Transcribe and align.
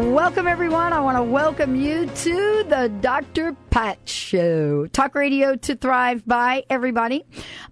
Welcome, 0.00 0.46
everyone. 0.46 0.92
I 0.94 1.00
want 1.00 1.18
to 1.18 1.22
welcome 1.22 1.76
you 1.76 2.06
to 2.06 2.64
the 2.68 2.90
Dr. 3.02 3.54
Pat 3.68 3.98
Show. 4.08 4.86
Talk 4.86 5.14
radio 5.14 5.56
to 5.56 5.76
thrive 5.76 6.24
by 6.26 6.64
everybody. 6.70 7.24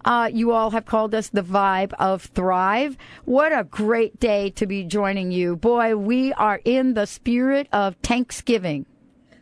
Uh, 0.05 0.29
you 0.31 0.51
all 0.51 0.69
have 0.69 0.85
called 0.85 1.15
us 1.15 1.29
the 1.29 1.41
vibe 1.41 1.91
of 1.93 2.23
thrive. 2.23 2.97
What 3.25 3.51
a 3.51 3.63
great 3.63 4.19
day 4.19 4.51
to 4.51 4.67
be 4.67 4.83
joining 4.83 5.31
you. 5.31 5.55
Boy, 5.55 5.95
we 5.95 6.31
are 6.33 6.61
in 6.63 6.93
the 6.93 7.07
spirit 7.07 7.67
of 7.73 7.95
Thanksgiving. 8.03 8.85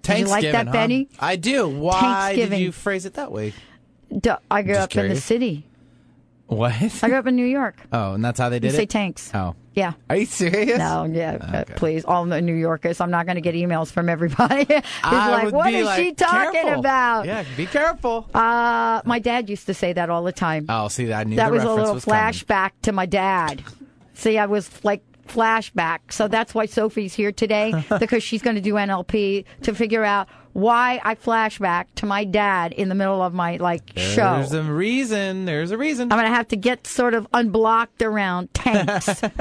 Did 0.04 0.20
you 0.20 0.26
like 0.28 0.44
that, 0.44 0.68
huh? 0.68 0.74
Benny? 0.74 1.10
I 1.20 1.36
do. 1.36 1.68
Why 1.68 2.00
did 2.00 2.02
Thanksgiving. 2.02 2.62
you 2.62 2.72
phrase 2.72 3.06
it 3.06 3.16
that 3.16 3.32
way? 3.34 3.54
D- 4.18 4.30
I 4.50 4.62
grew 4.62 4.76
Just 4.76 4.98
up 4.98 5.04
in 5.04 5.10
the 5.10 5.20
city. 5.20 5.66
What? 6.48 6.74
I 7.04 7.10
grew 7.10 7.18
up 7.18 7.28
in 7.28 7.36
New 7.36 7.46
York. 7.46 7.76
oh, 7.92 8.14
and 8.14 8.24
that's 8.24 8.40
how 8.40 8.48
they 8.48 8.56
You 8.58 8.62
did 8.62 8.74
say 8.74 8.86
tanks. 8.86 9.30
Oh, 9.34 9.56
Yeah. 9.78 9.94
are 10.10 10.18
you 10.18 10.26
serious? 10.26 10.80
No, 10.80 11.04
yeah, 11.06 11.38
uh, 11.40 11.58
Okay. 11.62 11.74
please, 11.76 12.04
all 12.04 12.26
the 12.26 12.42
New 12.42 12.56
Yorkers. 12.56 13.00
I'm 13.00 13.12
not 13.12 13.26
going 13.28 13.36
to 13.36 13.42
get 13.42 13.54
emails 13.54 13.92
from 13.92 14.10
everybody. 14.10 14.66
I 15.04 15.30
like, 15.32 15.44
would 15.46 15.54
what 15.54 15.68
be 15.68 15.76
is 15.78 15.86
like, 15.86 16.04
she 16.04 16.14
talking 16.14 16.52
"Careful." 16.62 16.80
about? 16.80 17.26
Yeah, 17.28 17.46
be 17.56 17.68
careful. 17.68 18.28
Uh, 18.34 19.02
my 19.06 19.20
dad 19.20 19.50
used 19.50 19.68
to 19.68 19.76
say 19.76 19.94
that 19.94 20.10
all 20.10 20.24
the 20.24 20.32
time. 20.32 20.66
oh, 20.68 20.88
see, 20.88 21.14
I 21.14 21.24
knew 21.24 21.36
that 21.36 21.52
was 21.52 21.64
a 21.64 21.72
little 21.72 21.94
was 21.94 22.06
coming. 22.06 22.20
flashback 22.34 22.72
to 22.82 22.92
my 22.92 23.06
dad. 23.06 23.64
See, 24.16 24.38
I 24.40 24.48
was 24.48 24.70
like 24.84 25.04
flashback. 25.28 26.00
So 26.12 26.28
that's 26.28 26.56
why 26.56 26.66
Sophie's 26.66 27.14
here 27.14 27.32
today 27.32 27.74
because 28.00 28.24
she's 28.24 28.42
going 28.42 28.56
to 28.56 28.62
do 28.62 28.74
NLP 28.74 29.46
to 29.64 29.76
figure 29.76 30.04
out 30.04 30.28
why 30.58 31.00
I 31.04 31.14
flashback 31.14 31.86
to 31.98 32.08
my 32.08 32.24
dad 32.24 32.74
in 32.74 32.90
the 32.90 32.96
middle 32.96 33.22
of 33.22 33.32
my 33.32 33.58
like 33.58 33.92
show. 33.96 34.38
There's 34.38 34.54
a 34.54 34.64
reason. 34.64 35.46
There's 35.46 35.70
a 35.70 35.78
reason. 35.78 36.12
I'm 36.12 36.18
going 36.18 36.28
to 36.30 36.36
have 36.36 36.48
to 36.48 36.56
get 36.58 36.88
sort 36.88 37.14
of 37.14 37.28
unblocked 37.32 38.02
around 38.02 38.52
tanks. 38.56 39.22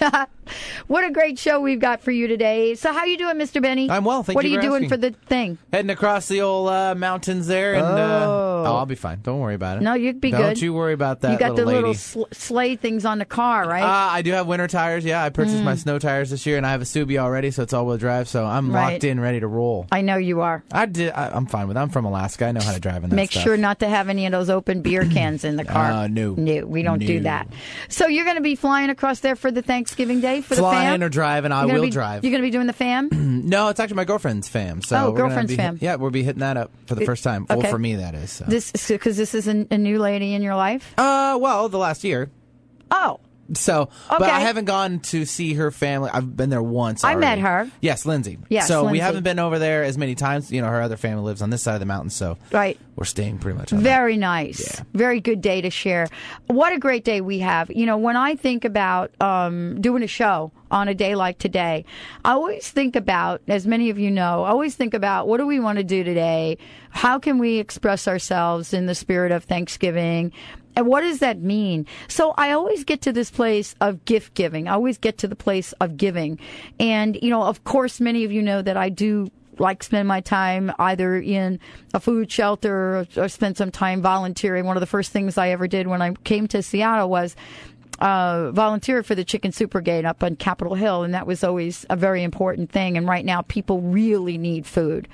what 0.86 1.04
a 1.04 1.10
great 1.10 1.38
show 1.38 1.60
we've 1.60 1.80
got 1.80 2.00
for 2.00 2.10
you 2.10 2.26
today. 2.26 2.74
So 2.74 2.92
how 2.92 3.04
you 3.04 3.18
doing, 3.18 3.36
Mr. 3.36 3.60
Benny? 3.60 3.90
I'm 3.90 4.04
well, 4.04 4.22
thank 4.22 4.34
what 4.36 4.44
you 4.44 4.52
What 4.52 4.60
are 4.60 4.62
you 4.64 4.70
doing 4.70 4.84
asking. 4.84 4.88
for 4.88 4.96
the 4.96 5.10
thing? 5.26 5.58
Heading 5.72 5.90
across 5.90 6.28
the 6.28 6.40
old 6.40 6.68
uh, 6.70 6.94
mountains 6.94 7.46
there, 7.46 7.74
and 7.74 7.84
uh, 7.84 8.26
Oh. 8.32 8.64
oh, 8.66 8.76
I'll 8.76 8.86
be 8.86 8.94
fine. 8.94 9.20
Don't 9.22 9.40
worry 9.40 9.54
about 9.56 9.78
it. 9.78 9.82
No, 9.82 9.94
you'd 9.94 10.20
be 10.20 10.30
good. 10.30 10.38
Don't 10.38 10.62
you 10.62 10.72
worry 10.72 10.92
about 10.92 11.20
that. 11.22 11.32
you 11.32 11.38
got 11.38 11.56
the 11.56 11.64
little 11.66 11.80
little 11.80 11.94
sl- 11.94 12.22
sleigh 12.32 12.76
things 12.76 13.04
on 13.04 13.18
the 13.18 13.24
car, 13.24 13.66
right? 13.68 13.82
Uh, 13.82 14.12
I 14.12 14.22
do 14.22 14.30
have 14.32 14.46
winter 14.46 14.68
tires. 14.68 15.04
Yeah, 15.04 15.22
I 15.22 15.30
purchased 15.30 15.56
Mm. 15.56 15.64
my 15.64 15.74
snow 15.74 15.98
tires 15.98 16.30
this 16.30 16.46
year, 16.46 16.56
and 16.56 16.66
I 16.66 16.70
have 16.70 16.80
a 16.80 16.84
Subi 16.86 17.18
already, 17.18 17.50
so 17.50 17.62
it's 17.64 17.72
all-wheel 17.72 17.98
drive. 17.98 18.28
So 18.28 18.44
I'm 18.46 18.72
Right. 18.72 18.92
locked 18.94 19.04
in, 19.04 19.18
ready 19.20 19.40
to 19.40 19.46
roll. 19.48 19.86
I 19.90 20.00
know 20.00 20.16
you 20.16 20.40
are. 20.42 20.61
I 20.70 20.86
did. 20.86 21.12
I, 21.12 21.28
I'm 21.28 21.46
fine 21.46 21.68
with. 21.68 21.76
it. 21.76 21.80
I'm 21.80 21.90
from 21.90 22.04
Alaska. 22.04 22.46
I 22.46 22.52
know 22.52 22.60
how 22.60 22.72
to 22.72 22.80
drive 22.80 23.04
in 23.04 23.10
that 23.10 23.16
Make 23.16 23.30
stuff. 23.32 23.42
sure 23.42 23.56
not 23.56 23.80
to 23.80 23.88
have 23.88 24.08
any 24.08 24.24
of 24.26 24.32
those 24.32 24.48
open 24.48 24.80
beer 24.82 25.04
cans 25.04 25.44
in 25.44 25.56
the 25.56 25.64
car. 25.66 25.90
Uh, 25.90 26.06
no. 26.08 26.34
no, 26.34 26.64
we 26.66 26.82
don't 26.82 26.98
do 26.98 27.20
that. 27.20 27.48
So 27.88 28.06
you're 28.06 28.24
going 28.24 28.36
to 28.36 28.42
be 28.42 28.54
flying 28.54 28.88
across 28.88 29.20
there 29.20 29.36
for 29.36 29.50
the 29.50 29.60
Thanksgiving 29.62 30.20
Day 30.20 30.40
for 30.40 30.54
Flying 30.54 30.86
the 30.86 30.92
fam. 30.92 31.02
or 31.02 31.08
driving, 31.08 31.52
I 31.52 31.66
will 31.66 31.82
be- 31.82 31.90
drive. 31.90 32.24
You're 32.24 32.30
going 32.30 32.42
to 32.42 32.46
be 32.46 32.50
doing 32.52 32.66
the 32.66 32.72
fam. 32.72 33.08
No, 33.42 33.68
it's 33.70 33.80
actually 33.80 33.96
my 33.96 34.04
girlfriend's 34.04 34.48
fam. 34.48 34.82
So 34.82 35.08
Oh, 35.08 35.12
girlfriend's 35.12 35.50
be 35.50 35.56
fam. 35.56 35.76
yeah, 35.80 35.96
we'll 35.96 36.10
be 36.12 36.22
hitting 36.22 36.40
that 36.40 36.56
up 36.56 36.70
for 36.86 36.94
the 36.94 37.04
first 37.04 37.24
time. 37.24 37.44
okay. 37.50 37.56
Well, 37.60 37.70
for 37.70 37.78
me, 37.78 37.96
that 37.96 38.14
is. 38.14 38.30
So. 38.30 38.44
this 38.46 38.70
because 38.88 39.16
this 39.16 39.34
is 39.34 39.48
a, 39.48 39.66
a 39.70 39.78
new 39.78 39.98
lady 39.98 40.34
in 40.34 40.42
your 40.42 40.54
life. 40.54 40.94
uh, 40.96 41.36
well, 41.40 41.68
the 41.68 41.78
last 41.78 42.04
year. 42.04 42.30
Oh, 42.90 43.18
So, 43.54 43.88
but 44.08 44.22
Okay. 44.22 44.30
I 44.30 44.40
haven't 44.40 44.64
gone 44.64 45.00
to 45.00 45.24
see 45.26 45.54
her 45.54 45.70
family. 45.70 46.10
I've 46.12 46.36
been 46.36 46.48
there 46.48 46.62
once. 46.62 47.04
I 47.04 47.14
met 47.16 47.38
already. 47.38 47.40
her. 47.42 47.70
Yes, 47.80 48.06
Lindsay. 48.06 48.38
Yes, 48.48 48.66
So 48.68 48.80
we 48.82 48.86
Lindsay. 48.92 49.00
haven't 49.00 49.24
been 49.24 49.38
over 49.38 49.58
there 49.58 49.82
as 49.84 49.98
many 49.98 50.14
times. 50.14 50.50
You 50.50 50.62
know, 50.62 50.68
her 50.68 50.80
other 50.80 50.96
family 50.96 51.24
lives 51.24 51.42
on 51.42 51.50
this 51.50 51.60
side 51.62 51.74
of 51.74 51.80
the 51.80 51.86
mountain, 51.86 52.10
so 52.10 52.38
right. 52.50 52.78
we're 52.96 53.04
staying 53.04 53.38
pretty 53.38 53.58
much. 53.58 53.72
On 53.72 53.78
that. 53.78 53.84
Very 53.84 54.16
nice. 54.16 54.80
Very 54.94 55.20
good 55.20 55.40
day 55.40 55.60
to 55.60 55.70
share. 55.70 56.08
What 56.46 56.72
a 56.72 56.78
great 56.78 57.04
day 57.04 57.20
we 57.20 57.40
have. 57.40 57.70
You 57.70 57.84
know, 57.86 57.98
when 57.98 58.16
I 58.16 58.36
think 58.36 58.64
about 58.64 59.10
um, 59.20 59.80
doing 59.80 60.02
a 60.02 60.06
show 60.08 60.52
on 60.70 60.88
a 60.88 60.94
day 60.94 61.14
like 61.14 61.36
today, 61.38 61.84
I 62.24 62.32
always 62.32 62.70
think 62.70 62.96
about, 62.96 63.42
as 63.48 63.66
many 63.66 63.90
of 63.90 63.98
you 63.98 64.10
know, 64.10 64.44
I 64.44 64.50
always 64.50 64.76
think 64.76 64.94
about 64.94 65.28
what 65.28 65.36
do 65.38 65.46
we 65.46 65.60
want 65.60 65.76
to 65.78 65.84
do 65.84 66.02
today? 66.04 66.56
How 66.90 67.18
can 67.18 67.38
we 67.38 67.58
express 67.58 68.08
ourselves 68.08 68.72
in 68.72 68.86
the 68.86 68.94
spirit 68.94 69.32
of 69.32 69.44
Thanksgiving? 69.44 70.32
And 70.76 70.86
what 70.86 71.02
does 71.02 71.18
that 71.18 71.40
mean? 71.40 71.86
So 72.08 72.34
I 72.36 72.52
always 72.52 72.84
get 72.84 73.02
to 73.02 73.12
this 73.12 73.30
place 73.30 73.74
of 73.80 74.04
gift 74.04 74.34
giving. 74.34 74.68
I 74.68 74.72
always 74.72 74.98
get 74.98 75.18
to 75.18 75.28
the 75.28 75.36
place 75.36 75.72
of 75.74 75.96
giving. 75.96 76.38
And, 76.80 77.18
you 77.20 77.30
know, 77.30 77.42
of 77.42 77.64
course, 77.64 78.00
many 78.00 78.24
of 78.24 78.32
you 78.32 78.42
know 78.42 78.62
that 78.62 78.76
I 78.76 78.88
do 78.88 79.30
like 79.58 79.82
spend 79.82 80.08
my 80.08 80.20
time 80.20 80.72
either 80.78 81.16
in 81.16 81.60
a 81.92 82.00
food 82.00 82.32
shelter 82.32 82.74
or, 82.96 83.06
or 83.16 83.28
spend 83.28 83.56
some 83.56 83.70
time 83.70 84.00
volunteering. 84.00 84.64
One 84.64 84.76
of 84.76 84.80
the 84.80 84.86
first 84.86 85.12
things 85.12 85.36
I 85.36 85.50
ever 85.50 85.68
did 85.68 85.86
when 85.86 86.00
I 86.00 86.12
came 86.24 86.48
to 86.48 86.62
Seattle 86.62 87.10
was 87.10 87.36
uh, 87.98 88.50
volunteer 88.50 89.02
for 89.02 89.14
the 89.14 89.24
Chicken 89.24 89.52
Soup 89.52 89.70
Brigade 89.70 90.04
up 90.04 90.22
on 90.22 90.36
Capitol 90.36 90.74
Hill, 90.74 91.04
and 91.04 91.14
that 91.14 91.26
was 91.26 91.44
always 91.44 91.86
a 91.88 91.96
very 91.96 92.22
important 92.22 92.70
thing. 92.70 92.96
And 92.96 93.06
right 93.06 93.24
now, 93.24 93.42
people 93.42 93.80
really 93.80 94.38
need 94.38 94.66
food, 94.66 95.06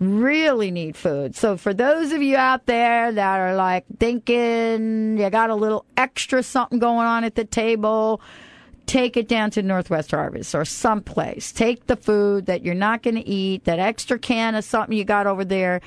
really 0.00 0.70
need 0.70 0.96
food. 0.96 1.34
So 1.34 1.56
for 1.56 1.74
those 1.74 2.12
of 2.12 2.22
you 2.22 2.36
out 2.36 2.66
there 2.66 3.10
that 3.12 3.40
are 3.40 3.54
like 3.54 3.84
thinking 3.98 5.18
you 5.18 5.30
got 5.30 5.50
a 5.50 5.54
little 5.54 5.84
extra 5.96 6.42
something 6.42 6.78
going 6.78 7.06
on 7.06 7.24
at 7.24 7.34
the 7.34 7.44
table, 7.44 8.20
take 8.86 9.16
it 9.16 9.28
down 9.28 9.50
to 9.52 9.62
Northwest 9.62 10.12
Harvest 10.12 10.54
or 10.54 10.64
someplace. 10.64 11.52
Take 11.52 11.86
the 11.86 11.96
food 11.96 12.46
that 12.46 12.64
you're 12.64 12.74
not 12.74 13.02
going 13.02 13.16
to 13.16 13.26
eat, 13.26 13.64
that 13.64 13.78
extra 13.78 14.18
can 14.18 14.54
of 14.54 14.64
something 14.64 14.96
you 14.96 15.04
got 15.04 15.26
over 15.26 15.44
there. 15.44 15.80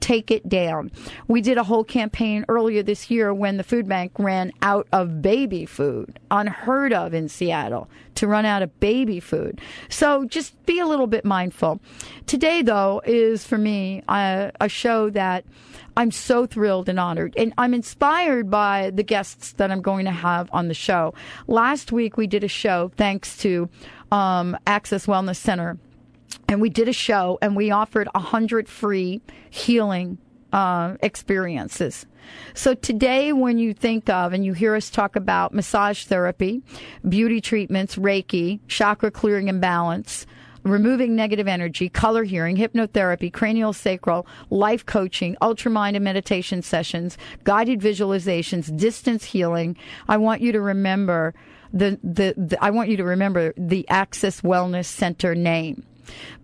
Take 0.00 0.30
it 0.30 0.48
down. 0.48 0.90
We 1.28 1.40
did 1.40 1.58
a 1.58 1.64
whole 1.64 1.84
campaign 1.84 2.44
earlier 2.48 2.82
this 2.82 3.10
year 3.10 3.32
when 3.34 3.56
the 3.56 3.64
food 3.64 3.88
bank 3.88 4.12
ran 4.18 4.52
out 4.62 4.86
of 4.92 5.22
baby 5.22 5.66
food. 5.66 6.18
Unheard 6.30 6.92
of 6.92 7.14
in 7.14 7.28
Seattle 7.28 7.88
to 8.16 8.26
run 8.26 8.44
out 8.44 8.62
of 8.62 8.80
baby 8.80 9.20
food. 9.20 9.60
So 9.88 10.24
just 10.24 10.64
be 10.66 10.80
a 10.80 10.86
little 10.86 11.06
bit 11.06 11.24
mindful. 11.24 11.80
Today, 12.26 12.62
though, 12.62 13.02
is 13.04 13.44
for 13.44 13.58
me 13.58 14.02
uh, 14.08 14.50
a 14.60 14.68
show 14.68 15.10
that 15.10 15.44
I'm 15.96 16.10
so 16.10 16.46
thrilled 16.46 16.88
and 16.88 17.00
honored. 17.00 17.34
And 17.36 17.54
I'm 17.56 17.72
inspired 17.72 18.50
by 18.50 18.90
the 18.94 19.02
guests 19.02 19.52
that 19.52 19.70
I'm 19.70 19.80
going 19.80 20.04
to 20.04 20.10
have 20.10 20.50
on 20.52 20.68
the 20.68 20.74
show. 20.74 21.14
Last 21.46 21.90
week, 21.90 22.16
we 22.16 22.26
did 22.26 22.44
a 22.44 22.48
show 22.48 22.90
thanks 22.96 23.36
to 23.38 23.68
um, 24.12 24.56
Access 24.66 25.06
Wellness 25.06 25.36
Center. 25.36 25.78
And 26.48 26.60
we 26.60 26.70
did 26.70 26.88
a 26.88 26.92
show 26.92 27.38
and 27.42 27.56
we 27.56 27.70
offered 27.70 28.08
100 28.12 28.68
free 28.68 29.20
healing 29.50 30.18
uh, 30.52 30.96
experiences. 31.02 32.06
So 32.54 32.74
today, 32.74 33.32
when 33.32 33.58
you 33.58 33.72
think 33.74 34.08
of 34.08 34.32
and 34.32 34.44
you 34.44 34.52
hear 34.52 34.74
us 34.74 34.90
talk 34.90 35.16
about 35.16 35.54
massage 35.54 36.04
therapy, 36.04 36.62
beauty 37.08 37.40
treatments, 37.40 37.96
Reiki, 37.96 38.60
chakra 38.66 39.10
clearing 39.10 39.48
and 39.48 39.60
balance, 39.60 40.26
removing 40.62 41.14
negative 41.14 41.46
energy, 41.46 41.88
color 41.88 42.24
healing, 42.24 42.56
hypnotherapy, 42.56 43.32
cranial 43.32 43.72
sacral, 43.72 44.26
life 44.50 44.84
coaching, 44.84 45.36
ultramind 45.40 45.94
and 45.94 46.04
meditation 46.04 46.62
sessions, 46.62 47.16
guided 47.44 47.80
visualizations, 47.80 48.76
distance 48.76 49.24
healing. 49.24 49.76
I 50.08 50.16
want 50.16 50.40
you 50.40 50.52
to 50.52 50.60
remember 50.60 51.34
the, 51.72 51.98
the, 52.02 52.34
the 52.36 52.64
I 52.64 52.70
want 52.70 52.88
you 52.88 52.96
to 52.96 53.04
remember 53.04 53.52
the 53.56 53.88
Access 53.88 54.40
Wellness 54.40 54.86
Center 54.86 55.34
name 55.34 55.84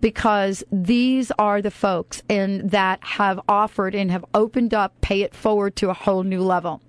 because 0.00 0.64
these 0.70 1.30
are 1.38 1.62
the 1.62 1.70
folks 1.70 2.22
and 2.28 2.70
that 2.70 3.02
have 3.02 3.40
offered 3.48 3.94
and 3.94 4.10
have 4.10 4.24
opened 4.34 4.74
up 4.74 5.00
pay 5.00 5.22
it 5.22 5.34
forward 5.34 5.76
to 5.76 5.90
a 5.90 5.94
whole 5.94 6.22
new 6.22 6.42
level. 6.42 6.82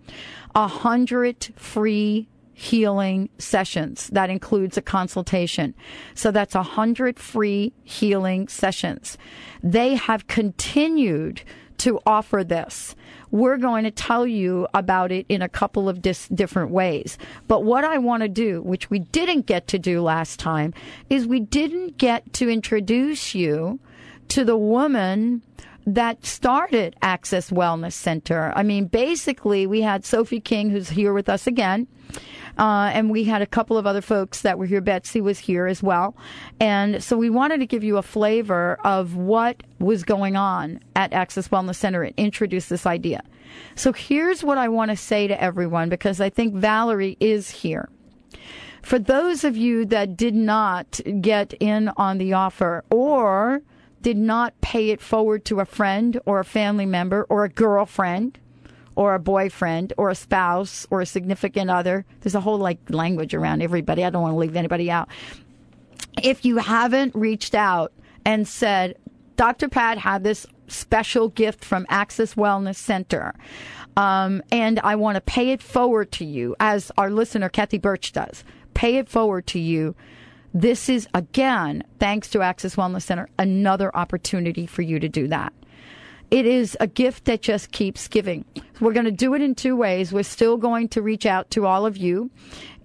A 0.56 0.68
hundred 0.68 1.54
free 1.56 2.28
healing 2.54 3.30
sessions. 3.40 4.08
That 4.10 4.30
includes 4.30 4.78
a 4.78 4.82
consultation. 4.82 5.74
So 6.14 6.32
that's 6.32 6.56
a 6.56 6.64
hundred 6.64 7.20
free 7.20 7.74
healing 7.84 8.48
sessions. 8.48 9.18
They 9.62 9.96
have 9.96 10.28
continued 10.28 11.42
to 11.84 12.00
offer 12.06 12.46
this. 12.46 12.96
We're 13.30 13.58
going 13.58 13.84
to 13.84 13.92
tell 13.92 14.26
you 14.26 14.68
about 14.74 15.12
it 15.12 15.26
in 15.28 15.42
a 15.42 15.50
couple 15.50 15.90
of 15.90 16.02
dis- 16.02 16.30
different 16.30 16.72
ways. 16.72 17.18
But 17.50 17.66
what 17.66 17.84
I 17.84 17.98
want 17.98 18.24
to 18.24 18.30
do, 18.30 18.62
which 18.62 18.90
we 18.90 19.00
didn't 19.00 19.48
get 19.48 19.68
to 19.68 19.80
do 19.80 20.02
last 20.02 20.40
time, 20.40 20.74
is 21.10 21.28
we 21.28 21.42
didn't 21.42 21.98
get 21.98 22.32
to 22.34 22.50
introduce 22.50 23.36
you 23.36 23.80
to 24.30 24.46
the 24.46 24.56
woman 24.56 25.42
that 25.86 26.26
started 26.26 26.96
Access 27.02 27.50
Wellness 27.50 27.92
Center. 27.92 28.54
I 28.56 28.64
mean, 28.64 28.86
basically, 28.86 29.68
we 29.68 29.82
had 29.82 30.06
Sophie 30.06 30.40
King, 30.40 30.70
who's 30.70 30.90
here 30.90 31.12
with 31.12 31.28
us 31.28 31.48
again. 31.48 31.88
Uh, 32.58 32.92
and 32.94 33.10
we 33.10 33.24
had 33.24 33.42
a 33.42 33.48
couple 33.48 33.78
of 33.78 33.88
other 33.88 34.02
folks 34.02 34.42
that 34.42 34.58
were 34.58 34.66
here. 34.66 34.82
Betsy 34.82 35.22
was 35.22 35.40
here 35.40 35.68
as 35.68 35.82
well, 35.82 36.16
and 36.60 37.04
so 37.04 37.18
we 37.18 37.30
wanted 37.30 37.60
to 37.60 37.66
give 37.66 37.84
you 37.84 37.98
a 37.98 38.02
flavor 38.02 38.78
of 38.84 39.16
what 39.16 39.64
was 39.80 40.04
going 40.04 40.36
on 40.36 40.80
at 40.96 41.14
Access 41.14 41.48
Wellness 41.50 41.76
Center 41.76 42.04
and 42.04 42.14
introduce 42.18 42.68
this 42.68 42.86
idea. 42.86 43.24
So 43.76 43.94
here's 43.94 44.44
what 44.44 44.58
I 44.58 44.68
want 44.68 44.92
to 44.92 44.98
say 44.98 45.28
to 45.28 45.42
everyone 45.42 45.90
because 45.90 46.22
I 46.22 46.30
think 46.30 46.56
Valerie 46.56 47.18
is 47.20 47.50
here. 47.50 47.90
For 48.82 49.00
those 49.00 49.44
of 49.44 49.56
you 49.56 49.86
that 49.86 50.18
did 50.18 50.36
not 50.36 51.00
get 51.22 51.54
in 51.60 51.90
on 51.96 52.18
the 52.18 52.34
offer 52.34 52.84
or 52.90 53.62
did 54.02 54.18
not 54.18 54.60
pay 54.60 54.90
it 54.90 55.00
forward 55.00 55.46
to 55.46 55.62
a 55.62 55.66
friend 55.66 56.20
or 56.26 56.40
a 56.40 56.46
family 56.46 56.86
member 56.86 57.24
or 57.30 57.46
a 57.46 57.50
girlfriend 57.50 58.38
or 58.96 59.16
a 59.16 59.20
boyfriend 59.20 59.94
or 59.98 60.10
a 60.10 60.16
spouse 60.16 60.86
or 60.90 61.02
a 61.02 61.06
significant 61.06 61.70
other, 61.70 62.06
there's 62.22 62.36
a 62.36 62.42
whole 62.42 62.58
like 62.58 62.80
language 62.90 63.34
around 63.34 63.62
everybody. 63.62 64.04
I 64.04 64.10
don't 64.10 64.22
want 64.22 64.34
to 64.34 64.38
leave 64.38 64.56
anybody 64.56 64.92
out. 64.92 65.10
If 66.22 66.46
you 66.46 66.58
haven't 66.58 67.16
reached 67.16 67.56
out 67.56 67.92
and 68.26 68.48
said, 68.48 68.96
Dr. 69.36 69.68
Pat 69.68 69.98
had 69.98 70.24
this 70.24 70.46
special 70.68 71.30
gift 71.30 71.64
from 71.66 71.86
Access 71.90 72.36
Wellness 72.36 72.76
Center. 72.76 73.34
Um, 73.96 74.42
and 74.52 74.80
I 74.80 74.96
want 74.96 75.16
to 75.16 75.22
pay 75.22 75.52
it 75.52 75.62
forward 75.62 76.12
to 76.14 76.26
you, 76.26 76.56
as 76.60 76.92
our 76.98 77.12
listener, 77.12 77.50
Kathy 77.50 77.78
Birch, 77.78 78.12
does 78.12 78.44
pay 78.74 78.98
it 78.98 79.08
forward 79.10 79.48
to 79.48 79.60
you. 79.60 79.96
This 80.54 80.90
is, 80.90 81.08
again, 81.14 81.84
thanks 82.00 82.30
to 82.30 82.42
Access 82.42 82.76
Wellness 82.76 83.04
Center, 83.04 83.28
another 83.40 83.96
opportunity 83.96 84.66
for 84.68 84.82
you 84.82 85.00
to 85.00 85.10
do 85.10 85.28
that. 85.28 85.54
It 86.34 86.48
is 86.48 86.76
a 86.80 86.88
gift 86.88 87.26
that 87.26 87.44
just 87.44 87.72
keeps 87.72 88.08
giving. 88.08 88.44
We're 88.80 88.94
going 88.94 89.06
to 89.06 89.12
do 89.12 89.36
it 89.36 89.44
in 89.44 89.54
two 89.54 89.76
ways. 89.76 90.12
We're 90.12 90.24
still 90.24 90.58
going 90.58 90.88
to 90.90 91.02
reach 91.04 91.28
out 91.28 91.52
to 91.52 91.68
all 91.68 91.86
of 91.86 91.96
you 91.96 92.32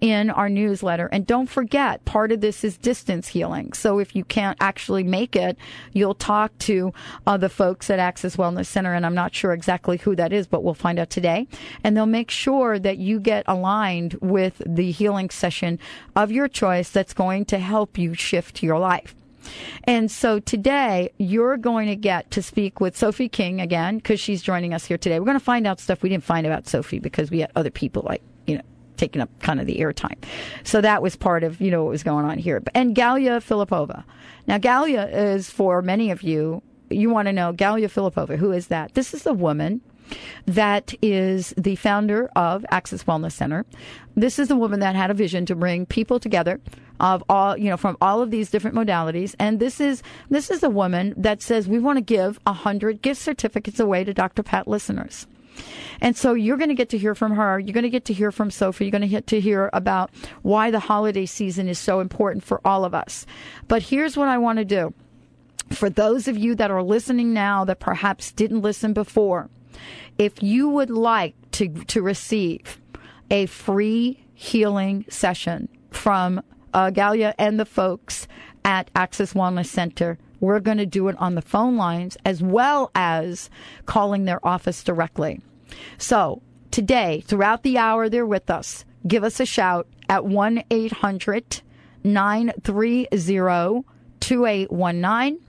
in 0.02 0.28
our 0.28 0.50
newsletter. 0.50 1.06
And 1.06 1.26
don't 1.26 1.48
forget, 1.48 2.04
part 2.04 2.30
of 2.30 2.42
this 2.42 2.62
is 2.62 2.76
distance 2.76 3.28
healing. 3.28 3.72
So 3.72 4.00
if 4.00 4.14
you 4.14 4.22
can't 4.22 4.58
actually 4.60 5.02
make 5.02 5.34
it, 5.34 5.56
you'll 5.94 6.14
talk 6.14 6.58
to 6.58 6.92
uh, 7.26 7.38
the 7.38 7.48
folks 7.48 7.88
at 7.88 7.98
Access 7.98 8.36
Wellness 8.36 8.66
Center. 8.66 8.92
And 8.92 9.06
I'm 9.06 9.14
not 9.14 9.34
sure 9.34 9.54
exactly 9.54 9.96
who 9.96 10.14
that 10.16 10.30
is, 10.30 10.46
but 10.46 10.62
we'll 10.62 10.74
find 10.74 10.98
out 10.98 11.08
today. 11.08 11.48
And 11.82 11.96
they'll 11.96 12.04
make 12.04 12.30
sure 12.30 12.78
that 12.78 12.98
you 12.98 13.18
get 13.18 13.44
aligned 13.46 14.12
with 14.20 14.60
the 14.66 14.90
healing 14.90 15.30
session 15.30 15.78
of 16.14 16.30
your 16.30 16.48
choice 16.48 16.90
that's 16.90 17.14
going 17.14 17.46
to 17.46 17.58
help 17.58 17.96
you 17.96 18.12
shift 18.12 18.62
your 18.62 18.78
life. 18.78 19.14
And 19.84 20.10
so 20.10 20.38
today 20.40 21.10
you're 21.18 21.56
going 21.56 21.88
to 21.88 21.96
get 21.96 22.30
to 22.32 22.42
speak 22.42 22.80
with 22.80 22.96
Sophie 22.96 23.28
King 23.28 23.60
again 23.60 23.96
because 23.96 24.20
she's 24.20 24.42
joining 24.42 24.74
us 24.74 24.84
here 24.84 24.98
today. 24.98 25.18
We're 25.18 25.26
going 25.26 25.38
to 25.38 25.44
find 25.44 25.66
out 25.66 25.80
stuff 25.80 26.02
we 26.02 26.08
didn't 26.08 26.24
find 26.24 26.46
about 26.46 26.66
Sophie 26.66 26.98
because 26.98 27.30
we 27.30 27.40
had 27.40 27.52
other 27.56 27.70
people 27.70 28.02
like, 28.06 28.22
you 28.46 28.56
know, 28.56 28.62
taking 28.96 29.22
up 29.22 29.30
kind 29.40 29.60
of 29.60 29.66
the 29.66 29.78
airtime. 29.78 30.16
So 30.64 30.80
that 30.80 31.02
was 31.02 31.16
part 31.16 31.44
of, 31.44 31.60
you 31.60 31.70
know, 31.70 31.84
what 31.84 31.90
was 31.90 32.02
going 32.02 32.24
on 32.24 32.38
here. 32.38 32.62
And 32.74 32.94
Galia 32.94 33.40
Filipova. 33.40 34.04
Now, 34.46 34.58
Galia 34.58 35.12
is 35.12 35.48
for 35.50 35.82
many 35.82 36.10
of 36.10 36.22
you, 36.22 36.62
you 36.90 37.10
want 37.10 37.26
to 37.26 37.32
know 37.32 37.52
Galia 37.52 37.86
Filipova. 37.86 38.36
Who 38.36 38.52
is 38.52 38.68
that? 38.68 38.94
This 38.94 39.14
is 39.14 39.26
a 39.26 39.32
woman 39.32 39.80
that 40.46 40.94
is 41.02 41.54
the 41.56 41.76
founder 41.76 42.30
of 42.36 42.64
Access 42.70 43.04
Wellness 43.04 43.32
Center. 43.32 43.64
This 44.16 44.38
is 44.38 44.50
a 44.50 44.56
woman 44.56 44.80
that 44.80 44.96
had 44.96 45.10
a 45.10 45.14
vision 45.14 45.46
to 45.46 45.54
bring 45.54 45.86
people 45.86 46.18
together 46.18 46.60
of 47.00 47.22
all, 47.28 47.56
you 47.56 47.70
know, 47.70 47.76
from 47.76 47.96
all 48.00 48.22
of 48.22 48.30
these 48.30 48.50
different 48.50 48.76
modalities. 48.76 49.34
And 49.38 49.60
this 49.60 49.80
is, 49.80 50.02
this 50.30 50.50
is 50.50 50.62
a 50.62 50.70
woman 50.70 51.14
that 51.16 51.42
says 51.42 51.68
we 51.68 51.78
want 51.78 51.98
to 51.98 52.02
give 52.02 52.38
a 52.46 52.52
hundred 52.52 53.02
gift 53.02 53.20
certificates 53.20 53.78
away 53.78 54.04
to 54.04 54.14
Dr. 54.14 54.42
Pat 54.42 54.66
listeners. 54.66 55.26
And 56.00 56.16
so 56.16 56.34
you're 56.34 56.56
going 56.56 56.68
to 56.68 56.74
get 56.74 56.90
to 56.90 56.98
hear 56.98 57.14
from 57.14 57.34
her. 57.34 57.58
You're 57.58 57.74
going 57.74 57.82
to 57.82 57.90
get 57.90 58.04
to 58.06 58.12
hear 58.12 58.30
from 58.30 58.50
Sophie. 58.50 58.84
You're 58.84 58.92
going 58.92 59.02
to 59.02 59.08
get 59.08 59.26
to 59.28 59.40
hear 59.40 59.70
about 59.72 60.10
why 60.42 60.70
the 60.70 60.78
holiday 60.80 61.26
season 61.26 61.68
is 61.68 61.78
so 61.78 62.00
important 62.00 62.44
for 62.44 62.60
all 62.64 62.84
of 62.84 62.94
us. 62.94 63.26
But 63.66 63.82
here's 63.82 64.16
what 64.16 64.28
I 64.28 64.38
want 64.38 64.58
to 64.58 64.64
do. 64.64 64.94
For 65.70 65.90
those 65.90 66.28
of 66.28 66.38
you 66.38 66.54
that 66.54 66.70
are 66.70 66.82
listening 66.82 67.34
now 67.34 67.64
that 67.64 67.80
perhaps 67.80 68.32
didn't 68.32 68.62
listen 68.62 68.92
before, 68.92 69.50
if 70.18 70.42
you 70.42 70.68
would 70.68 70.90
like 70.90 71.34
to, 71.52 71.68
to 71.68 72.02
receive 72.02 72.80
a 73.30 73.46
free 73.46 74.24
healing 74.34 75.04
session 75.08 75.68
from 75.90 76.42
uh, 76.74 76.90
Galia 76.90 77.34
and 77.38 77.58
the 77.58 77.64
folks 77.64 78.26
at 78.64 78.90
Access 78.94 79.32
Wellness 79.32 79.66
Center, 79.66 80.18
we're 80.40 80.60
going 80.60 80.78
to 80.78 80.86
do 80.86 81.08
it 81.08 81.16
on 81.18 81.34
the 81.34 81.42
phone 81.42 81.76
lines 81.76 82.16
as 82.24 82.42
well 82.42 82.90
as 82.94 83.50
calling 83.86 84.24
their 84.24 84.44
office 84.46 84.84
directly. 84.84 85.40
So 85.98 86.42
today, 86.70 87.22
throughout 87.26 87.62
the 87.62 87.78
hour, 87.78 88.08
they're 88.08 88.26
with 88.26 88.50
us. 88.50 88.84
Give 89.06 89.24
us 89.24 89.40
a 89.40 89.46
shout 89.46 89.88
at 90.08 90.24
1 90.24 90.64
800 90.70 91.62
930 92.04 93.06
2819. 94.20 95.47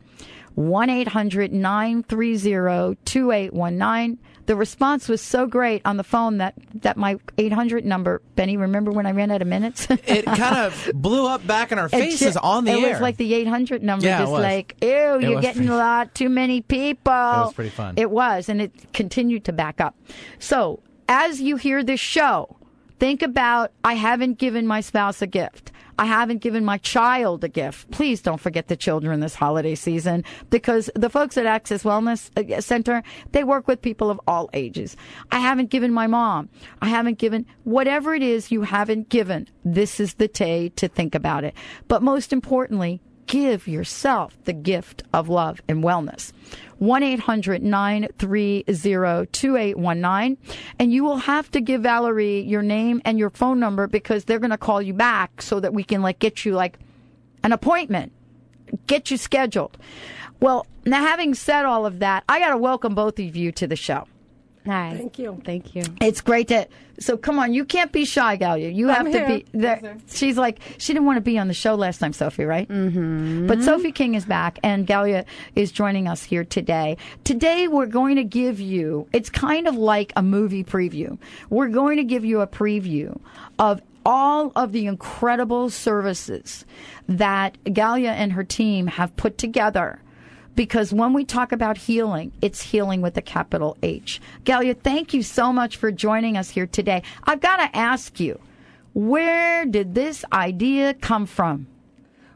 1 0.56 0.90
800 0.90 1.54
930 1.54 2.98
2819 3.06 4.19
the 4.50 4.56
response 4.56 5.07
was 5.07 5.22
so 5.22 5.46
great 5.46 5.84
on 5.86 5.98
the 5.98 6.04
phone 6.04 6.40
that, 6.40 6.56
that 6.81 6.98
my 6.98 7.19
800 7.38 7.86
number, 7.86 8.19
Benny, 8.34 8.57
remember 8.57 8.90
when 8.90 9.06
I 9.06 9.12
ran 9.12 9.30
out 9.30 9.44
of 9.44 9.48
minutes? 9.48 9.86
it 9.90 10.25
kind 10.25 10.57
of 10.57 10.90
blew 10.96 11.28
up 11.28 11.46
back 11.46 11.72
in 11.72 11.78
our 11.78 11.88
faces 11.88 12.36
on 12.36 12.66
the 12.66 12.72
it 12.72 12.80
air. 12.80 12.88
It 12.88 12.92
was 12.94 13.01
like 13.01 13.18
the 13.18 13.31
800 13.36 13.84
number, 13.84 14.07
yeah, 14.07 14.18
just 14.18 14.31
like, 14.31 14.75
ew, 14.81 14.90
it 14.90 15.22
you're 15.22 15.40
getting 15.40 15.68
pretty, 15.68 15.72
a 15.72 15.78
lot 15.78 16.16
too 16.16 16.30
many 16.30 16.63
people. 16.63 17.13
It 17.13 17.46
was 17.46 17.54
pretty 17.54 17.69
fun. 17.69 17.94
It 17.96 18.10
was, 18.10 18.50
and 18.50 18.60
it 18.60 18.92
continued 18.92 19.46
to 19.46 19.54
back 19.54 19.80
up. 19.80 19.96
So 20.40 20.81
as 21.07 21.40
you 21.40 21.57
hear 21.57 21.84
this 21.84 22.00
show, 22.00 22.57
think 22.98 23.22
about 23.22 23.72
I 23.84 23.94
haven't 23.94 24.40
given 24.40 24.66
my 24.66 24.81
spouse 24.81 25.22
a 25.22 25.28
gift. 25.28 25.72
I 26.00 26.06
haven't 26.06 26.38
given 26.38 26.63
my 26.63 26.78
child 26.78 27.44
a 27.44 27.50
gift. 27.50 27.92
Please 27.92 28.22
don't 28.22 28.40
forget 28.40 28.69
the 28.69 28.78
children 28.78 29.19
this 29.19 29.36
holiday 29.36 29.75
season 29.75 30.24
because 30.50 30.90
the 30.96 31.10
folks 31.10 31.38
at 31.38 31.46
Access 31.46 31.84
Wellness 31.84 32.31
uh, 32.38 32.62
Center, 32.62 33.04
they 33.34 33.44
work 33.44 33.68
with 33.68 33.81
people 33.81 34.10
of 34.10 34.18
all 34.25 34.50
ages. 34.54 34.96
I 35.30 35.40
haven't 35.40 35.72
given 35.72 35.92
my 35.92 36.07
mom. 36.07 36.48
I 36.81 36.88
haven't 36.88 37.18
given 37.18 37.46
whatever 37.66 38.16
it 38.16 38.24
is 38.24 38.50
you 38.50 38.62
haven't 38.62 39.10
given. 39.10 39.50
This 39.66 40.00
is 40.00 40.13
the 40.13 40.30
day 40.30 40.69
to 40.78 40.88
think 40.88 41.16
about 41.16 41.44
it. 41.44 41.54
But 41.90 42.01
most 42.01 42.31
importantly, 42.31 43.01
give 43.29 43.67
yourself 43.67 44.35
the 44.43 44.53
gift 44.53 45.03
of 45.13 45.29
love 45.29 45.61
and 45.69 45.83
wellness. 45.83 46.33
1 46.79 47.03
800 47.03 47.61
930 47.61 48.63
2819. 49.31 50.37
And 50.79 50.91
you 50.91 51.03
will 51.03 51.17
have 51.17 51.49
to 51.51 51.61
give 51.61 51.83
Valerie 51.83 52.41
your 52.41 52.63
name 52.63 53.01
and 53.05 53.19
your 53.19 53.29
phone 53.29 53.59
number 53.59 53.87
because 53.87 54.25
they're 54.25 54.39
going 54.39 54.49
to 54.49 54.57
call 54.57 54.81
you 54.81 54.93
back 54.93 55.41
so 55.41 55.59
that 55.59 55.73
we 55.73 55.83
can 55.83 56.01
like 56.01 56.19
get 56.19 56.43
you 56.43 56.53
like 56.53 56.79
an 57.43 57.51
appointment, 57.51 58.11
get 58.87 59.11
you 59.11 59.17
scheduled. 59.17 59.77
Well, 60.41 60.65
now 60.85 61.05
having 61.05 61.35
said 61.35 61.65
all 61.65 61.85
of 61.85 61.99
that, 61.99 62.23
I 62.27 62.39
got 62.39 62.49
to 62.49 62.57
welcome 62.57 62.95
both 62.95 63.19
of 63.19 63.35
you 63.35 63.51
to 63.53 63.67
the 63.67 63.75
show. 63.75 64.07
Hi. 64.65 64.95
Thank 64.97 65.19
you. 65.19 65.41
Thank 65.45 65.75
you. 65.75 65.83
It's 66.01 66.21
great 66.21 66.50
to. 66.50 66.67
So 67.00 67.15
come 67.15 67.39
on, 67.39 67.53
you 67.53 67.63
can't 67.63 67.91
be 67.91 68.03
shy, 68.03 68.38
Galia. 68.38 68.74
You 68.74 68.89
I'm 68.89 69.05
have 69.05 69.13
to 69.13 69.19
here. 69.19 69.27
be 69.27 69.45
there. 69.53 69.98
She's 70.10 70.38
like 70.38 70.60
she 70.77 70.93
didn't 70.93 71.05
want 71.05 71.17
to 71.17 71.22
be 71.22 71.38
on 71.38 71.48
the 71.48 71.53
show 71.53 71.75
last 71.75 72.00
time, 72.00 72.13
Sophie, 72.13 72.43
right? 72.43 72.67
Mm-hmm. 72.67 73.48
But 73.48 73.63
Sophie 73.63 73.91
King 73.91 74.15
is 74.15 74.25
back, 74.25 74.60
and 74.63 74.86
Galia 74.86 75.25
is 75.55 75.72
joining 75.72 76.07
us 76.07 76.24
here 76.24 76.43
today. 76.43 76.98
Today 77.24 77.67
we're 77.67 77.86
going 77.86 78.17
to 78.17 78.24
give 78.24 78.60
you. 78.60 79.07
It's 79.13 79.29
kind 79.29 79.67
of 79.67 79.75
like 79.75 80.12
a 80.15 80.22
movie 80.22 80.63
preview. 80.63 81.17
We're 81.50 81.69
going 81.69 81.98
to 81.98 82.03
give 82.03 82.25
you 82.25 82.41
a 82.41 82.48
preview 82.48 83.19
of 83.57 83.81
all 84.05 84.51
of 84.55 84.72
the 84.72 84.88
incredible 84.88 85.69
services 85.69 86.65
that 87.07 87.57
Galia 87.65 88.12
and 88.12 88.34
her 88.34 88.43
team 88.43 88.88
have 88.88 89.15
put 89.15 89.38
together 89.38 90.01
because 90.60 90.92
when 90.92 91.13
we 91.13 91.24
talk 91.24 91.54
about 91.54 91.78
healing, 91.78 92.34
it's 92.42 92.62
healing 92.62 93.01
with 93.01 93.16
a 93.16 93.22
capital 93.22 93.78
H. 93.82 94.20
Galia, 94.44 94.78
thank 94.78 95.13
you 95.13 95.24
so 95.24 95.54
much 95.54 95.78
for 95.78 95.89
joining 95.89 96.36
us 96.36 96.50
here 96.50 96.68
today. 96.68 97.01
I've 97.24 97.39
got 97.39 97.58
to 97.63 97.74
ask 97.74 98.20
you, 98.20 98.38
where 98.94 99.66
did 99.66 99.96
this 99.96 100.25
idea 100.34 100.96
come 100.96 101.25
from? 101.28 101.68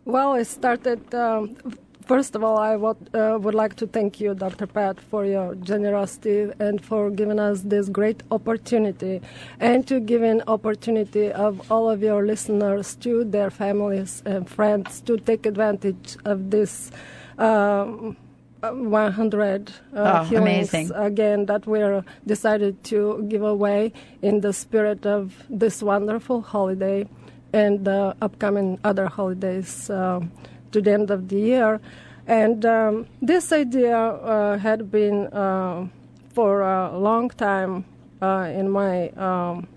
Well, 0.06 0.36
it 0.36 0.46
started. 0.46 1.14
Um, 1.14 1.58
first 2.06 2.34
of 2.36 2.46
all, 2.46 2.58
I 2.58 2.78
would, 2.78 3.14
uh, 3.14 3.40
would 3.42 3.56
like 3.56 3.76
to 3.76 3.88
thank 3.88 4.22
you, 4.22 4.34
Dr. 4.34 4.68
Pat, 4.68 5.02
for 5.02 5.26
your 5.26 5.56
generosity 5.56 6.50
and 6.60 6.82
for 6.82 7.10
giving 7.10 7.42
us 7.42 7.60
this 7.64 7.90
great 7.90 8.24
opportunity, 8.32 9.22
and 9.60 9.86
to 9.90 10.00
giving 10.00 10.42
opportunity 10.48 11.30
of 11.30 11.70
all 11.70 11.90
of 11.90 12.02
your 12.02 12.26
listeners 12.26 12.96
to 13.04 13.26
their 13.26 13.50
families 13.50 14.24
and 14.26 14.50
friends 14.50 15.02
to 15.02 15.18
take 15.18 15.46
advantage 15.46 16.16
of 16.24 16.52
this. 16.52 16.90
Um, 17.38 18.18
100 18.62 19.72
uh, 19.96 20.26
Oh, 20.32 20.38
amazing. 20.38 20.92
again 20.96 21.46
that 21.48 21.68
we're 21.68 22.04
decided 22.26 22.82
to 22.86 23.26
give 23.28 23.44
away 23.44 23.92
in 24.22 24.40
the 24.42 24.54
spirit 24.54 25.06
of 25.06 25.34
this 25.50 25.84
wonderful 25.84 26.42
holiday 26.42 27.06
and 27.52 27.84
the 27.86 28.16
upcoming 28.22 28.80
other 28.86 29.08
holidays 29.08 29.90
uh, 29.90 30.22
to 30.72 30.82
the 30.82 30.94
end 30.94 31.12
of 31.12 31.28
the 31.28 31.40
year. 31.40 31.82
And 32.28 32.66
um, 32.66 33.06
this 33.22 33.52
idea 33.52 33.98
uh, 33.98 34.58
had 34.58 34.90
been 34.90 35.28
uh, 35.28 35.88
for 36.34 36.62
a 36.62 36.98
long 36.98 37.30
time 37.32 37.84
uh, 38.22 38.50
in 38.56 38.70
my 38.70 39.10
um, 39.12 39.68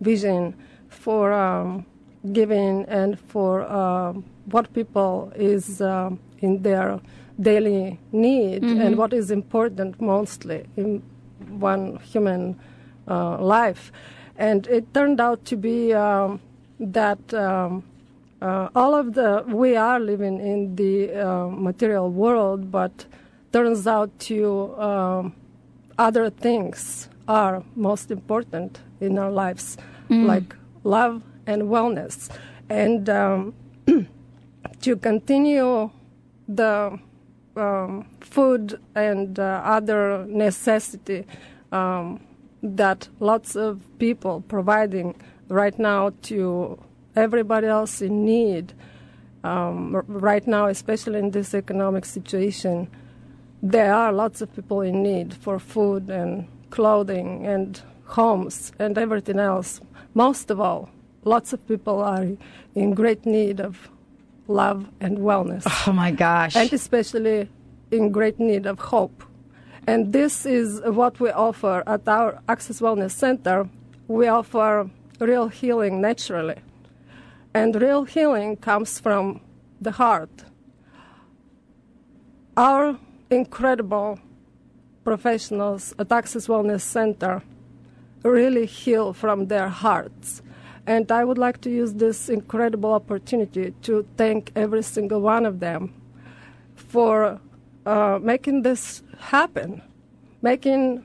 vision 0.00 0.54
for 0.88 1.32
um, 1.32 1.86
giving 2.32 2.84
and 2.86 3.18
for 3.20 3.62
uh, 3.62 4.12
what 4.50 4.72
people 4.74 5.32
is 5.36 5.80
uh, 5.80 6.10
in 6.42 6.62
their 6.62 7.00
daily 7.40 7.98
need 8.12 8.62
Mm-hmm. 8.62 8.80
and 8.82 8.98
what 8.98 9.12
is 9.12 9.30
important 9.30 10.00
mostly 10.00 10.66
in 10.76 11.02
one 11.48 11.98
human 12.12 12.42
uh, 13.08 13.38
life. 13.38 13.90
And 14.36 14.66
it 14.66 14.92
turned 14.94 15.20
out 15.20 15.44
to 15.46 15.56
be 15.56 15.92
um, 15.94 16.40
that 16.78 17.22
um, 17.34 17.84
uh, 18.40 18.68
all 18.74 18.94
of 18.94 19.14
the 19.14 19.44
we 19.46 19.76
are 19.76 20.00
living 20.00 20.36
in 20.40 20.76
the 20.76 20.94
uh, 21.14 21.48
material 21.48 22.10
world, 22.10 22.70
but 22.70 23.06
turns 23.52 23.86
out 23.86 24.10
to 24.30 24.74
um, 24.78 25.34
other 25.98 26.30
things 26.30 27.08
are 27.28 27.62
most 27.76 28.10
important 28.10 28.80
in 29.00 29.18
our 29.18 29.30
lives, 29.30 29.76
like 30.26 30.54
love 30.84 31.22
and 31.46 31.62
wellness, 31.64 32.28
and 32.68 33.08
um, 33.08 33.54
to 34.80 34.96
continue 34.96 35.90
the 36.56 36.98
um, 37.56 38.06
food 38.20 38.80
and 38.94 39.38
uh, 39.38 39.62
other 39.64 40.24
necessity 40.26 41.26
um, 41.70 42.20
that 42.62 43.08
lots 43.20 43.56
of 43.56 43.82
people 43.98 44.42
providing 44.48 45.14
right 45.48 45.78
now 45.78 46.12
to 46.22 46.78
everybody 47.16 47.66
else 47.66 48.00
in 48.00 48.24
need 48.24 48.72
um, 49.44 50.02
right 50.06 50.46
now 50.46 50.66
especially 50.66 51.18
in 51.18 51.30
this 51.32 51.52
economic 51.54 52.04
situation 52.04 52.88
there 53.62 53.94
are 53.94 54.12
lots 54.12 54.40
of 54.42 54.52
people 54.54 54.80
in 54.80 55.04
need 55.04 55.32
for 55.32 55.60
food 55.60 56.10
and 56.10 56.48
clothing 56.70 57.46
and 57.46 57.80
homes 58.04 58.72
and 58.80 58.98
everything 58.98 59.38
else. 59.38 59.80
Most 60.14 60.50
of 60.50 60.60
all 60.60 60.90
lots 61.24 61.52
of 61.52 61.64
people 61.68 62.02
are 62.02 62.26
in 62.74 62.94
great 62.94 63.24
need 63.24 63.60
of 63.60 63.88
love 64.52 64.80
and 65.00 65.18
wellness 65.18 65.62
Oh 65.86 65.92
my 65.92 66.10
gosh. 66.10 66.54
and 66.56 66.72
especially 66.72 67.48
in 67.90 68.10
great 68.10 68.38
need 68.38 68.66
of 68.66 68.78
hope. 68.78 69.22
And 69.86 70.12
this 70.12 70.46
is 70.46 70.80
what 70.84 71.18
we 71.20 71.30
offer 71.30 71.82
at 71.86 72.06
our 72.08 72.40
Access 72.48 72.80
Wellness 72.80 73.10
Center. 73.12 73.68
We 74.08 74.28
offer 74.28 74.88
real 75.18 75.48
healing 75.48 76.00
naturally. 76.00 76.56
And 77.52 77.74
real 77.86 78.04
healing 78.04 78.56
comes 78.56 79.00
from 79.00 79.40
the 79.80 79.90
heart. 79.90 80.30
Our 82.56 82.98
incredible 83.30 84.18
professionals 85.04 85.94
at 85.98 86.12
Access 86.12 86.46
Wellness 86.46 86.82
Center 86.82 87.42
really 88.24 88.66
heal 88.66 89.12
from 89.12 89.46
their 89.48 89.68
hearts. 89.68 90.42
And 90.86 91.10
I 91.12 91.24
would 91.24 91.38
like 91.38 91.60
to 91.62 91.70
use 91.70 91.94
this 91.94 92.28
incredible 92.28 92.92
opportunity 92.92 93.72
to 93.82 94.06
thank 94.16 94.50
every 94.56 94.82
single 94.82 95.20
one 95.20 95.46
of 95.46 95.60
them 95.60 95.94
for 96.74 97.40
uh, 97.86 98.18
making 98.20 98.62
this 98.62 99.02
happen, 99.18 99.82
making 100.40 101.04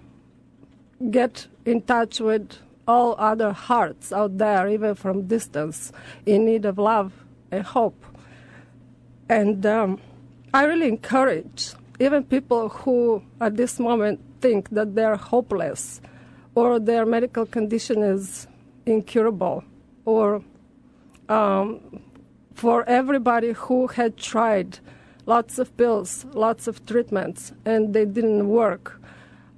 get 1.12 1.48
in 1.66 1.82
touch 1.82 2.20
with 2.20 2.58
all 2.88 3.16
other 3.20 3.52
hearts 3.52 4.12
out 4.12 4.38
there, 4.38 4.68
even 4.68 4.96
from 4.96 5.28
distance, 5.28 5.92
in 6.26 6.46
need 6.46 6.66
of 6.66 6.78
love 6.78 7.14
and 7.52 7.64
hope. 7.64 8.04
And 9.30 9.66
um, 9.66 10.00
I 10.54 10.64
really 10.64 10.88
encourage 10.88 11.74
even 12.00 12.24
people 12.24 12.70
who 12.70 13.22
at 13.42 13.58
this 13.58 13.80
moment 13.80 14.22
think 14.42 14.70
that 14.70 14.96
they're 14.96 15.18
hopeless 15.18 16.00
or 16.56 16.80
their 16.80 17.06
medical 17.06 17.46
condition 17.46 18.02
is 18.02 18.48
incurable 18.88 19.64
or 20.06 20.42
um, 21.30 22.02
for 22.54 22.88
everybody 22.90 23.52
who 23.52 23.88
had 23.88 24.18
tried 24.18 24.80
lots 25.26 25.60
of 25.60 25.76
pills, 25.78 26.26
lots 26.34 26.68
of 26.68 26.86
treatments, 26.86 27.52
and 27.66 27.94
they 27.94 28.06
didn't 28.06 28.48
work, 28.48 29.00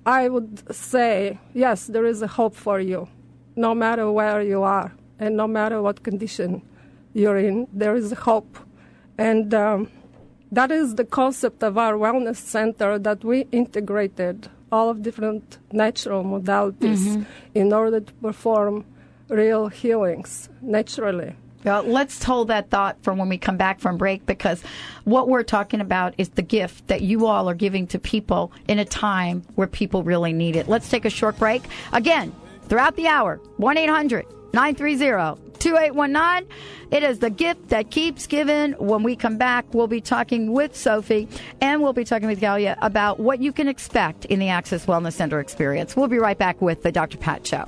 I 0.06 0.28
would 0.28 0.76
say, 0.76 1.40
yes, 1.54 1.86
there 1.88 2.06
is 2.06 2.22
a 2.22 2.28
hope 2.28 2.56
for 2.56 2.80
you, 2.80 3.08
no 3.56 3.76
matter 3.76 4.12
where 4.12 4.42
you 4.42 4.64
are 4.64 4.94
and 5.20 5.38
no 5.38 5.48
matter 5.48 5.82
what 5.82 6.04
condition 6.04 6.62
you're 7.14 7.38
in, 7.38 7.68
there 7.72 7.96
is 7.96 8.12
a 8.12 8.16
hope. 8.16 8.58
And 9.18 9.54
um, 9.54 9.92
that 10.52 10.72
is 10.72 10.96
the 10.96 11.06
concept 11.06 11.64
of 11.64 11.78
our 11.78 11.94
wellness 11.94 12.38
center 12.38 12.98
that 12.98 13.24
we 13.24 13.48
integrated 13.52 14.50
all 14.72 14.90
of 14.90 15.02
different 15.02 15.58
natural 15.72 16.24
modalities 16.24 17.26
in 17.54 17.74
order 17.74 18.00
to 18.00 18.14
perform 18.14 18.86
real 19.30 19.68
healings 19.68 20.50
naturally. 20.62 21.36
Well, 21.64 21.84
let's 21.84 22.24
hold 22.24 22.48
that 22.48 22.70
thought 22.70 22.98
for 23.02 23.14
when 23.14 23.28
we 23.28 23.38
come 23.38 23.58
back 23.58 23.80
from 23.80 23.98
break 23.98 24.26
because 24.26 24.64
what 25.04 25.28
we're 25.28 25.44
talking 25.44 25.82
about 25.82 26.14
is 26.18 26.30
the 26.30 26.42
gift 26.42 26.88
that 26.88 27.02
you 27.02 27.26
all 27.26 27.50
are 27.50 27.56
giving 27.56 27.86
to 27.88 28.00
people 28.00 28.54
in 28.68 28.80
a 28.80 28.86
time 28.86 29.44
where 29.56 29.68
people 29.68 30.04
really 30.04 30.32
need 30.32 30.56
it. 30.56 30.70
Let's 30.70 30.90
take 30.90 31.04
a 31.04 31.10
short 31.10 31.38
break. 31.38 31.64
Again, 31.92 32.34
throughout 32.70 32.96
the 32.96 33.08
hour, 33.08 33.42
1 33.58 33.78
800 33.78 34.26
930 34.54 35.50
2819. 35.60 36.48
It 36.92 37.04
is 37.04 37.20
the 37.20 37.30
gift 37.30 37.70
that 37.70 37.92
keeps 37.92 38.26
giving. 38.26 38.72
When 38.74 39.04
we 39.04 39.18
come 39.18 39.38
back, 39.38 39.66
we'll 39.74 39.88
be 39.88 40.02
talking 40.02 40.54
with 40.54 40.76
Sophie 40.76 41.28
and 41.60 41.82
we'll 41.82 41.94
be 41.94 42.06
talking 42.06 42.30
with 42.30 42.40
Galia 42.40 42.78
about 42.82 43.20
what 43.20 43.42
you 43.42 43.52
can 43.52 43.68
expect 43.68 44.26
in 44.26 44.40
the 44.40 44.48
Access 44.48 44.86
Wellness 44.86 45.14
Center 45.14 45.42
experience. 45.42 45.96
We'll 45.98 46.08
be 46.08 46.20
right 46.20 46.38
back 46.38 46.62
with 46.62 46.84
the 46.84 46.92
Dr. 46.92 47.18
Pat 47.18 47.46
Show. 47.46 47.68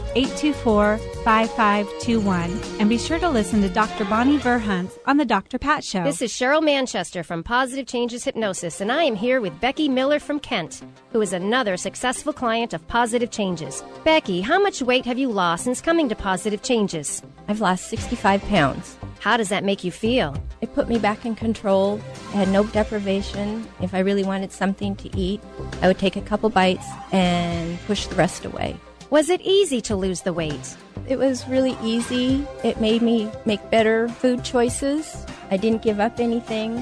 824 0.15 0.97
5521 1.23 2.79
and 2.79 2.89
be 2.89 2.97
sure 2.97 3.19
to 3.19 3.29
listen 3.29 3.61
to 3.61 3.69
Dr. 3.69 4.03
Bonnie 4.05 4.39
Verhunt 4.39 4.91
on 5.05 5.17
The 5.17 5.25
Dr. 5.25 5.57
Pat 5.57 5.83
Show. 5.83 6.03
This 6.03 6.21
is 6.21 6.33
Cheryl 6.33 6.61
Manchester 6.61 7.23
from 7.23 7.43
Positive 7.43 7.85
Changes 7.85 8.23
Hypnosis, 8.25 8.81
and 8.81 8.91
I 8.91 9.03
am 9.03 9.15
here 9.15 9.39
with 9.39 9.59
Becky 9.61 9.87
Miller 9.87 10.19
from 10.19 10.39
Kent, 10.39 10.81
who 11.11 11.21
is 11.21 11.31
another 11.31 11.77
successful 11.77 12.33
client 12.33 12.73
of 12.73 12.85
Positive 12.87 13.31
Changes. 13.31 13.83
Becky, 14.03 14.41
how 14.41 14.59
much 14.59 14.81
weight 14.81 15.05
have 15.05 15.17
you 15.19 15.29
lost 15.29 15.63
since 15.63 15.79
coming 15.79 16.09
to 16.09 16.15
Positive 16.15 16.61
Changes? 16.61 17.21
I've 17.47 17.61
lost 17.61 17.87
65 17.87 18.41
pounds. 18.43 18.97
How 19.19 19.37
does 19.37 19.49
that 19.49 19.63
make 19.63 19.83
you 19.83 19.91
feel? 19.91 20.35
It 20.61 20.73
put 20.73 20.89
me 20.89 20.97
back 20.97 21.25
in 21.25 21.35
control. 21.35 22.01
I 22.29 22.37
had 22.37 22.49
no 22.49 22.65
deprivation. 22.65 23.67
If 23.81 23.93
I 23.93 23.99
really 23.99 24.23
wanted 24.23 24.51
something 24.51 24.95
to 24.95 25.15
eat, 25.17 25.41
I 25.81 25.87
would 25.87 25.99
take 25.99 26.15
a 26.15 26.21
couple 26.21 26.49
bites 26.49 26.87
and 27.11 27.79
push 27.81 28.07
the 28.07 28.15
rest 28.15 28.45
away. 28.45 28.77
Was 29.11 29.29
it 29.29 29.41
easy 29.41 29.81
to 29.81 29.95
lose 29.97 30.21
the 30.21 30.31
weight? 30.31 30.77
It 31.05 31.19
was 31.19 31.45
really 31.49 31.77
easy. 31.83 32.47
It 32.63 32.79
made 32.79 33.01
me 33.01 33.29
make 33.45 33.69
better 33.69 34.07
food 34.07 34.45
choices. 34.45 35.25
I 35.51 35.57
didn't 35.57 35.81
give 35.81 35.99
up 35.99 36.17
anything. 36.17 36.77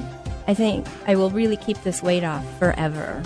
I 0.46 0.54
think 0.54 0.86
I 1.08 1.16
will 1.16 1.30
really 1.30 1.56
keep 1.56 1.82
this 1.82 2.04
weight 2.04 2.22
off 2.22 2.46
forever. 2.60 3.20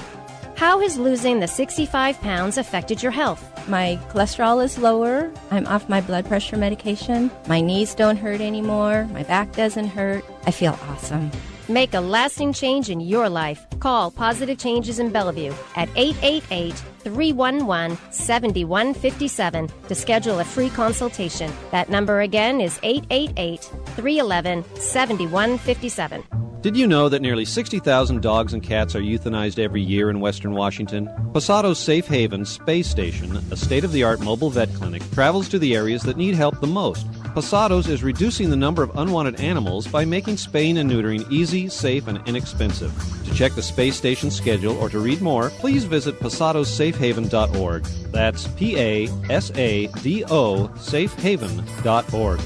How 0.57 0.81
has 0.81 0.97
losing 0.97 1.41
the 1.41 1.49
65 1.49 2.19
pounds 2.23 2.57
affected 2.57 3.03
your 3.03 3.13
health? 3.13 3.45
My 3.69 3.99
cholesterol 4.09 4.65
is 4.65 4.79
lower. 4.79 5.31
I'm 5.51 5.67
off 5.67 5.87
my 5.87 6.01
blood 6.01 6.25
pressure 6.25 6.57
medication. 6.57 7.31
My 7.47 7.61
knees 7.61 7.95
don't 7.95 8.17
hurt 8.17 8.41
anymore. 8.41 9.07
My 9.13 9.25
back 9.25 9.53
doesn't 9.53 9.89
hurt. 9.89 10.25
I 10.47 10.51
feel 10.51 10.79
awesome. 10.89 11.31
Make 11.69 11.95
a 11.95 12.01
lasting 12.01 12.53
change 12.53 12.91
in 12.91 13.01
your 13.01 13.27
life. 13.31 13.67
Call 13.81 14.11
Positive 14.11 14.59
Changes 14.59 14.99
in 14.99 15.11
Bellevue 15.11 15.55
at 15.77 15.89
888 15.97 16.75
311 16.99 17.97
7157 18.11 19.71
to 19.89 19.95
schedule 19.95 20.41
a 20.41 20.45
free 20.45 20.69
consultation. 20.69 21.51
That 21.71 21.89
number 21.89 22.21
again 22.21 22.61
is 22.61 22.79
888 22.83 23.63
311 23.97 24.65
7157. 24.77 26.25
Did 26.61 26.77
you 26.77 26.87
know 26.87 27.09
that 27.09 27.23
nearly 27.23 27.45
60,000 27.45 28.21
dogs 28.21 28.53
and 28.53 28.63
cats 28.63 28.95
are 28.95 29.01
euthanized 29.01 29.59
every 29.59 29.83
year 29.83 30.11
in 30.11 30.21
western 30.21 30.53
Washington? 30.53 31.09
Pasado's 31.33 31.79
Safe 31.79 32.07
Haven 32.07 32.45
Space 32.45 32.89
Station, 32.89 33.37
a 33.51 33.57
state 33.57 33.85
of 33.85 33.93
the 33.93 34.03
art 34.03 34.21
mobile 34.21 34.51
vet 34.51 34.73
clinic, 34.75 35.03
travels 35.13 35.49
to 35.51 35.59
the 35.59 35.75
areas 35.75 36.03
that 36.03 36.17
need 36.17 36.35
help 36.35 36.61
the 36.61 36.67
most. 36.67 37.07
Pasado's 37.35 37.89
is 37.89 38.05
reducing 38.05 38.49
the 38.49 38.57
number 38.57 38.85
of 38.85 38.97
unwanted 38.97 39.41
animals 39.41 39.89
by 39.89 40.05
making 40.05 40.37
spaying 40.37 40.79
and 40.79 40.89
neutering 40.89 41.29
easy, 41.33 41.69
safe, 41.69 42.07
and 42.07 42.21
inexpensive. 42.29 42.93
To 43.25 43.35
check 43.35 43.53
the 43.55 43.63
space 43.63 43.97
station 43.97 44.31
schedule 44.31 44.79
or 44.79 44.89
to 44.91 45.01
read 45.01 45.21
more, 45.21 45.51
please 45.51 45.83
visit 45.83 46.21
pasadosafehaven.org. 46.21 47.85
That's 48.13 48.47
P 48.49 48.79
A 48.79 49.09
S 49.31 49.51
A 49.57 49.89
D 50.01 50.25
O 50.27 50.69
safehaven.org. 50.77 52.41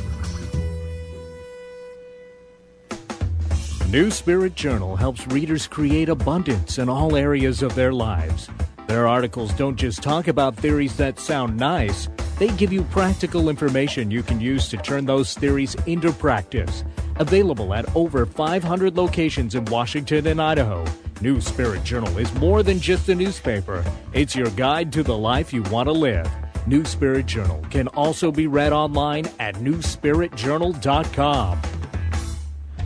New 3.90 4.10
Spirit 4.10 4.54
Journal 4.54 4.96
helps 4.96 5.26
readers 5.26 5.66
create 5.66 6.08
abundance 6.08 6.78
in 6.78 6.88
all 6.88 7.14
areas 7.14 7.62
of 7.62 7.74
their 7.74 7.92
lives. 7.92 8.48
Their 8.86 9.06
articles 9.06 9.52
don't 9.52 9.76
just 9.76 10.02
talk 10.02 10.28
about 10.28 10.56
theories 10.56 10.96
that 10.96 11.18
sound 11.18 11.58
nice, 11.58 12.08
they 12.38 12.48
give 12.56 12.72
you 12.72 12.82
practical 12.84 13.48
information 13.48 14.10
you 14.10 14.22
can 14.22 14.40
use 14.40 14.68
to 14.68 14.76
turn 14.76 15.06
those 15.06 15.34
theories 15.34 15.74
into 15.86 16.12
practice. 16.12 16.84
Available 17.16 17.74
at 17.74 17.94
over 17.96 18.26
500 18.26 18.96
locations 18.96 19.54
in 19.54 19.64
Washington 19.66 20.26
and 20.28 20.40
Idaho. 20.40 20.84
New 21.20 21.40
Spirit 21.40 21.84
Journal 21.84 22.16
is 22.18 22.32
more 22.34 22.62
than 22.62 22.78
just 22.78 23.08
a 23.08 23.14
newspaper, 23.14 23.84
it's 24.12 24.36
your 24.36 24.50
guide 24.50 24.92
to 24.92 25.02
the 25.02 25.16
life 25.16 25.52
you 25.52 25.62
want 25.64 25.88
to 25.88 25.92
live. 25.92 26.30
New 26.66 26.84
Spirit 26.84 27.26
Journal 27.26 27.64
can 27.70 27.88
also 27.88 28.30
be 28.30 28.46
read 28.46 28.72
online 28.72 29.26
at 29.40 29.56
newspiritjournal.com. 29.56 31.60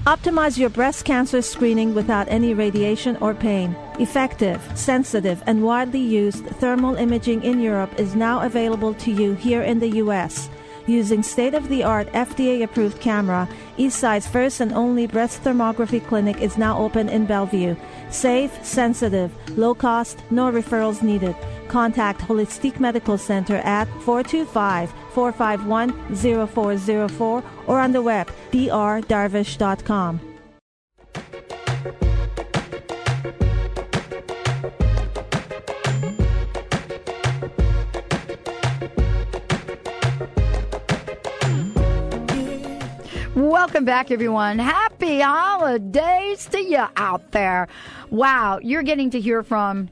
Optimize 0.07 0.59
your 0.59 0.69
breast 0.69 1.05
cancer 1.05 1.41
screening 1.41 1.95
without 1.95 2.27
any 2.29 2.55
radiation 2.55 3.17
or 3.19 3.35
pain. 3.35 3.77
Effective, 4.01 4.61
sensitive, 4.75 5.41
and 5.47 5.63
widely 5.63 6.01
used 6.01 6.45
thermal 6.59 6.97
imaging 6.97 7.45
in 7.45 7.61
Europe 7.61 8.01
is 8.01 8.17
now 8.17 8.41
available 8.41 8.95
to 8.95 9.13
you 9.13 9.35
here 9.35 9.63
in 9.63 9.79
the 9.79 9.99
U.S. 9.99 10.51
Using 10.89 11.23
state 11.23 11.55
of 11.55 11.69
the 11.69 11.85
art 11.85 12.11
FDA 12.15 12.65
approved 12.65 13.01
camera, 13.01 13.49
Eastside's 13.79 14.27
first 14.27 14.61
and 14.61 14.73
only 14.73 15.07
breast 15.07 15.45
thermography 15.45 16.05
clinic 16.05 16.41
is 16.43 16.59
now 16.59 16.77
open 16.79 17.09
in 17.09 17.25
Bellevue. 17.25 17.77
Safe, 18.11 18.53
sensitive, 18.65 19.31
low 19.57 19.73
cost, 19.73 20.19
no 20.33 20.51
referrals 20.51 21.03
needed. 21.03 21.37
Contact 21.69 22.21
Holistic 22.23 22.81
Medical 22.81 23.17
Center 23.17 23.59
at 23.59 23.87
425 24.03 24.93
451 25.15 26.47
0404 26.47 27.45
or 27.67 27.79
on 27.79 27.93
the 27.93 28.03
web 28.03 28.31
drdarvish.com. 28.51 30.21
Welcome 43.35 43.85
back, 43.85 44.11
everyone. 44.11 44.59
Happy 44.59 45.21
holidays 45.21 46.47
to 46.47 46.61
you 46.61 46.85
out 46.97 47.33
there. 47.33 47.69
Wow, 48.11 48.59
you're 48.63 48.83
getting 48.83 49.11
to 49.11 49.21
hear 49.21 49.43
from 49.43 49.89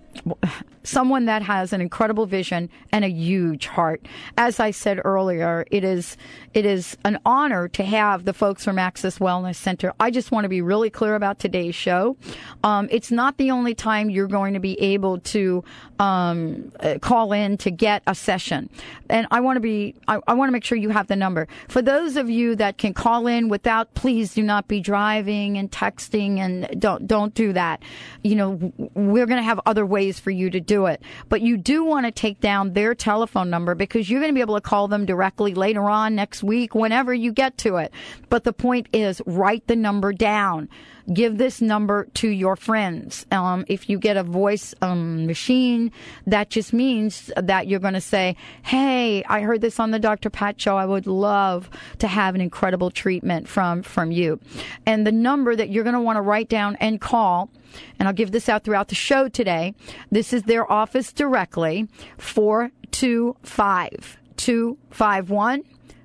someone 0.82 1.26
that 1.26 1.42
has 1.42 1.72
an 1.72 1.80
incredible 1.80 2.26
vision 2.26 2.70
and 2.92 3.04
a 3.04 3.08
huge 3.08 3.66
heart. 3.66 4.06
As 4.36 4.60
I 4.60 4.70
said 4.70 5.00
earlier, 5.04 5.66
it 5.70 5.84
is 5.84 6.16
it 6.54 6.66
is 6.66 6.96
an 7.04 7.18
honor 7.24 7.68
to 7.68 7.84
have 7.84 8.24
the 8.24 8.32
folks 8.32 8.64
from 8.64 8.78
Access 8.78 9.18
Wellness 9.18 9.56
Center. 9.56 9.92
I 10.00 10.10
just 10.10 10.32
want 10.32 10.44
to 10.44 10.48
be 10.48 10.62
really 10.62 10.90
clear 10.90 11.14
about 11.14 11.38
today's 11.38 11.74
show. 11.74 12.16
Um, 12.64 12.88
it's 12.90 13.10
not 13.10 13.36
the 13.36 13.50
only 13.50 13.74
time 13.74 14.10
you're 14.10 14.26
going 14.26 14.54
to 14.54 14.60
be 14.60 14.80
able 14.80 15.20
to 15.20 15.62
um, 15.98 16.72
uh, 16.80 16.98
call 17.00 17.32
in 17.32 17.56
to 17.58 17.70
get 17.70 18.02
a 18.06 18.14
session, 18.14 18.70
and 19.08 19.26
I 19.30 19.40
want 19.40 19.56
to 19.56 19.60
be 19.60 19.94
I, 20.08 20.20
I 20.26 20.34
want 20.34 20.48
to 20.48 20.52
make 20.52 20.64
sure 20.64 20.78
you 20.78 20.90
have 20.90 21.06
the 21.08 21.16
number 21.16 21.46
for 21.68 21.82
those 21.82 22.16
of 22.16 22.30
you 22.30 22.56
that 22.56 22.78
can 22.78 22.94
call 22.94 23.26
in 23.26 23.48
without. 23.48 23.92
Please 23.94 24.34
do 24.34 24.42
not 24.42 24.66
be 24.66 24.80
driving 24.80 25.58
and 25.58 25.70
texting 25.70 26.38
and 26.38 26.80
don't 26.80 27.06
don't 27.06 27.34
do 27.34 27.52
that. 27.52 27.82
You 28.22 28.36
know 28.36 28.72
we're 28.94 29.26
going 29.26 29.38
to 29.38 29.44
have 29.44 29.60
other 29.66 29.84
ways 29.84 30.18
for 30.18 30.30
you 30.30 30.50
to 30.50 30.60
do 30.70 30.86
it. 30.86 31.02
But 31.28 31.40
you 31.40 31.56
do 31.56 31.82
want 31.82 32.06
to 32.06 32.12
take 32.12 32.38
down 32.38 32.74
their 32.74 32.94
telephone 32.94 33.50
number 33.50 33.74
because 33.74 34.08
you're 34.08 34.20
going 34.20 34.30
to 34.30 34.34
be 34.36 34.40
able 34.40 34.54
to 34.54 34.60
call 34.60 34.86
them 34.86 35.04
directly 35.04 35.52
later 35.52 35.90
on 35.90 36.14
next 36.14 36.44
week, 36.44 36.76
whenever 36.76 37.12
you 37.12 37.32
get 37.32 37.58
to 37.58 37.74
it. 37.78 37.92
But 38.28 38.44
the 38.44 38.52
point 38.52 38.86
is, 38.92 39.20
write 39.26 39.66
the 39.66 39.74
number 39.74 40.12
down. 40.12 40.68
Give 41.12 41.38
this 41.38 41.60
number 41.60 42.06
to 42.14 42.28
your 42.28 42.54
friends. 42.54 43.26
Um, 43.32 43.64
if 43.66 43.90
you 43.90 43.98
get 43.98 44.16
a 44.16 44.22
voice 44.22 44.72
um, 44.80 45.26
machine, 45.26 45.90
that 46.28 46.50
just 46.50 46.72
means 46.72 47.32
that 47.36 47.66
you're 47.66 47.80
going 47.80 47.94
to 47.94 48.00
say, 48.00 48.36
"Hey, 48.62 49.24
I 49.24 49.40
heard 49.40 49.60
this 49.60 49.80
on 49.80 49.90
the 49.90 49.98
Dr. 49.98 50.30
Pat 50.30 50.60
show. 50.60 50.76
I 50.76 50.86
would 50.86 51.08
love 51.08 51.68
to 51.98 52.06
have 52.06 52.36
an 52.36 52.40
incredible 52.40 52.92
treatment 52.92 53.48
from 53.48 53.82
from 53.82 54.12
you." 54.12 54.38
And 54.86 55.04
the 55.04 55.10
number 55.10 55.56
that 55.56 55.70
you're 55.70 55.82
going 55.82 55.94
to 55.94 56.00
want 56.00 56.16
to 56.18 56.22
write 56.22 56.48
down 56.48 56.76
and 56.76 57.00
call 57.00 57.50
and 57.98 58.08
I'll 58.08 58.14
give 58.14 58.32
this 58.32 58.48
out 58.48 58.64
throughout 58.64 58.88
the 58.88 58.94
show 58.94 59.28
today. 59.28 59.74
This 60.10 60.32
is 60.32 60.44
their 60.44 60.70
office 60.70 61.12
directly, 61.12 61.88
425 62.18 64.18
251 64.36 65.64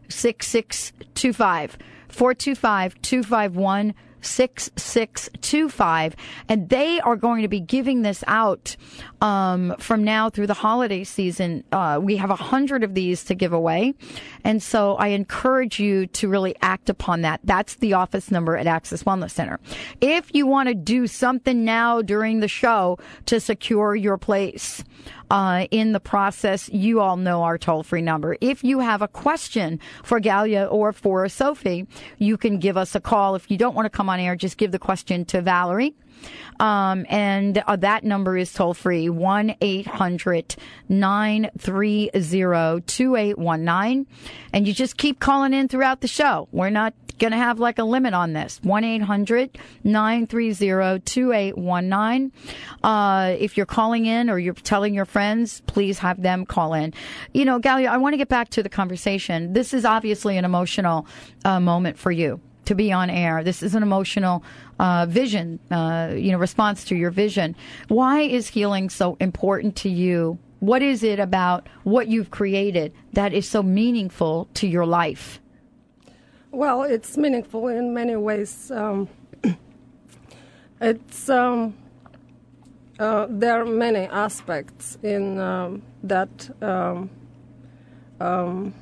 6625. 0.09 1.77
425 2.09 3.01
251 3.01 3.93
6625. 4.25 6.15
And 6.49 6.69
they 6.69 6.99
are 6.99 7.15
going 7.15 7.41
to 7.41 7.47
be 7.47 7.59
giving 7.59 8.01
this 8.01 8.23
out 8.27 8.75
um, 9.21 9.75
from 9.79 10.03
now 10.03 10.29
through 10.29 10.47
the 10.47 10.53
holiday 10.53 11.03
season. 11.03 11.63
Uh, 11.71 11.99
we 12.01 12.17
have 12.17 12.29
a 12.31 12.35
hundred 12.35 12.83
of 12.83 12.93
these 12.93 13.23
to 13.25 13.35
give 13.35 13.53
away. 13.53 13.93
And 14.43 14.61
so 14.61 14.95
I 14.95 15.07
encourage 15.07 15.79
you 15.79 16.07
to 16.07 16.27
really 16.27 16.55
act 16.61 16.89
upon 16.89 17.21
that. 17.21 17.39
That's 17.43 17.75
the 17.75 17.93
office 17.93 18.31
number 18.31 18.57
at 18.57 18.67
Access 18.67 19.03
Wellness 19.03 19.31
Center. 19.31 19.59
If 20.01 20.33
you 20.33 20.47
want 20.47 20.69
to 20.69 20.75
do 20.75 21.07
something 21.07 21.63
now 21.65 22.01
during 22.01 22.39
the 22.39 22.47
show 22.47 22.97
to 23.25 23.39
secure 23.39 23.95
your 23.95 24.17
place, 24.17 24.83
uh, 25.29 25.67
in 25.71 25.91
the 25.91 25.99
process, 25.99 26.69
you 26.69 26.99
all 26.99 27.17
know 27.17 27.43
our 27.43 27.57
toll 27.57 27.83
free 27.83 28.01
number. 28.01 28.37
If 28.41 28.63
you 28.63 28.79
have 28.79 29.01
a 29.01 29.07
question 29.07 29.79
for 30.03 30.19
Galia 30.19 30.71
or 30.71 30.93
for 30.93 31.27
Sophie, 31.29 31.87
you 32.17 32.37
can 32.37 32.59
give 32.59 32.77
us 32.77 32.95
a 32.95 33.01
call. 33.01 33.35
If 33.35 33.49
you 33.49 33.57
don't 33.57 33.75
want 33.75 33.85
to 33.85 33.89
come 33.89 34.09
on 34.09 34.19
air, 34.19 34.35
just 34.35 34.57
give 34.57 34.71
the 34.71 34.79
question 34.79 35.25
to 35.25 35.41
Valerie. 35.41 35.95
Um, 36.59 37.05
and 37.09 37.57
uh, 37.59 37.75
that 37.77 38.03
number 38.03 38.37
is 38.37 38.53
toll 38.53 38.73
free 38.73 39.09
1 39.09 39.55
800 39.61 40.55
930 40.89 42.09
2819. 42.85 44.07
And 44.53 44.67
you 44.67 44.73
just 44.73 44.97
keep 44.97 45.19
calling 45.19 45.53
in 45.53 45.67
throughout 45.67 46.01
the 46.01 46.07
show. 46.07 46.47
We're 46.51 46.69
not 46.69 46.93
going 47.19 47.31
to 47.31 47.37
have 47.37 47.59
like 47.59 47.79
a 47.79 47.83
limit 47.83 48.13
on 48.13 48.33
this 48.33 48.59
1 48.63 48.83
800 48.83 49.57
930 49.83 50.99
2819. 50.99 52.31
Uh, 52.83 53.35
if 53.39 53.57
you're 53.57 53.65
calling 53.65 54.05
in 54.05 54.29
or 54.29 54.37
you're 54.37 54.53
telling 54.53 54.93
your 54.93 55.05
friends, 55.05 55.61
please 55.67 55.99
have 55.99 56.21
them 56.21 56.45
call 56.45 56.73
in. 56.73 56.93
You 57.33 57.45
know, 57.45 57.59
Galia, 57.59 57.87
I 57.87 57.97
want 57.97 58.13
to 58.13 58.17
get 58.17 58.29
back 58.29 58.49
to 58.49 58.63
the 58.63 58.69
conversation. 58.69 59.53
This 59.53 59.73
is 59.73 59.85
obviously 59.85 60.37
an 60.37 60.45
emotional 60.45 61.07
uh, 61.43 61.59
moment 61.59 61.97
for 61.97 62.11
you 62.11 62.39
to 62.65 62.75
be 62.75 62.91
on 62.91 63.09
air. 63.09 63.43
This 63.43 63.63
is 63.63 63.75
an 63.75 63.83
emotional 63.83 64.43
uh, 64.79 65.05
vision, 65.07 65.59
uh, 65.71 66.13
you 66.15 66.31
know, 66.31 66.37
response 66.37 66.83
to 66.85 66.95
your 66.95 67.11
vision. 67.11 67.55
Why 67.87 68.21
is 68.21 68.47
healing 68.47 68.89
so 68.89 69.17
important 69.19 69.75
to 69.77 69.89
you? 69.89 70.37
What 70.59 70.81
is 70.81 71.03
it 71.03 71.19
about 71.19 71.67
what 71.83 72.07
you've 72.07 72.31
created 72.31 72.93
that 73.13 73.33
is 73.33 73.47
so 73.47 73.61
meaningful 73.61 74.47
to 74.55 74.67
your 74.67 74.85
life? 74.85 75.39
Well, 76.51 76.83
it's 76.83 77.17
meaningful 77.17 77.67
in 77.67 77.93
many 77.93 78.15
ways. 78.15 78.71
Um, 78.71 79.09
it's 80.81 81.29
um, 81.29 81.75
uh, 82.97 83.27
there 83.29 83.61
are 83.61 83.65
many 83.65 84.07
aspects 84.07 84.97
in 85.03 85.37
um, 85.37 85.81
that 86.03 86.49
um, 86.61 87.09
um, 88.19 88.73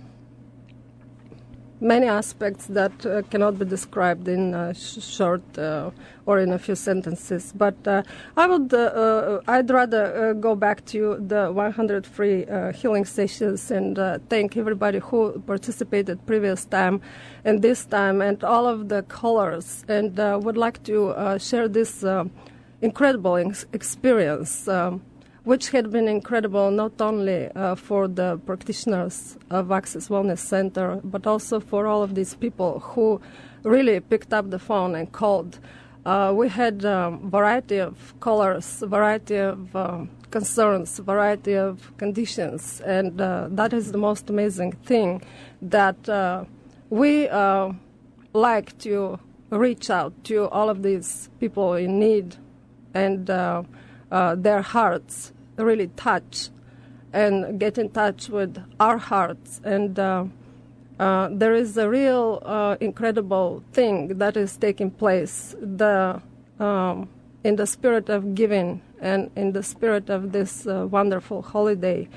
many 1.84 2.08
aspects 2.08 2.66
that 2.68 3.06
uh, 3.06 3.22
cannot 3.30 3.60
be 3.60 3.66
described 3.66 4.28
in 4.28 4.54
a 4.54 4.74
sh- 4.74 5.04
short 5.04 5.44
uh, 5.58 5.92
or 6.26 6.40
in 6.40 6.54
a 6.54 6.58
few 6.58 6.76
sentences. 6.76 7.54
But 7.56 7.76
uh, 7.86 8.04
I 8.38 8.48
would, 8.48 8.74
uh, 8.74 8.78
uh, 8.78 9.42
I'd 9.48 9.70
rather 9.70 10.30
uh, 10.30 10.34
go 10.34 10.56
back 10.56 10.86
to 10.86 11.18
the 11.28 11.52
100 11.52 12.08
free 12.08 12.46
healing 12.74 13.06
sessions 13.06 13.70
and 13.70 13.98
thank 14.30 14.58
everybody 14.58 15.00
who 15.00 15.40
participated 15.46 16.26
previous 16.26 16.66
time 16.66 17.02
and 17.44 17.62
this 17.62 17.86
time 17.86 18.22
and 18.22 18.44
all 18.44 18.66
of 18.66 18.90
the 18.90 19.04
callers 19.04 19.84
and 19.90 20.18
would 20.44 20.58
like 20.58 20.82
to 20.84 21.38
share 21.40 21.68
this 21.68 22.04
incredible 22.82 23.36
ex- 23.36 23.66
experience. 23.74 24.68
Um, 24.68 25.02
which 25.44 25.70
had 25.72 25.92
been 25.92 26.08
incredible 26.08 26.72
not 26.72 27.02
only 27.02 27.48
uh, 27.50 27.76
for 27.76 28.08
the 28.08 28.40
practitioners 28.46 29.38
of 29.50 29.72
Access 29.72 30.08
Wellness 30.08 30.40
Center, 30.40 31.02
but 31.04 31.28
also 31.28 31.60
for 31.60 31.86
all 31.86 32.02
of 32.02 32.16
these 32.16 32.36
people 32.36 32.80
who 32.80 33.20
really 33.64 34.00
picked 34.00 34.34
up 34.34 34.50
the 34.50 34.60
phone 34.60 34.96
and 34.96 35.12
called. 35.12 35.60
Uh, 36.06 36.34
we 36.36 36.50
had 36.50 36.84
a 36.84 36.98
um, 36.98 37.30
variety 37.30 37.78
of 37.78 38.14
callers, 38.20 38.84
variety 38.86 39.38
of 39.38 39.74
um, 39.76 40.10
concerns, 40.32 41.00
variety 41.00 41.56
of 41.56 41.96
conditions, 41.98 42.82
and 42.82 43.22
uh, 43.22 43.48
that 43.50 43.72
is 43.74 43.92
the 43.92 43.98
most 43.98 44.30
amazing 44.30 44.72
thing 44.84 45.22
that 45.62 46.10
uh, 46.10 46.44
we 46.90 47.28
uh, 47.30 47.72
like 48.34 48.78
to 48.80 49.18
reach 49.50 49.90
out 49.90 50.12
to 50.26 50.50
all 50.50 50.70
of 50.70 50.84
these 50.84 51.30
people 51.40 51.74
in 51.76 52.00
need, 52.00 52.36
and 52.94 53.30
uh, 54.14 54.36
their 54.36 54.62
hearts 54.62 55.34
really 55.58 55.90
touch, 55.96 56.50
and 57.12 57.60
get 57.60 57.78
in 57.78 57.90
touch 57.90 58.30
with 58.30 58.64
our 58.80 58.98
hearts. 58.98 59.60
And 59.64 60.00
uh, 60.00 60.26
uh, 61.00 61.30
there 61.32 61.56
is 61.56 61.78
a 61.78 61.90
real 61.90 62.42
uh, 62.46 62.78
incredible 62.80 63.64
thing 63.74 64.20
that 64.20 64.38
is 64.38 64.56
taking 64.58 64.92
place. 64.92 65.56
The 65.60 66.22
um, 66.60 67.10
in 67.44 67.56
the 67.58 67.68
spirit 67.68 68.10
of 68.10 68.36
giving 68.36 68.82
and 69.02 69.30
in 69.36 69.52
the 69.52 69.64
spirit 69.64 70.10
of 70.10 70.32
this 70.32 70.66
uh, 70.66 70.88
wonderful 70.90 71.42
holiday. 71.42 72.08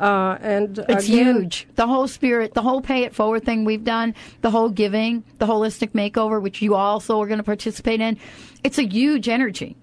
Uh, 0.00 0.36
and 0.40 0.80
It's 0.88 1.04
again, 1.04 1.42
huge. 1.42 1.68
The 1.76 1.86
whole 1.86 2.08
spirit, 2.08 2.54
the 2.54 2.62
whole 2.62 2.80
pay 2.80 3.04
it 3.04 3.14
forward 3.14 3.44
thing 3.44 3.64
we've 3.64 3.84
done, 3.84 4.14
the 4.40 4.50
whole 4.50 4.68
giving, 4.68 5.22
the 5.38 5.46
holistic 5.46 5.90
makeover, 5.92 6.42
which 6.42 6.60
you 6.60 6.74
also 6.74 7.20
are 7.20 7.26
going 7.26 7.38
to 7.38 7.44
participate 7.44 8.00
in. 8.00 8.18
It's 8.64 8.78
a 8.78 8.82
huge 8.82 9.28
energy. 9.28 9.76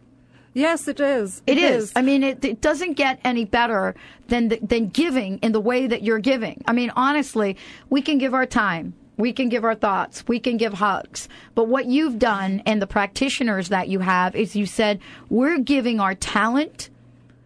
Yes, 0.54 0.88
it 0.88 1.00
is. 1.00 1.42
It 1.46 1.58
is. 1.58 1.92
I 1.96 2.02
mean, 2.02 2.24
it, 2.24 2.44
it 2.44 2.62
doesn't 2.62 2.94
get 2.94 3.20
any 3.24 3.46
better 3.46 3.96
than 4.28 4.50
the, 4.50 4.60
than 4.62 4.88
giving 4.88 5.38
in 5.40 5.52
the 5.52 5.60
way 5.60 5.88
that 5.88 6.04
you're 6.04 6.20
giving. 6.20 6.64
I 6.68 6.74
mean, 6.74 6.92
honestly, 6.96 7.58
we 7.90 8.02
can 8.02 8.18
give 8.18 8.34
our 8.34 8.46
time, 8.46 8.94
we 9.18 9.32
can 9.32 9.50
give 9.50 9.64
our 9.64 9.76
thoughts, 9.76 10.24
we 10.28 10.40
can 10.40 10.58
give 10.58 10.74
hugs. 10.74 11.30
But 11.56 11.68
what 11.68 11.86
you've 11.86 12.20
done 12.20 12.64
and 12.66 12.82
the 12.82 12.88
practitioners 12.88 13.70
that 13.70 13.90
you 13.90 14.00
have 14.00 14.36
is 14.36 14.56
you 14.56 14.66
said 14.66 15.00
we're 15.30 15.60
giving 15.60 16.00
our 16.00 16.16
talent, 16.16 16.90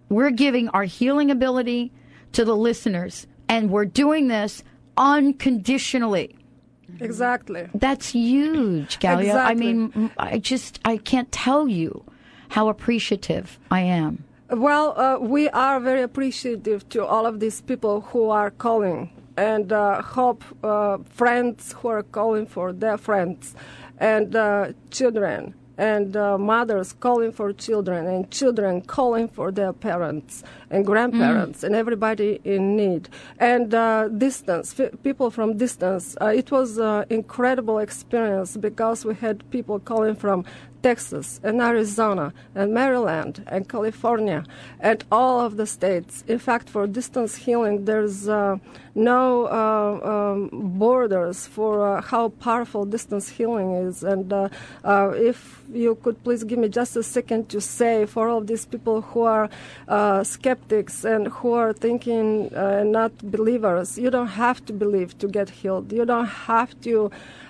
we're 0.09 0.31
giving 0.31 0.69
our 0.69 0.83
healing 0.83 1.29
ability 1.29 1.91
to 2.33 2.45
the 2.45 2.55
listeners, 2.55 3.27
and 3.49 3.69
we're 3.69 3.85
doing 3.85 4.27
this 4.27 4.63
unconditionally. 4.97 6.35
Exactly. 6.99 7.67
That's 7.73 8.09
huge, 8.09 8.99
Galia. 8.99 9.35
I 9.35 9.55
mean, 9.55 10.11
I 10.17 10.37
just 10.37 10.79
I 10.85 10.97
can't 10.97 11.31
tell 11.31 11.67
you 11.67 12.05
how 12.53 12.69
appreciative 12.69 13.57
I 13.71 13.81
am. 13.81 14.23
Well, 14.51 14.93
uh, 14.95 15.17
we 15.17 15.49
are 15.49 15.79
very 15.79 16.03
appreciative 16.03 16.87
to 16.89 17.03
all 17.03 17.25
of 17.25 17.39
these 17.39 17.61
people 17.61 18.01
who 18.01 18.29
are 18.29 18.51
calling 18.51 19.09
and 19.35 19.73
uh, 19.73 20.03
hope 20.03 20.43
uh, 20.63 20.99
friends 21.09 21.73
who 21.77 21.87
are 21.87 22.03
calling 22.03 22.45
for 22.45 22.71
their 22.71 22.97
friends 22.97 23.55
and 23.97 24.35
uh, 24.35 24.73
children 24.91 25.55
and 25.79 26.15
uh, 26.15 26.37
mothers 26.37 26.93
calling 26.93 27.31
for 27.31 27.51
children 27.51 28.05
and 28.05 28.29
children 28.29 28.81
calling 28.81 29.27
for 29.27 29.51
their 29.51 29.73
parents 29.73 30.43
and 30.69 30.85
grandparents 30.85 31.63
and 31.63 31.73
everybody 31.73 32.39
in 32.43 32.75
need 32.75 33.09
and 33.39 33.73
uh, 33.73 34.07
distance 34.09 34.79
f- 34.79 34.91
people 35.01 35.31
from 35.31 35.57
distance 35.57 36.15
uh, 36.21 36.25
it 36.27 36.51
was 36.51 36.77
an 36.77 37.05
incredible 37.09 37.79
experience 37.79 38.55
because 38.55 39.03
we 39.03 39.15
had 39.15 39.49
people 39.49 39.79
calling 39.79 40.15
from 40.15 40.45
Texas 40.83 41.39
and 41.43 41.61
Arizona 41.61 42.33
and 42.53 42.73
Maryland 42.73 43.43
and 43.47 43.67
California 43.67 44.43
and 44.81 45.03
all 45.11 45.39
of 45.39 45.55
the 45.55 45.65
states. 45.65 46.23
In 46.27 46.39
fact, 46.39 46.69
for 46.69 46.85
distance 46.85 47.35
healing, 47.35 47.85
there's 47.85 48.27
uh, 48.27 48.57
no 48.93 49.47
uh, 49.47 50.09
um, 50.11 50.49
borders 50.77 51.47
for 51.47 51.73
uh, 51.87 52.01
how 52.01 52.29
powerful 52.29 52.85
distance 52.85 53.29
healing 53.29 53.73
is. 53.73 54.03
And 54.03 54.31
uh, 54.31 54.49
uh, 54.83 55.13
if 55.15 55.63
you 55.71 55.95
could 55.95 56.21
please 56.23 56.43
give 56.43 56.59
me 56.59 56.67
just 56.67 56.95
a 56.97 57.03
second 57.03 57.49
to 57.49 57.61
say 57.61 58.05
for 58.05 58.27
all 58.27 58.41
these 58.41 58.65
people 58.65 59.01
who 59.01 59.21
are 59.21 59.49
uh, 59.87 60.23
skeptics 60.23 61.05
and 61.05 61.27
who 61.27 61.53
are 61.53 61.71
thinking 61.71 62.49
not 62.91 63.17
believers, 63.31 63.97
you 63.97 64.09
don't 64.09 64.35
have 64.45 64.63
to 64.65 64.73
believe 64.73 65.17
to 65.19 65.27
get 65.27 65.49
healed. 65.49 65.91
You 65.93 66.05
don't 66.05 66.25
have 66.25 66.79
to 66.81 67.09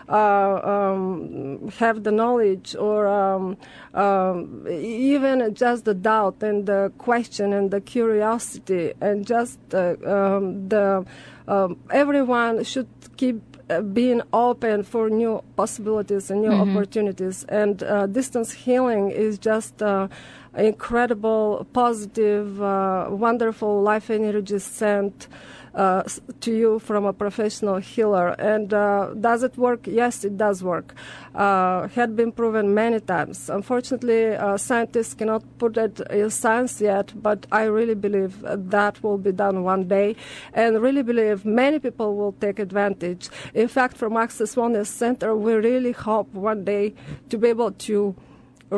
um, 0.10 1.70
have 1.78 2.04
the 2.04 2.12
knowledge 2.12 2.76
or 2.76 3.08
um, 3.08 3.58
um, 3.94 4.66
even 4.70 5.54
just 5.54 5.86
the 5.86 5.94
doubt 5.94 6.42
and 6.44 6.66
the 6.66 6.92
question 6.98 7.54
and 7.54 7.72
the 7.72 7.82
curiosity 7.82 8.94
and 9.02 9.26
just 9.26 9.60
uh, 9.74 9.96
um, 10.06 10.68
the 10.70 11.06
um, 11.48 11.78
everyone 11.92 12.64
should 12.64 12.88
keep 13.18 13.42
uh, 13.70 13.82
being 13.82 14.22
open 14.34 14.84
for 14.84 15.10
new 15.10 15.42
possibilities 15.56 16.30
and 16.30 16.42
new 16.42 16.52
opportunities. 16.52 17.46
And 17.46 17.82
uh, 17.82 18.08
distance 18.08 18.52
healing 18.52 19.10
is 19.10 19.38
just 19.40 19.82
uh, 19.82 20.10
incredible 20.58 21.66
positive 21.74 22.62
uh, 22.62 23.08
wonderful 23.10 23.82
life 23.82 24.10
energy 24.10 24.60
sent 24.60 25.28
uh, 25.74 26.04
to 26.42 26.52
you 26.56 26.80
from 26.80 27.06
a 27.06 27.14
professional 27.14 27.78
healer. 27.78 28.30
And 28.40 28.74
uh, 28.74 29.14
does 29.20 29.44
it 29.44 29.58
work? 29.58 29.88
Yes, 29.88 30.24
it 30.24 30.38
does 30.38 30.64
work. 30.64 30.94
Uh, 31.36 31.88
had 31.90 32.16
been 32.16 32.32
proven 32.32 32.74
many 32.74 33.00
times. 33.00 33.50
Unfortunately, 33.50 34.36
uh, 34.36 34.58
scientists 34.58 35.14
cannot 35.14 35.44
put 35.58 35.78
it 35.78 36.00
in 36.12 36.30
science 36.30 36.80
yet, 36.80 37.12
but 37.16 37.48
I 37.52 37.64
really 37.64 37.96
believe 37.96 38.44
that 38.44 39.02
will 39.04 39.18
be 39.18 39.32
done 39.32 39.64
one 39.64 39.88
day, 39.88 40.16
and 40.54 40.82
really 40.82 41.02
believe 41.02 41.44
many 41.44 41.80
people 41.80 42.16
will 42.16 42.34
take 42.34 42.60
advantage. 42.60 43.30
In 43.54 43.68
fact, 43.68 43.98
from 43.98 44.16
Access 44.16 44.56
Wellness 44.56 44.88
Center, 44.88 45.36
we 45.36 45.54
really 45.54 45.92
hope 45.92 46.32
one 46.34 46.64
day 46.64 46.94
to 47.30 47.38
be 47.38 47.48
able 47.48 47.72
to 47.72 48.16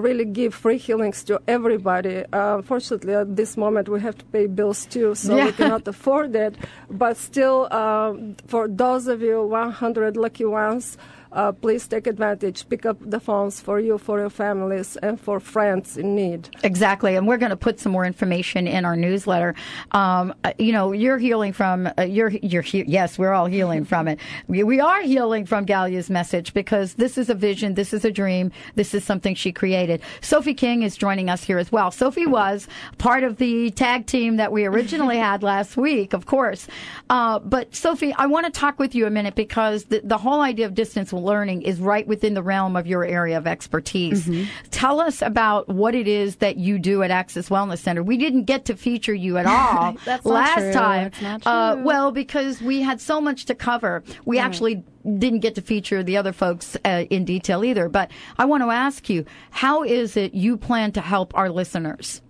really 0.01 0.25
give 0.25 0.53
free 0.53 0.77
healings 0.77 1.23
to 1.25 1.41
everybody. 1.47 2.23
Uh, 2.31 2.57
unfortunately, 2.57 3.13
at 3.15 3.35
this 3.35 3.55
moment, 3.57 3.87
we 3.89 3.99
have 4.01 4.17
to 4.17 4.25
pay 4.25 4.45
bills 4.47 4.85
too, 4.85 5.15
so 5.15 5.35
Yeah. 5.35 5.45
we 5.45 5.51
cannot 5.59 5.87
afford 5.87 6.35
it. 6.35 6.55
But 6.89 7.17
still, 7.17 7.71
um, 7.73 8.35
for 8.47 8.67
those 8.67 9.07
of 9.07 9.21
you 9.21 9.41
100 9.41 10.17
lucky 10.17 10.45
ones, 10.45 10.97
uh, 10.97 11.24
please 11.61 11.87
take 11.87 12.07
advantage. 12.07 12.67
Pick 12.69 12.85
up 12.85 12.97
the 13.01 13.19
phones 13.19 13.59
for 13.59 13.79
you, 13.79 13.97
for 13.97 14.19
your 14.19 14.29
families, 14.29 14.95
and 14.97 15.19
for 15.19 15.39
friends 15.39 15.97
in 15.97 16.15
need. 16.15 16.49
Exactly, 16.63 17.15
and 17.15 17.27
we're 17.27 17.37
going 17.37 17.49
to 17.51 17.57
put 17.57 17.79
some 17.79 17.91
more 17.91 18.05
information 18.05 18.67
in 18.67 18.85
our 18.85 18.95
newsletter. 18.95 19.55
Um, 19.91 20.33
uh, 20.43 20.53
you 20.57 20.71
know, 20.71 20.91
you're 20.91 21.17
healing 21.17 21.53
from 21.53 21.89
uh, 21.97 22.03
you're 22.03 22.29
you're 22.29 22.61
he- 22.61 22.85
yes, 22.87 23.19
we're 23.19 23.33
all 23.33 23.45
healing 23.47 23.85
from 23.91 24.07
it. 24.07 24.19
We, 24.47 24.63
we 24.63 24.79
are 24.79 25.01
healing 25.01 25.45
from 25.45 25.65
Galia's 25.65 26.09
message 26.09 26.53
because 26.53 26.95
this 26.95 27.17
is 27.17 27.29
a 27.29 27.35
vision, 27.35 27.73
this 27.75 27.93
is 27.93 28.05
a 28.05 28.11
dream, 28.11 28.51
this 28.75 28.93
is 28.93 29.03
something 29.03 29.35
she 29.35 29.51
created. 29.51 30.01
Sophie 30.21 30.53
King 30.53 30.83
is 30.83 30.95
joining 30.95 31.29
us 31.29 31.43
here 31.43 31.57
as 31.57 31.71
well. 31.71 31.91
Sophie 31.91 32.25
was 32.25 32.67
part 32.97 33.23
of 33.23 33.37
the 33.37 33.71
tag 33.71 34.05
team 34.05 34.37
that 34.37 34.51
we 34.51 34.65
originally 34.65 35.17
had 35.17 35.43
last 35.51 35.77
week, 35.77 36.13
of 36.13 36.25
course. 36.25 36.67
Uh, 37.09 37.39
but 37.39 37.75
Sophie, 37.75 38.13
I 38.13 38.25
want 38.25 38.45
to 38.45 38.51
talk 38.51 38.79
with 38.79 38.95
you 38.95 39.05
a 39.05 39.09
minute 39.09 39.35
because 39.35 39.85
the, 39.85 40.01
the 40.03 40.17
whole 40.17 40.41
idea 40.41 40.65
of 40.65 40.73
distance 40.73 41.11
learning 41.25 41.63
is 41.63 41.79
right 41.79 42.07
within 42.07 42.33
the 42.33 42.43
realm 42.43 42.75
of 42.75 42.87
your 42.87 43.03
area 43.03 43.37
of 43.37 43.47
expertise. 43.47 44.29
Tell 44.71 44.99
us 45.01 45.21
about 45.21 45.67
what 45.67 45.95
it 45.95 46.07
is 46.07 46.37
that 46.37 46.57
you 46.57 46.79
do 46.79 47.03
at 47.03 47.11
Access 47.11 47.49
Wellness 47.49 47.79
Center. 47.79 48.03
We 48.03 48.17
didn't 48.17 48.43
get 48.43 48.65
to 48.65 48.75
feature 48.75 49.13
you 49.13 49.37
at 49.37 49.45
all 49.47 49.97
last 50.23 50.73
time. 50.73 51.11
Uh, 51.45 51.75
well, 51.83 52.11
because 52.11 52.61
we 52.61 52.81
had 52.81 53.01
so 53.01 53.19
much 53.19 53.45
to 53.45 53.55
cover. 53.55 54.03
We 54.25 54.37
actually 54.39 54.83
didn't 55.17 55.39
get 55.39 55.55
to 55.55 55.61
feature 55.61 56.01
the 56.03 56.17
other 56.17 56.33
folks 56.33 56.75
uh, 56.85 57.05
in 57.09 57.25
detail 57.25 57.63
either. 57.63 57.89
But 57.89 58.11
I 58.37 58.45
want 58.45 58.63
to 58.63 58.69
ask 58.69 59.09
you, 59.09 59.25
how 59.51 59.83
is 59.83 60.17
it 60.17 60.33
you 60.33 60.57
plan 60.57 60.91
to 60.93 61.01
help 61.01 61.35
our 61.35 61.49
listeners? 61.49 62.21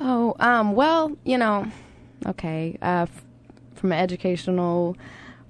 Oh, 0.00 0.36
um, 0.38 0.74
well, 0.74 1.16
you 1.24 1.38
know, 1.38 1.66
okay, 2.26 2.78
uh, 2.82 3.06
from 3.74 3.92
an 3.92 3.98
educational 3.98 4.96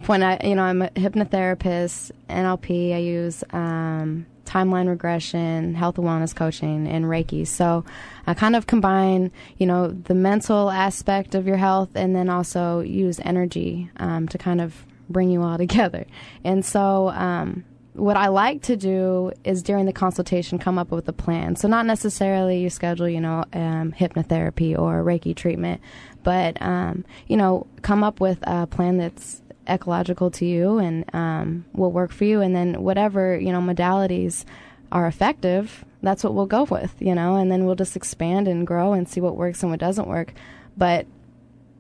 point, 0.03 0.23
I, 0.23 0.39
you 0.45 0.55
know, 0.55 0.63
I'm 0.63 0.83
a 0.83 0.89
hypnotherapist, 0.91 2.13
NLP, 2.29 2.95
I 2.95 2.99
use, 2.99 3.45
um, 3.53 4.27
timeline 4.45 4.89
regression, 4.89 5.75
health 5.75 5.99
and 5.99 6.07
wellness 6.07 6.35
coaching, 6.35 6.89
and 6.89 7.05
Reiki. 7.05 7.47
So 7.47 7.85
I 8.27 8.35
kind 8.35 8.57
of 8.57 8.67
combine, 8.67 9.31
you 9.59 9.67
know, 9.67 9.89
the 9.89 10.15
mental 10.15 10.71
aspect 10.71 11.35
of 11.35 11.47
your 11.47 11.59
health 11.59 11.91
and 11.95 12.17
then 12.17 12.31
also 12.31 12.81
use 12.81 13.21
energy, 13.21 13.91
um, 13.99 14.27
to 14.29 14.39
kind 14.39 14.61
of 14.61 14.87
bring 15.11 15.31
you 15.31 15.43
all 15.43 15.59
together. 15.67 16.07
And 16.45 16.65
so, 16.65 17.11
um, 17.11 17.65
what 17.99 18.17
I 18.17 18.29
like 18.29 18.63
to 18.63 18.77
do 18.77 19.33
is 19.43 19.63
during 19.63 19.87
the 19.87 19.93
consultation 19.93 20.59
come 20.59 20.79
up 20.79 20.93
with 20.93 21.09
a 21.09 21.13
plan. 21.13 21.57
So 21.57 21.67
not 21.67 21.85
necessarily 21.85 22.61
you 22.61 22.71
schedule, 22.71 23.09
you 23.09 23.21
know, 23.21 23.45
um, 23.53 23.93
hypnotherapy 23.93 24.79
or 24.79 25.03
Reiki 25.03 25.35
treatment, 25.35 25.81
but 26.23 26.61
um, 26.63 27.05
you 27.27 27.37
know, 27.37 27.67
come 27.83 28.05
up 28.05 28.21
with 28.21 28.39
a 28.43 28.69
plan 28.69 28.99
that's 28.99 29.43
ecological 29.69 30.31
to 30.33 30.45
you 30.45 30.79
and 30.79 31.05
um, 31.15 31.65
will 31.73 31.93
work 31.93 32.13
for 32.13 32.25
you, 32.25 32.41
and 32.41 32.55
then 32.55 32.83
whatever 32.83 33.39
you 33.39 33.53
know 33.53 33.61
modalities 33.61 34.45
are 34.91 35.07
effective, 35.07 35.85
that's 36.03 36.25
what 36.25 36.35
we'll 36.35 36.47
go 36.47 36.65
with, 36.65 36.95
you 36.99 37.15
know, 37.15 37.37
and 37.37 37.53
then 37.53 37.67
we'll 37.67 37.75
just 37.75 37.97
expand 37.97 38.49
and 38.49 38.67
grow 38.67 38.95
and 38.95 39.09
see 39.09 39.21
what 39.21 39.37
works 39.37 39.63
and 39.63 39.71
what 39.71 39.81
doesn't 39.81 40.09
work. 40.09 40.33
But 40.77 41.07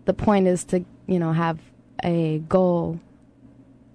the 0.04 0.14
point 0.14 0.46
is 0.46 0.64
to 0.64 0.84
you 1.06 1.18
know 1.18 1.32
have 1.32 1.58
a 2.04 2.38
goal 2.48 3.00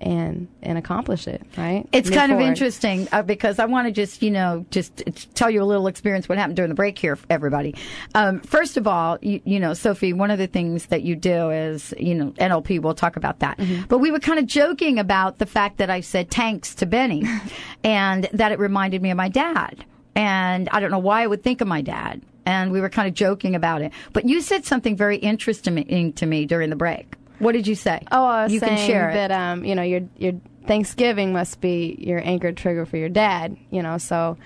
and 0.04 0.48
and 0.62 0.78
accomplish 0.78 1.28
it. 1.28 1.42
Right? 1.58 1.88
It's 1.92 2.10
Move 2.10 2.20
kind 2.20 2.32
of 2.32 2.40
interesting 2.40 3.08
uh, 3.12 3.24
because 3.24 3.58
I 3.58 3.66
want 3.66 3.88
to 3.88 3.92
just, 3.92 4.22
you 4.22 4.32
know, 4.32 4.66
just 4.70 5.04
tell 5.34 5.50
you 5.50 5.64
a 5.64 5.66
little 5.66 5.88
experience 5.88 6.30
what 6.30 6.38
happened 6.38 6.58
during 6.58 6.70
the 6.70 6.76
break 6.76 7.00
here, 7.00 7.18
everybody. 7.30 7.76
Um, 8.14 8.42
first 8.42 8.78
of 8.78 8.86
all, 8.86 9.18
you, 9.22 9.42
you 9.46 9.60
know, 9.60 9.74
Sophie, 9.74 10.14
one 10.14 10.30
of 10.30 10.38
the 10.38 10.48
things 10.48 10.88
that 10.88 11.04
you 11.04 11.16
do 11.16 11.50
is, 11.50 11.94
you 11.98 12.14
know, 12.14 12.32
NLP. 12.32 12.82
We'll 12.82 12.94
talk 12.94 13.16
about 13.16 13.40
that. 13.40 13.60
But 13.88 14.00
we 14.00 14.12
were 14.12 14.20
kind 14.20 14.40
of 14.40 14.46
joking 14.46 15.00
about 15.00 15.38
the 15.38 15.46
fact 15.46 15.78
that 15.78 15.90
I 15.90 16.02
said 16.02 16.30
tanks 16.30 16.76
to 16.76 16.86
Benny, 16.86 17.24
and 17.84 18.26
that 18.34 18.52
it 18.52 18.60
reminded 18.60 19.02
me 19.02 19.12
of 19.12 19.18
my 19.18 19.30
dad. 19.30 19.86
And 20.16 20.70
I 20.70 20.80
don't 20.80 20.92
know 20.92 21.00
why 21.00 21.24
I 21.24 21.28
would 21.28 21.44
think 21.44 21.62
of 21.62 21.68
my 21.68 21.82
dad. 21.82 22.22
And 22.46 22.72
we 22.72 22.82
were 22.82 22.90
kind 22.90 23.08
of 23.08 23.14
joking 23.14 23.56
about 23.56 23.82
it. 23.82 23.94
But 24.12 24.26
you 24.26 24.42
said 24.42 24.66
something 24.66 24.98
very 24.98 25.16
interesting 25.18 26.14
to 26.14 26.26
me 26.26 26.46
during 26.46 26.70
the 26.70 26.76
break. 26.76 27.16
What 27.40 27.54
did 27.54 27.68
you 27.68 27.76
say? 27.76 28.02
Oh, 28.12 28.26
I 28.26 28.44
was 28.44 28.54
you 28.54 28.60
saying 28.60 28.78
can 28.78 28.88
share 28.88 29.14
that 29.14 29.32
um, 29.32 29.66
you 29.66 29.76
know 29.76 29.82
your 29.82 30.02
your 30.18 30.34
Thanksgiving 30.66 31.34
must 31.34 31.62
be 31.62 31.98
your 32.00 32.22
anchor 32.24 32.52
trigger 32.52 32.86
for 32.86 32.98
your 32.98 33.10
dad. 33.10 33.58
You 33.70 33.82
know, 33.82 33.98
so 33.98 34.38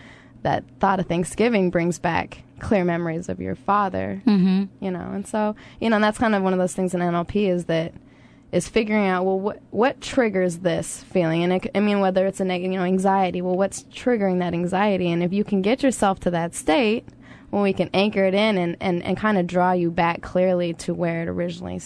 that 0.44 0.64
thought 0.80 1.00
of 1.00 1.08
Thanksgiving 1.08 1.70
brings 1.70 2.00
back 2.00 2.44
clear 2.60 2.84
memories 2.84 3.30
of 3.30 3.40
your 3.40 3.56
father. 3.56 4.22
Mm-hmm. 4.26 4.66
You 4.84 4.92
know, 4.92 5.12
and 5.14 5.28
so 5.28 5.56
you 5.80 5.90
know 5.90 6.00
that's 6.00 6.18
kind 6.18 6.36
of 6.36 6.44
one 6.44 6.54
of 6.54 6.60
those 6.60 6.74
things 6.74 6.94
in 6.94 7.02
NLP 7.02 7.50
is 7.50 7.66
that 7.66 7.94
is 8.52 8.68
figuring 8.68 9.08
out 9.08 9.26
well 9.26 9.40
what 9.40 9.62
what 9.72 10.00
triggers 10.00 10.60
this 10.60 11.04
feeling 11.04 11.44
and 11.44 11.54
it, 11.54 11.72
I 11.76 11.80
mean 11.80 12.00
whether 12.00 12.26
it's 12.26 12.40
a 12.40 12.46
negative 12.46 12.72
you 12.72 12.80
know 12.80 12.86
anxiety 12.86 13.42
well 13.42 13.58
what's 13.58 13.84
triggering 13.84 14.40
that 14.40 14.54
anxiety 14.54 15.12
and 15.12 15.22
if 15.22 15.34
you 15.34 15.44
can 15.44 15.62
get 15.62 15.84
yourself 15.84 16.20
to 16.22 16.32
that 16.32 16.56
state 16.56 17.06
well 17.52 17.62
we 17.62 17.74
can 17.74 17.90
anchor 17.94 18.24
it 18.24 18.34
in 18.34 18.58
and 18.58 18.78
and, 18.80 19.04
and 19.04 19.18
kind 19.18 19.38
of 19.38 19.48
draw 19.48 19.74
you 19.74 19.92
back 19.92 20.22
clearly 20.22 20.74
to 20.74 20.94
where 20.94 21.24
it 21.24 21.28
originally 21.28 21.82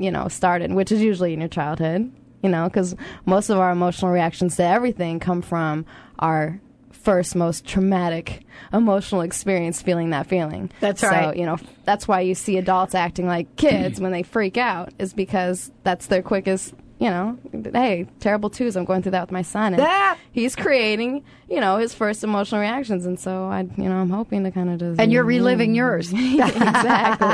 you 0.00 0.10
know 0.10 0.26
started 0.28 0.72
which 0.72 0.90
is 0.90 1.00
usually 1.00 1.32
in 1.32 1.40
your 1.40 1.48
childhood 1.48 2.10
you 2.42 2.48
know 2.48 2.64
because 2.64 2.96
most 3.26 3.50
of 3.50 3.58
our 3.58 3.70
emotional 3.70 4.10
reactions 4.10 4.56
to 4.56 4.64
everything 4.64 5.20
come 5.20 5.42
from 5.42 5.84
our 6.18 6.60
first 6.90 7.36
most 7.36 7.64
traumatic 7.64 8.44
emotional 8.72 9.20
experience 9.20 9.80
feeling 9.80 10.10
that 10.10 10.26
feeling 10.26 10.70
That's 10.80 11.00
so 11.00 11.08
right. 11.08 11.36
you 11.36 11.46
know 11.46 11.58
that's 11.84 12.08
why 12.08 12.20
you 12.20 12.34
see 12.34 12.56
adults 12.58 12.94
acting 12.94 13.26
like 13.26 13.56
kids 13.56 14.00
when 14.00 14.12
they 14.12 14.22
freak 14.22 14.56
out 14.56 14.92
is 14.98 15.12
because 15.12 15.70
that's 15.82 16.06
their 16.06 16.22
quickest 16.22 16.74
you 17.00 17.08
know 17.10 17.36
hey 17.72 18.06
terrible 18.20 18.48
twos 18.50 18.76
i'm 18.76 18.84
going 18.84 19.00
through 19.02 19.10
that 19.10 19.22
with 19.22 19.32
my 19.32 19.42
son 19.42 19.72
and 19.74 19.82
Ah! 19.82 20.16
he's 20.32 20.54
creating 20.54 21.24
you 21.48 21.58
know 21.58 21.78
his 21.78 21.94
first 21.94 22.22
emotional 22.22 22.60
reactions 22.60 23.06
and 23.06 23.18
so 23.18 23.46
i 23.46 23.60
you 23.62 23.88
know 23.88 23.96
i'm 23.96 24.10
hoping 24.10 24.44
to 24.44 24.50
kind 24.50 24.68
of 24.70 24.78
just 24.78 25.00
And 25.00 25.10
you're 25.10 25.24
reliving 25.24 25.74
yours. 25.74 26.12
exactly 26.12 27.28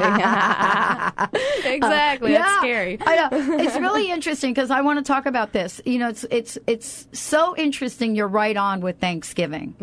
exactly 1.74 2.32
Yeah, 2.32 2.38
that's 2.42 2.58
scary 2.58 2.98
I 3.04 3.16
know. 3.16 3.28
It's 3.58 3.76
really 3.76 4.10
interesting 4.10 4.52
because 4.54 4.70
I 4.70 4.80
want 4.80 4.98
to 4.98 5.04
talk 5.04 5.26
about 5.26 5.52
this. 5.52 5.80
You 5.84 5.98
know, 5.98 6.08
it's 6.08 6.24
it's 6.30 6.58
it's 6.66 7.08
so 7.12 7.56
interesting. 7.56 8.14
You're 8.14 8.28
right 8.28 8.56
on 8.56 8.80
with 8.80 8.98
Thanksgiving, 9.00 9.74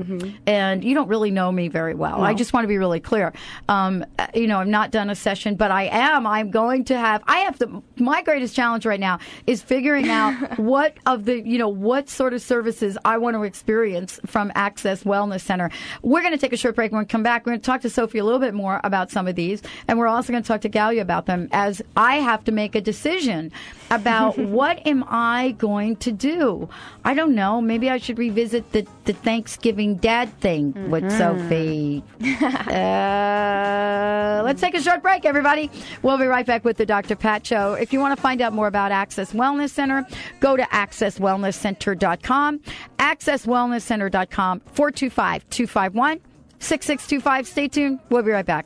and 0.48 0.84
you 0.84 0.94
don't 0.96 1.08
really 1.08 1.32
know 1.32 1.52
me 1.52 1.68
very 1.68 1.94
well. 1.96 2.22
I 2.22 2.34
just 2.34 2.54
want 2.54 2.64
to 2.64 2.68
be 2.68 2.78
really 2.78 3.00
clear. 3.00 3.34
Um, 3.70 4.06
you 4.34 4.48
know, 4.48 4.60
I've 4.60 4.68
not 4.68 4.92
done 4.92 5.10
a 5.10 5.16
session, 5.16 5.56
but 5.56 5.72
I 5.72 5.84
am. 5.84 6.26
I'm 6.26 6.52
going 6.52 6.86
to 6.86 6.98
have. 6.98 7.24
I 7.28 7.40
have 7.40 7.60
the. 7.60 7.82
My 7.98 8.22
greatest 8.22 8.56
challenge 8.56 8.86
right 8.86 9.00
now 9.00 9.20
is 9.48 9.62
figuring 9.74 10.08
out 10.08 10.36
what 10.60 10.96
of 11.08 11.26
the 11.26 11.42
you 11.42 11.58
know 11.58 11.68
what 11.68 12.08
sort 12.08 12.32
of 12.32 12.44
services 12.44 12.96
I 13.06 13.18
want 13.18 13.36
to 13.36 13.42
experience 13.42 14.20
from 14.24 14.52
Access 14.54 15.04
Wellness 15.04 15.42
Center. 15.42 15.72
We're 16.04 16.22
going 16.22 16.34
to 16.34 16.38
take 16.38 16.54
a 16.54 16.58
short 16.58 16.76
break. 16.76 16.92
When 16.92 17.00
we 17.00 17.06
come 17.06 17.24
back, 17.24 17.44
we're 17.44 17.54
going 17.54 17.62
to 17.62 17.66
talk 17.66 17.82
to 17.82 17.90
Sophie 17.90 18.20
a 18.20 18.24
little 18.24 18.40
bit 18.40 18.54
more 18.54 18.80
about 18.84 19.10
some 19.10 19.28
of 19.28 19.36
these, 19.36 19.64
and 19.88 19.98
we're 19.98 20.06
also 20.06 20.32
going 20.32 20.44
to 20.44 20.48
talk 20.48 20.62
to 20.62 20.70
Galia 20.70 21.02
about 21.02 21.26
them 21.26 21.50
as 21.52 21.82
I 21.98 22.18
have 22.18 22.44
to 22.44 22.52
make 22.52 22.76
a 22.76 22.82
decision 22.82 23.52
about 23.90 24.38
what 24.58 24.86
am 24.86 25.06
I 25.08 25.56
going 25.58 25.96
to 25.98 26.12
do. 26.12 26.70
I 27.04 27.16
don't 27.16 27.34
know. 27.34 27.60
Maybe 27.60 27.90
I 27.90 27.98
should 27.98 28.20
revisit 28.20 28.72
the, 28.74 28.86
the 29.06 29.14
Thanksgiving 29.14 29.96
dad 29.96 30.40
thing 30.40 30.92
with 30.92 31.12
Sophie. 31.18 32.04
Uh, 32.74 34.42
let's 34.44 34.62
take 34.62 34.74
a 34.74 34.82
short 34.82 35.02
break, 35.02 35.26
everybody. 35.26 35.70
We'll 36.02 36.18
be 36.18 36.26
right 36.26 36.46
back 36.46 36.64
with 36.64 36.78
the 36.78 36.86
Dr. 36.86 37.16
Pat 37.16 37.46
Show. 37.46 37.74
If 37.74 37.94
you 37.94 38.00
want 38.00 38.16
to 38.16 38.22
find 38.22 38.42
out 38.42 38.54
more 38.54 38.68
about 38.68 38.92
Access 38.92 39.32
Wellness 39.34 39.63
Center, 39.68 40.06
go 40.40 40.56
to 40.58 40.64
accesswellnesscenter.com, 40.64 42.60
accesswellnesscenter.com, 43.00 44.60
425 44.60 45.50
251 45.50 46.20
6625. 46.60 47.48
Stay 47.48 47.68
tuned. 47.68 48.00
We'll 48.10 48.24
be 48.24 48.32
right 48.32 48.46
back. 48.46 48.66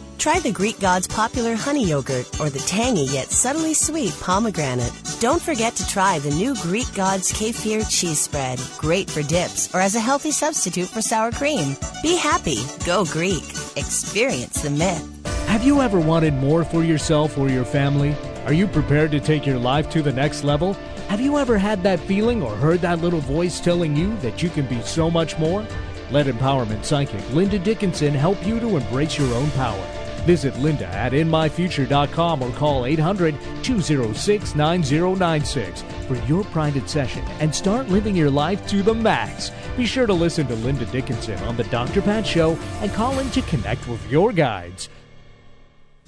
Try 0.21 0.39
the 0.39 0.51
Greek 0.51 0.79
God's 0.79 1.07
popular 1.07 1.55
honey 1.55 1.83
yogurt 1.83 2.39
or 2.39 2.51
the 2.51 2.59
tangy 2.59 3.05
yet 3.05 3.31
subtly 3.31 3.73
sweet 3.73 4.15
pomegranate. 4.21 4.93
Don't 5.19 5.41
forget 5.41 5.75
to 5.77 5.87
try 5.87 6.19
the 6.19 6.29
new 6.29 6.53
Greek 6.57 6.85
God's 6.93 7.33
kefir 7.33 7.83
cheese 7.89 8.19
spread. 8.19 8.61
Great 8.77 9.09
for 9.09 9.23
dips 9.23 9.73
or 9.73 9.81
as 9.81 9.95
a 9.95 9.99
healthy 9.99 10.29
substitute 10.29 10.89
for 10.89 11.01
sour 11.01 11.31
cream. 11.31 11.75
Be 12.03 12.15
happy. 12.15 12.59
Go 12.85 13.03
Greek. 13.05 13.41
Experience 13.77 14.61
the 14.61 14.69
myth. 14.69 15.25
Have 15.47 15.63
you 15.63 15.81
ever 15.81 15.99
wanted 15.99 16.35
more 16.35 16.63
for 16.63 16.83
yourself 16.83 17.35
or 17.39 17.49
your 17.49 17.65
family? 17.65 18.15
Are 18.45 18.53
you 18.53 18.67
prepared 18.67 19.09
to 19.13 19.19
take 19.19 19.47
your 19.47 19.57
life 19.57 19.89
to 19.89 20.03
the 20.03 20.13
next 20.13 20.43
level? 20.43 20.73
Have 21.09 21.19
you 21.19 21.39
ever 21.39 21.57
had 21.57 21.81
that 21.81 21.99
feeling 21.99 22.43
or 22.43 22.55
heard 22.57 22.81
that 22.81 22.99
little 22.99 23.21
voice 23.21 23.59
telling 23.59 23.95
you 23.95 24.15
that 24.17 24.43
you 24.43 24.51
can 24.51 24.67
be 24.67 24.83
so 24.83 25.09
much 25.09 25.39
more? 25.39 25.65
Let 26.11 26.27
empowerment 26.27 26.85
psychic 26.85 27.27
Linda 27.31 27.57
Dickinson 27.57 28.13
help 28.13 28.45
you 28.45 28.59
to 28.59 28.77
embrace 28.77 29.17
your 29.17 29.33
own 29.33 29.49
power. 29.51 30.00
Visit 30.21 30.57
Linda 30.57 30.87
at 30.87 31.11
InMyFuture.com 31.13 32.43
or 32.43 32.51
call 32.51 32.85
800 32.85 33.35
206 33.63 34.55
9096 34.55 35.83
for 36.07 36.15
your 36.25 36.43
private 36.45 36.89
session 36.89 37.23
and 37.39 37.53
start 37.53 37.89
living 37.89 38.15
your 38.15 38.29
life 38.29 38.65
to 38.67 38.83
the 38.83 38.93
max. 38.93 39.51
Be 39.77 39.85
sure 39.85 40.07
to 40.07 40.13
listen 40.13 40.47
to 40.47 40.55
Linda 40.55 40.85
Dickinson 40.85 41.37
on 41.43 41.57
The 41.57 41.63
Dr. 41.65 42.01
Pat 42.01 42.25
Show 42.25 42.57
and 42.81 42.91
call 42.93 43.19
in 43.19 43.29
to 43.31 43.41
connect 43.43 43.87
with 43.87 44.09
your 44.11 44.31
guides. 44.31 44.89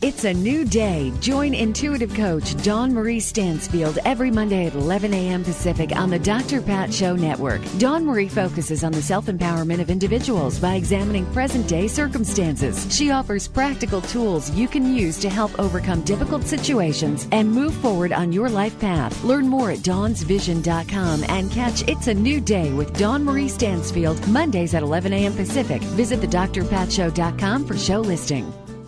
It's 0.03 0.25
a 0.25 0.33
new 0.33 0.65
day. 0.65 1.13
Join 1.21 1.53
intuitive 1.53 2.13
coach 2.13 2.61
Dawn 2.61 2.93
Marie 2.93 3.21
Stansfield 3.21 3.99
every 4.03 4.29
Monday 4.29 4.65
at 4.65 4.73
11 4.73 5.13
a.m. 5.13 5.45
Pacific 5.45 5.95
on 5.95 6.09
the 6.09 6.19
Dr. 6.19 6.61
Pat 6.61 6.93
Show 6.93 7.15
Network. 7.15 7.61
Dawn 7.77 8.05
Marie 8.05 8.27
focuses 8.27 8.83
on 8.83 8.91
the 8.91 9.01
self 9.01 9.27
empowerment 9.27 9.79
of 9.79 9.89
individuals 9.89 10.59
by 10.59 10.75
examining 10.75 11.25
present 11.27 11.69
day 11.69 11.87
circumstances. 11.87 12.85
She 12.93 13.11
offers 13.11 13.47
practical 13.47 14.01
tools 14.01 14.51
you 14.51 14.67
can 14.67 14.93
use 14.93 15.17
to 15.19 15.29
help 15.29 15.57
overcome 15.57 16.01
difficult 16.01 16.43
situations 16.43 17.25
and 17.31 17.49
move 17.49 17.73
forward 17.73 18.11
on 18.11 18.33
your 18.33 18.49
life 18.49 18.77
path. 18.81 19.23
Learn 19.23 19.47
more 19.47 19.71
at 19.71 19.79
dawnsvision.com 19.79 21.23
and 21.29 21.49
catch 21.49 21.87
It's 21.87 22.07
a 22.07 22.13
New 22.13 22.41
Day 22.41 22.73
with 22.73 22.91
Dawn 22.97 23.23
Marie 23.23 23.47
Stansfield 23.47 24.27
Mondays 24.27 24.73
at 24.73 24.83
11 24.83 25.13
a.m. 25.13 25.33
Pacific. 25.33 25.81
Visit 25.95 26.19
thedrpatshow.com 26.19 27.65
for 27.65 27.77
show 27.77 28.01
listing. 28.01 28.51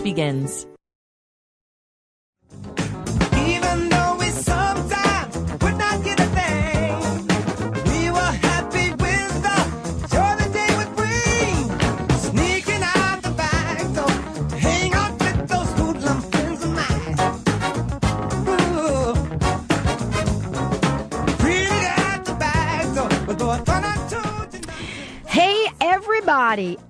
begins. 0.00 0.66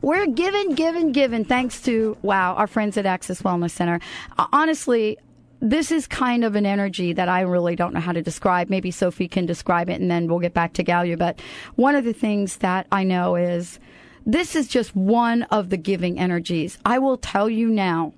We're 0.03 0.27
giving, 0.27 0.75
giving, 0.75 1.13
giving 1.13 1.45
thanks 1.45 1.81
to, 1.83 2.17
wow, 2.23 2.55
our 2.55 2.67
friends 2.67 2.97
at 2.97 3.07
Access 3.07 3.43
Wellness 3.43 3.71
Center. 3.71 4.01
Uh, 4.37 4.49
honestly, 4.53 5.19
this 5.61 5.93
is 5.93 6.09
kind 6.09 6.43
of 6.43 6.57
an 6.57 6.67
energy 6.67 7.13
that 7.13 7.29
I 7.29 7.43
really 7.43 7.77
don't 7.77 7.95
know 7.95 8.01
how 8.01 8.11
to 8.11 8.23
describe. 8.23 8.71
Maybe 8.71 8.91
Sophie 8.91 9.29
can 9.29 9.47
describe 9.47 9.89
it 9.89 10.01
and 10.01 10.11
then 10.11 10.27
we'll 10.27 10.41
get 10.41 10.53
back 10.53 10.73
to 10.73 10.85
Galia. 10.85 11.17
But 11.17 11.41
one 11.77 11.95
of 11.95 12.05
the 12.05 12.13
things 12.13 12.57
that 12.57 12.89
I 12.91 13.05
know 13.05 13.37
is 13.37 13.79
this 14.25 14.57
is 14.57 14.67
just 14.67 14.97
one 14.97 15.45
of 15.45 15.71
the 15.71 15.77
giving 15.77 16.19
energies. 16.19 16.79
I 16.85 16.99
will 16.99 17.17
tell 17.17 17.49
you 17.49 17.69
now 17.69 18.15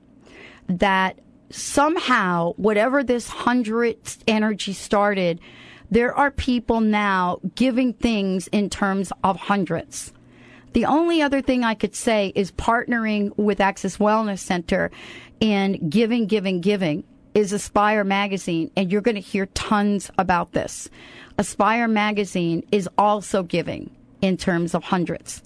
that 0.67 1.19
somehow, 1.51 2.55
whatever 2.55 3.05
this 3.05 3.29
hundredth 3.29 4.25
energy 4.27 4.73
started, 4.73 5.41
there 5.91 6.15
are 6.15 6.31
people 6.31 6.81
now 6.81 7.41
giving 7.55 7.93
things 7.93 8.49
in 8.49 8.71
terms 8.71 9.13
of 9.23 9.37
hundreds. 9.37 10.15
The 10.73 10.85
only 10.85 11.23
other 11.23 11.41
thing 11.41 11.65
I 11.65 11.75
could 11.75 11.95
say 11.95 12.33
is 12.35 12.53
partnering 12.53 13.37
with 13.37 13.61
Access 13.61 13.97
Wellness 13.97 14.41
Center 14.41 14.91
and 15.41 15.91
giving, 15.91 16.27
giving, 16.27 16.61
giving 16.61 17.05
is 17.35 17.53
Aspire 17.53 18.05
Magazine, 18.05 18.71
and 18.77 18.91
you're 18.91 19.01
going 19.01 19.15
to 19.15 19.21
hear 19.21 19.47
tons 19.47 20.11
about 20.19 20.53
this. 20.53 20.89
Aspire 21.39 21.89
Magazine 21.89 22.67
is 22.73 22.89
also 22.99 23.43
giving 23.43 23.91
in 24.21 24.37
terms 24.37 24.75
of 24.75 24.85
hundreds. 24.85 25.43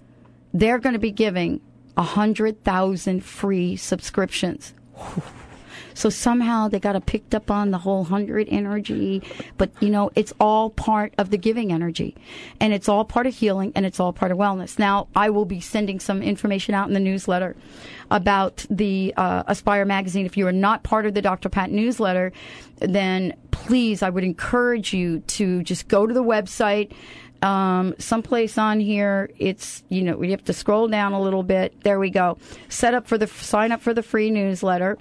They're 0.55 0.79
going 0.79 0.95
to 0.95 0.99
be 0.99 1.11
giving 1.11 1.61
100,000 1.95 3.25
free 3.25 3.77
subscriptions. 3.77 4.75
So 5.95 6.09
somehow 6.11 6.69
they 6.69 6.81
got 6.81 6.93
to 6.93 7.01
picked 7.01 7.35
up 7.35 7.51
on 7.51 7.71
the 7.71 7.79
whole 7.79 8.05
hundred 8.05 8.49
energy, 8.51 9.23
but 9.59 9.71
you 9.81 9.91
know 9.91 10.11
it's 10.15 10.33
all 10.41 10.71
part 10.71 11.15
of 11.19 11.31
the 11.31 11.39
giving 11.39 11.73
energy, 11.73 12.17
and 12.61 12.73
it's 12.73 12.89
all 12.89 13.05
part 13.05 13.27
of 13.27 13.35
healing, 13.35 13.73
and 13.75 13.85
it's 13.85 14.01
all 14.01 14.13
part 14.13 14.33
of 14.33 14.39
wellness. 14.39 14.79
Now 14.79 15.09
I 15.15 15.31
will 15.31 15.45
be 15.45 15.61
sending 15.61 16.01
some 16.01 16.23
information 16.23 16.75
out 16.75 16.89
in 16.89 16.95
the 16.95 17.01
newsletter 17.01 17.57
about 18.11 18.65
the 18.71 19.15
uh, 19.17 19.43
Aspire 19.47 19.85
magazine. 19.85 20.27
If 20.27 20.37
you 20.37 20.47
are 20.47 20.53
not 20.53 20.83
part 20.83 21.07
of 21.07 21.15
the 21.15 21.23
Dr. 21.23 21.49
Pat 21.49 21.71
newsletter, 21.71 22.33
then 22.79 23.35
please 23.51 24.03
I 24.03 24.11
would 24.11 24.25
encourage 24.25 24.93
you 24.93 25.21
to 25.21 25.63
just 25.63 25.89
go 25.89 26.07
to 26.07 26.15
the 26.15 26.23
website 26.23 26.93
um, 27.43 27.95
someplace 27.99 28.57
on 28.57 28.81
here. 28.81 29.31
It's 29.39 29.83
you 29.89 30.03
know 30.03 30.17
we 30.17 30.31
have 30.31 30.45
to 30.45 30.53
scroll 30.53 30.89
down 30.89 31.13
a 31.13 31.21
little 31.21 31.43
bit. 31.43 31.83
There 31.83 31.99
we 31.99 32.11
go. 32.11 32.39
Set 32.69 32.95
up 32.95 33.07
for 33.07 33.19
the 33.19 33.27
sign 33.27 33.73
up 33.73 33.81
for 33.81 33.93
the 33.93 34.03
free 34.03 34.31
newsletter. 34.31 34.97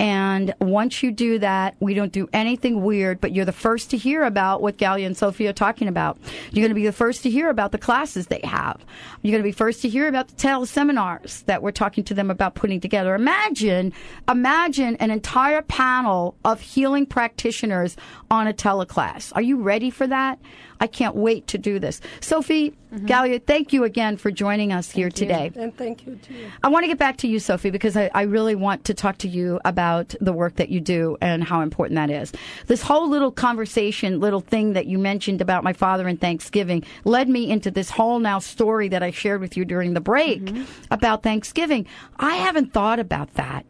And 0.00 0.54
once 0.62 1.02
you 1.02 1.12
do 1.12 1.38
that, 1.40 1.76
we 1.78 1.92
don't 1.92 2.10
do 2.10 2.26
anything 2.32 2.82
weird, 2.82 3.20
but 3.20 3.32
you're 3.32 3.44
the 3.44 3.52
first 3.52 3.90
to 3.90 3.98
hear 3.98 4.24
about 4.24 4.62
what 4.62 4.78
Galia 4.78 5.04
and 5.04 5.14
Sophie 5.14 5.46
are 5.46 5.52
talking 5.52 5.88
about. 5.88 6.16
You're 6.50 6.62
going 6.62 6.70
to 6.70 6.74
be 6.74 6.86
the 6.86 6.92
first 6.92 7.22
to 7.24 7.30
hear 7.30 7.50
about 7.50 7.70
the 7.70 7.76
classes 7.76 8.28
they 8.28 8.40
have. 8.42 8.82
You're 9.20 9.32
going 9.32 9.42
to 9.42 9.46
be 9.46 9.52
first 9.52 9.82
to 9.82 9.90
hear 9.90 10.08
about 10.08 10.28
the 10.28 10.36
teleseminars 10.36 11.44
that 11.44 11.62
we're 11.62 11.70
talking 11.70 12.02
to 12.04 12.14
them 12.14 12.30
about 12.30 12.54
putting 12.54 12.80
together. 12.80 13.14
Imagine, 13.14 13.92
imagine 14.26 14.96
an 14.96 15.10
entire 15.10 15.60
panel 15.60 16.34
of 16.46 16.62
healing 16.62 17.04
practitioners 17.04 17.94
on 18.30 18.46
a 18.46 18.54
teleclass. 18.54 19.32
Are 19.34 19.42
you 19.42 19.58
ready 19.58 19.90
for 19.90 20.06
that? 20.06 20.38
I 20.80 20.86
can't 20.86 21.14
wait 21.14 21.46
to 21.48 21.58
do 21.58 21.78
this. 21.78 22.00
Sophie, 22.20 22.70
mm-hmm. 22.70 23.06
Galia, 23.06 23.44
thank 23.44 23.72
you 23.72 23.84
again 23.84 24.16
for 24.16 24.30
joining 24.30 24.72
us 24.72 24.90
here 24.90 25.10
today. 25.10 25.52
And 25.54 25.76
thank 25.76 26.06
you 26.06 26.16
too. 26.16 26.50
I 26.62 26.68
want 26.68 26.84
to 26.84 26.88
get 26.88 26.98
back 26.98 27.18
to 27.18 27.28
you, 27.28 27.38
Sophie, 27.38 27.70
because 27.70 27.96
I, 27.96 28.10
I 28.14 28.22
really 28.22 28.54
want 28.54 28.84
to 28.86 28.94
talk 28.94 29.18
to 29.18 29.28
you 29.28 29.60
about 29.64 30.14
the 30.20 30.32
work 30.32 30.56
that 30.56 30.70
you 30.70 30.80
do 30.80 31.18
and 31.20 31.44
how 31.44 31.60
important 31.60 31.96
that 31.96 32.10
is. 32.10 32.32
This 32.66 32.82
whole 32.82 33.08
little 33.08 33.30
conversation, 33.30 34.20
little 34.20 34.40
thing 34.40 34.72
that 34.72 34.86
you 34.86 34.98
mentioned 34.98 35.42
about 35.42 35.62
my 35.62 35.74
father 35.74 36.08
and 36.08 36.18
Thanksgiving 36.18 36.82
led 37.04 37.28
me 37.28 37.50
into 37.50 37.70
this 37.70 37.90
whole 37.90 38.18
now 38.18 38.38
story 38.38 38.88
that 38.88 39.02
I 39.02 39.10
shared 39.10 39.42
with 39.42 39.56
you 39.56 39.66
during 39.66 39.92
the 39.92 40.00
break 40.00 40.42
mm-hmm. 40.42 40.64
about 40.90 41.22
Thanksgiving. 41.22 41.86
I 42.16 42.36
haven't 42.36 42.72
thought 42.72 42.98
about 42.98 43.34
that 43.34 43.66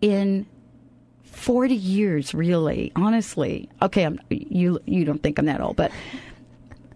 in 0.00 0.46
40 1.24 1.74
years, 1.74 2.34
really, 2.34 2.92
honestly. 2.96 3.68
Okay, 3.80 4.04
I'm, 4.04 4.20
you, 4.28 4.80
you 4.86 5.04
don't 5.04 5.22
think 5.22 5.38
I'm 5.38 5.46
that 5.46 5.60
old, 5.60 5.76
but 5.76 5.92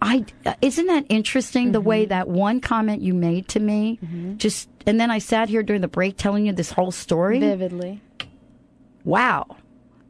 I 0.02 0.24
isn't 0.60 0.86
that 0.86 1.06
interesting 1.08 1.72
the 1.72 1.80
way 1.80 2.02
mm-hmm. 2.02 2.10
that 2.10 2.28
one 2.28 2.60
comment 2.60 3.02
you 3.02 3.14
made 3.14 3.48
to 3.48 3.60
me 3.60 3.98
mm-hmm. 4.04 4.36
just 4.36 4.68
and 4.84 5.00
then 5.00 5.10
I 5.10 5.18
sat 5.18 5.48
here 5.48 5.62
during 5.62 5.80
the 5.80 5.88
break 5.88 6.16
telling 6.16 6.44
you 6.44 6.52
this 6.52 6.72
whole 6.72 6.90
story 6.90 7.38
Vividly. 7.38 8.00
Wow. 9.04 9.56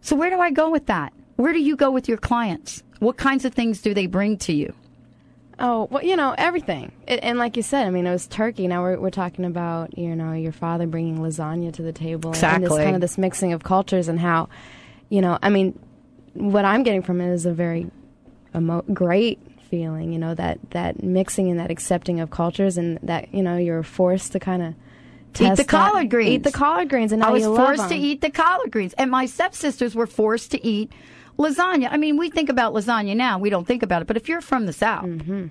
So 0.00 0.16
where 0.16 0.30
do 0.30 0.40
I 0.40 0.50
go 0.50 0.70
with 0.70 0.86
that? 0.86 1.12
Where 1.36 1.52
do 1.52 1.60
you 1.60 1.76
go 1.76 1.90
with 1.90 2.08
your 2.08 2.18
clients? 2.18 2.82
What 2.98 3.16
kinds 3.16 3.44
of 3.44 3.54
things 3.54 3.82
do 3.82 3.94
they 3.94 4.06
bring 4.06 4.38
to 4.38 4.52
you? 4.52 4.74
Oh, 5.58 5.88
well, 5.90 6.02
you 6.02 6.16
know, 6.16 6.34
everything. 6.38 6.92
It, 7.06 7.20
and 7.22 7.38
like 7.38 7.56
you 7.56 7.62
said, 7.62 7.86
I 7.86 7.90
mean, 7.90 8.06
it 8.06 8.10
was 8.10 8.26
turkey. 8.26 8.66
Now 8.66 8.82
we're, 8.82 8.98
we're 8.98 9.10
talking 9.10 9.44
about, 9.44 9.96
you 9.96 10.16
know, 10.16 10.32
your 10.32 10.52
father 10.52 10.86
bringing 10.86 11.18
lasagna 11.18 11.72
to 11.74 11.82
the 11.82 11.92
table. 11.92 12.30
And 12.30 12.34
this 12.34 12.42
Exactly. 12.42 12.82
kind 12.82 12.94
of 12.94 13.00
this 13.00 13.18
mixing 13.18 13.52
of 13.52 13.62
cultures 13.62 14.08
and 14.08 14.18
how, 14.18 14.48
you 15.08 15.20
know, 15.20 15.38
I 15.42 15.50
mean, 15.50 15.78
what 16.34 16.64
I'm 16.64 16.82
getting 16.82 17.02
from 17.02 17.20
it 17.20 17.32
is 17.32 17.46
a 17.46 17.52
very 17.52 17.90
emo- 18.54 18.84
great 18.92 19.40
feeling, 19.72 20.12
you 20.12 20.18
know, 20.18 20.34
that, 20.34 20.58
that 20.70 21.02
mixing 21.02 21.50
and 21.50 21.58
that 21.58 21.70
accepting 21.70 22.20
of 22.20 22.28
cultures 22.30 22.76
and 22.76 22.98
that, 23.02 23.32
you 23.32 23.42
know, 23.42 23.56
you're 23.56 23.82
forced 23.82 24.32
to 24.32 24.38
kind 24.38 24.62
of 24.62 24.74
Eat 25.40 25.56
the 25.56 25.64
collard 25.64 26.10
greens. 26.10 26.30
Eat 26.30 26.42
the 26.44 26.52
collard 26.52 26.90
greens. 26.90 27.10
And 27.10 27.24
I 27.24 27.30
was 27.30 27.44
forced 27.46 27.88
to 27.88 27.94
eat 27.94 28.20
the 28.20 28.28
collard 28.30 28.70
greens, 28.70 28.92
and 28.98 29.10
my 29.10 29.24
stepsisters 29.24 29.94
were 29.94 30.06
forced 30.06 30.50
to 30.50 30.58
eat 30.64 30.92
lasagna. 31.38 31.88
I 31.90 31.96
mean, 31.96 32.18
we 32.18 32.28
think 32.28 32.50
about 32.50 32.74
lasagna 32.74 33.16
now; 33.16 33.38
we 33.38 33.48
don't 33.48 33.66
think 33.66 33.82
about 33.82 34.02
it. 34.02 34.08
But 34.08 34.18
if 34.18 34.28
you're 34.28 34.42
from 34.42 34.66
the 34.66 34.74
south, 34.74 35.06
Mm-hmm. 35.06 35.46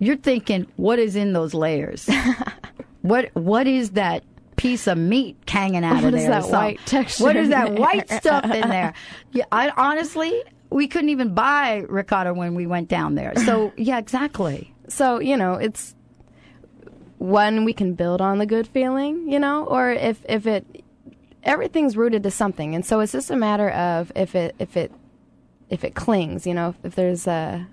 you're 0.00 0.16
thinking, 0.16 0.66
"What 0.74 0.98
is 0.98 1.14
in 1.14 1.34
those 1.34 1.54
layers? 1.54 2.08
what 3.02 3.30
What 3.34 3.66
is 3.68 3.90
that?" 3.90 4.24
Piece 4.56 4.86
of 4.86 4.96
meat 4.96 5.36
hanging 5.46 5.84
out 5.84 5.96
What 6.02 6.04
of 6.04 6.12
there. 6.12 6.26
or 6.28 6.30
that 6.30 6.42
something? 6.44 6.58
white 6.58 6.80
texture 6.86 7.24
What 7.24 7.36
is 7.36 7.50
that 7.50 7.74
white 7.74 8.08
stuff 8.10 8.42
in 8.46 8.68
there? 8.70 8.94
Yeah, 9.32 9.44
I 9.52 9.68
honestly, 9.76 10.42
we 10.70 10.88
couldn't 10.88 11.10
even 11.10 11.34
buy 11.34 11.84
ricotta 11.88 12.34
when 12.34 12.54
we 12.54 12.66
went 12.66 12.88
down 12.88 13.14
there. 13.14 13.34
So 13.44 13.72
yeah, 13.76 13.98
exactly. 13.98 14.74
So, 14.88 15.20
you 15.20 15.36
know, 15.36 15.54
it's 15.54 15.94
one 17.18 17.64
we 17.64 17.72
can 17.72 17.94
build 17.94 18.20
on 18.20 18.38
the 18.38 18.46
good 18.46 18.66
feeling, 18.66 19.30
you 19.30 19.38
know, 19.38 19.64
or 19.64 19.90
if 19.90 20.24
if 20.28 20.46
it 20.46 20.84
everything's 21.42 21.96
rooted 21.96 22.22
to 22.24 22.30
something. 22.30 22.74
And 22.74 22.84
so 22.84 23.00
it's 23.00 23.12
just 23.12 23.30
a 23.30 23.36
matter 23.36 23.70
of 23.70 24.12
if 24.14 24.34
it 24.34 24.54
if 24.58 24.76
it 24.76 24.92
if 25.70 25.84
it 25.84 25.94
clings, 25.94 26.46
you 26.46 26.54
know, 26.54 26.74
if 26.82 26.94
there's 26.94 27.26
a 27.26 27.66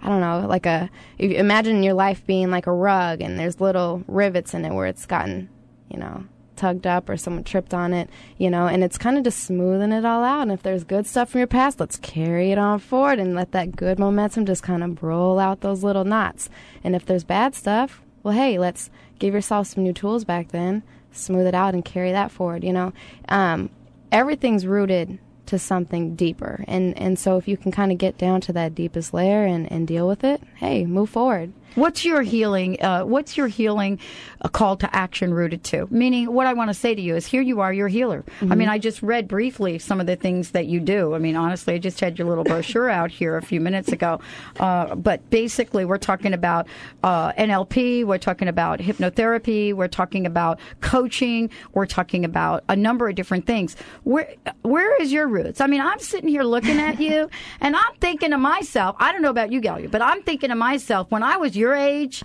I 0.00 0.08
don't 0.08 0.20
know, 0.20 0.46
like 0.46 0.66
a 0.66 0.90
if 1.18 1.32
imagine 1.32 1.82
your 1.82 1.94
life 1.94 2.24
being 2.26 2.50
like 2.50 2.66
a 2.66 2.72
rug 2.72 3.20
and 3.20 3.38
there's 3.38 3.60
little 3.60 4.04
rivets 4.06 4.54
in 4.54 4.64
it 4.64 4.72
where 4.72 4.86
it's 4.86 5.06
gotten, 5.06 5.48
you 5.90 5.98
know, 5.98 6.24
tugged 6.58 6.86
up 6.86 7.08
or 7.08 7.16
someone 7.16 7.44
tripped 7.44 7.72
on 7.72 7.94
it, 7.94 8.10
you 8.36 8.50
know, 8.50 8.66
and 8.66 8.84
it's 8.84 8.98
kind 8.98 9.16
of 9.16 9.24
just 9.24 9.44
smoothing 9.44 9.92
it 9.92 10.04
all 10.04 10.22
out. 10.22 10.42
And 10.42 10.52
if 10.52 10.62
there's 10.62 10.84
good 10.84 11.06
stuff 11.06 11.30
from 11.30 11.38
your 11.38 11.46
past, 11.46 11.80
let's 11.80 11.96
carry 11.96 12.52
it 12.52 12.58
on 12.58 12.78
forward 12.80 13.18
and 13.18 13.34
let 13.34 13.52
that 13.52 13.76
good 13.76 13.98
momentum 13.98 14.44
just 14.44 14.62
kind 14.62 14.84
of 14.84 15.02
roll 15.02 15.38
out 15.38 15.60
those 15.60 15.82
little 15.82 16.04
knots. 16.04 16.50
And 16.84 16.94
if 16.94 17.06
there's 17.06 17.24
bad 17.24 17.54
stuff, 17.54 18.02
well, 18.22 18.34
hey, 18.34 18.58
let's 18.58 18.90
give 19.18 19.32
yourself 19.32 19.68
some 19.68 19.84
new 19.84 19.92
tools 19.92 20.24
back 20.24 20.48
then, 20.48 20.82
smooth 21.12 21.46
it 21.46 21.54
out 21.54 21.74
and 21.74 21.84
carry 21.84 22.12
that 22.12 22.30
forward, 22.30 22.64
you 22.64 22.72
know. 22.72 22.92
Um, 23.28 23.70
everything's 24.12 24.66
rooted 24.66 25.18
to 25.46 25.58
something 25.58 26.14
deeper. 26.14 26.64
And, 26.68 26.96
and 26.98 27.18
so 27.18 27.38
if 27.38 27.48
you 27.48 27.56
can 27.56 27.72
kind 27.72 27.90
of 27.90 27.96
get 27.96 28.18
down 28.18 28.42
to 28.42 28.52
that 28.52 28.74
deepest 28.74 29.14
layer 29.14 29.44
and, 29.44 29.70
and 29.72 29.86
deal 29.86 30.06
with 30.06 30.22
it, 30.22 30.42
hey, 30.56 30.84
move 30.84 31.08
forward. 31.08 31.52
What's 31.74 32.04
your 32.04 32.22
healing? 32.22 32.82
Uh, 32.82 33.02
what's 33.04 33.36
your 33.36 33.46
healing 33.46 34.00
uh, 34.40 34.48
call 34.48 34.76
to 34.78 34.94
action 34.96 35.32
rooted 35.32 35.62
to? 35.64 35.86
Meaning, 35.90 36.32
what 36.32 36.46
I 36.46 36.52
want 36.54 36.70
to 36.70 36.74
say 36.74 36.94
to 36.94 37.00
you 37.00 37.14
is, 37.14 37.26
here 37.26 37.42
you 37.42 37.60
are, 37.60 37.72
you're 37.72 37.86
a 37.86 37.90
healer. 37.90 38.24
I 38.40 38.44
Mhm. 38.46 38.56
mean, 38.56 38.68
I 38.68 38.78
just 38.78 39.02
read 39.02 39.28
briefly 39.28 39.78
some 39.78 40.00
of 40.00 40.06
the 40.06 40.16
things 40.16 40.50
that 40.52 40.66
you 40.66 40.80
do. 40.80 41.14
I 41.14 41.18
mean, 41.18 41.36
honestly, 41.36 41.74
I 41.74 41.78
just 41.78 42.00
had 42.00 42.18
your 42.18 42.26
little 42.26 42.42
brochure 42.44 42.88
out 42.90 43.10
here 43.10 43.36
a 43.36 43.42
few 43.42 43.60
minutes 43.60 43.92
ago. 43.92 44.20
Uh, 44.58 44.94
but 44.96 45.28
basically, 45.30 45.84
we're 45.84 45.98
talking 45.98 46.32
about 46.32 46.66
uh, 47.04 47.32
NLP, 47.32 48.04
we're 48.04 48.18
talking 48.18 48.48
about 48.48 48.80
hypnotherapy, 48.80 49.72
we're 49.72 49.88
talking 49.88 50.26
about 50.26 50.58
coaching, 50.80 51.50
we're 51.74 51.86
talking 51.86 52.24
about 52.24 52.64
a 52.68 52.76
number 52.76 53.08
of 53.08 53.14
different 53.14 53.46
things. 53.46 53.76
Where 54.04 54.28
where 54.62 55.00
is 55.00 55.12
your 55.12 55.28
roots? 55.28 55.60
I 55.60 55.66
mean, 55.66 55.80
I'm 55.80 55.98
sitting 56.00 56.28
here 56.28 56.42
looking 56.42 56.78
at 56.80 56.98
you, 57.00 57.28
and 57.60 57.76
I'm 57.76 57.94
thinking 58.00 58.30
to 58.30 58.38
myself, 58.38 58.96
I 58.98 59.12
don't 59.12 59.22
know 59.22 59.30
about 59.30 59.52
you, 59.52 59.60
Galia, 59.60 59.90
but 59.90 60.02
I'm 60.02 60.22
thinking 60.22 60.48
to 60.48 60.54
myself, 60.56 61.10
when 61.10 61.22
I 61.22 61.36
was 61.36 61.56
your 61.58 61.74
age. 61.74 62.22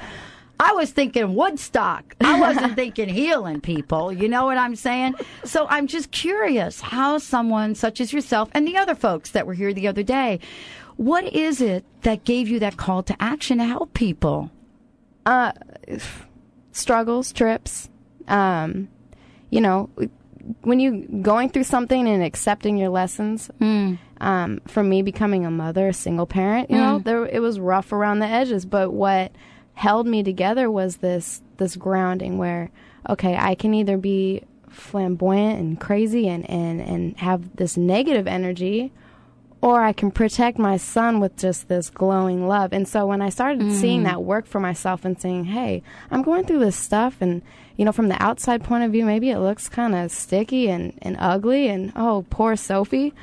I 0.59 0.71
was 0.73 0.91
thinking 0.91 1.36
Woodstock. 1.36 2.15
I 2.21 2.39
wasn't 2.39 2.75
thinking 2.81 3.09
healing 3.09 3.59
people. 3.59 4.13
You 4.13 4.29
know 4.29 4.45
what 4.45 4.57
I'm 4.57 4.75
saying? 4.75 5.15
So 5.43 5.67
I'm 5.67 5.88
just 5.88 6.11
curious 6.11 6.79
how 6.79 7.17
someone 7.17 7.75
such 7.75 7.99
as 7.99 8.13
yourself 8.13 8.49
and 8.53 8.67
the 8.67 8.77
other 8.77 8.95
folks 8.95 9.31
that 9.31 9.45
were 9.45 9.53
here 9.53 9.73
the 9.73 9.88
other 9.88 10.03
day, 10.03 10.39
what 10.95 11.25
is 11.34 11.59
it 11.59 11.84
that 12.03 12.23
gave 12.23 12.47
you 12.47 12.59
that 12.59 12.77
call 12.77 13.03
to 13.03 13.15
action 13.21 13.57
to 13.57 13.65
help 13.65 13.93
people? 13.93 14.51
Uh, 15.25 15.51
struggles, 16.71 17.34
trips. 17.34 17.89
Um, 18.27 18.88
you 19.49 19.59
know, 19.59 19.89
when 20.61 20.79
you 20.79 21.07
going 21.21 21.49
through 21.49 21.63
something 21.63 22.07
and 22.07 22.23
accepting 22.23 22.77
your 22.77 22.89
lessons. 22.89 23.49
Um, 24.24 24.61
for 24.67 24.84
me, 24.84 25.01
becoming 25.01 25.45
a 25.45 25.51
mother, 25.51 25.89
a 25.89 25.93
single 25.93 26.26
parent, 26.26 26.71
you 26.71 26.78
know, 26.78 26.99
Mm. 26.99 27.03
there 27.03 27.26
it 27.26 27.41
was 27.41 27.59
rough 27.59 27.91
around 27.91 28.19
the 28.19 28.28
edges. 28.28 28.65
But 28.65 28.91
what 28.93 29.32
held 29.74 30.07
me 30.07 30.24
together 30.24 30.71
was 30.71 30.97
this 30.97 31.41
this 31.57 31.76
grounding 31.76 32.38
where, 32.38 32.69
okay, 33.09 33.36
I 33.36 33.55
can 33.55 33.74
either 33.74 33.97
be 33.97 34.43
flamboyant 34.69 35.59
and 35.59 35.80
crazy 35.80 36.28
and 36.28 36.49
and 36.49 36.80
and 36.82 37.17
have 37.17 37.55
this 37.55 37.76
negative 37.78 38.28
energy 38.28 38.91
or 39.61 39.82
I 39.82 39.93
can 39.93 40.11
protect 40.11 40.57
my 40.59 40.76
son 40.76 41.21
with 41.21 41.38
just 41.38 41.69
this 41.69 41.89
glowing 41.89 42.47
love. 42.49 42.74
And 42.74 42.86
so 42.86 43.05
when 43.07 43.21
I 43.21 43.30
started 43.30 43.71
seeing 43.71 44.01
Mm. 44.01 44.05
that 44.05 44.24
work 44.24 44.45
for 44.45 44.59
myself 44.59 45.05
and 45.05 45.17
saying, 45.19 45.45
hey, 45.45 45.82
I'm 46.11 46.21
going 46.21 46.43
through 46.43 46.59
this 46.59 46.76
stuff, 46.76 47.15
and, 47.21 47.41
you 47.78 47.86
know, 47.86 47.93
from 47.93 48.09
the 48.09 48.21
outside 48.21 48.61
point 48.65 48.84
of 48.84 48.91
view, 48.91 49.05
maybe 49.05 49.30
it 49.30 49.39
looks 49.39 49.69
kind 49.69 49.95
of 49.95 50.11
sticky 50.11 50.67
and, 50.69 50.91
and 51.01 51.15
ugly, 51.17 51.69
and 51.69 51.93
oh, 51.95 52.26
poor 52.30 52.57
Sophie. 52.57 53.13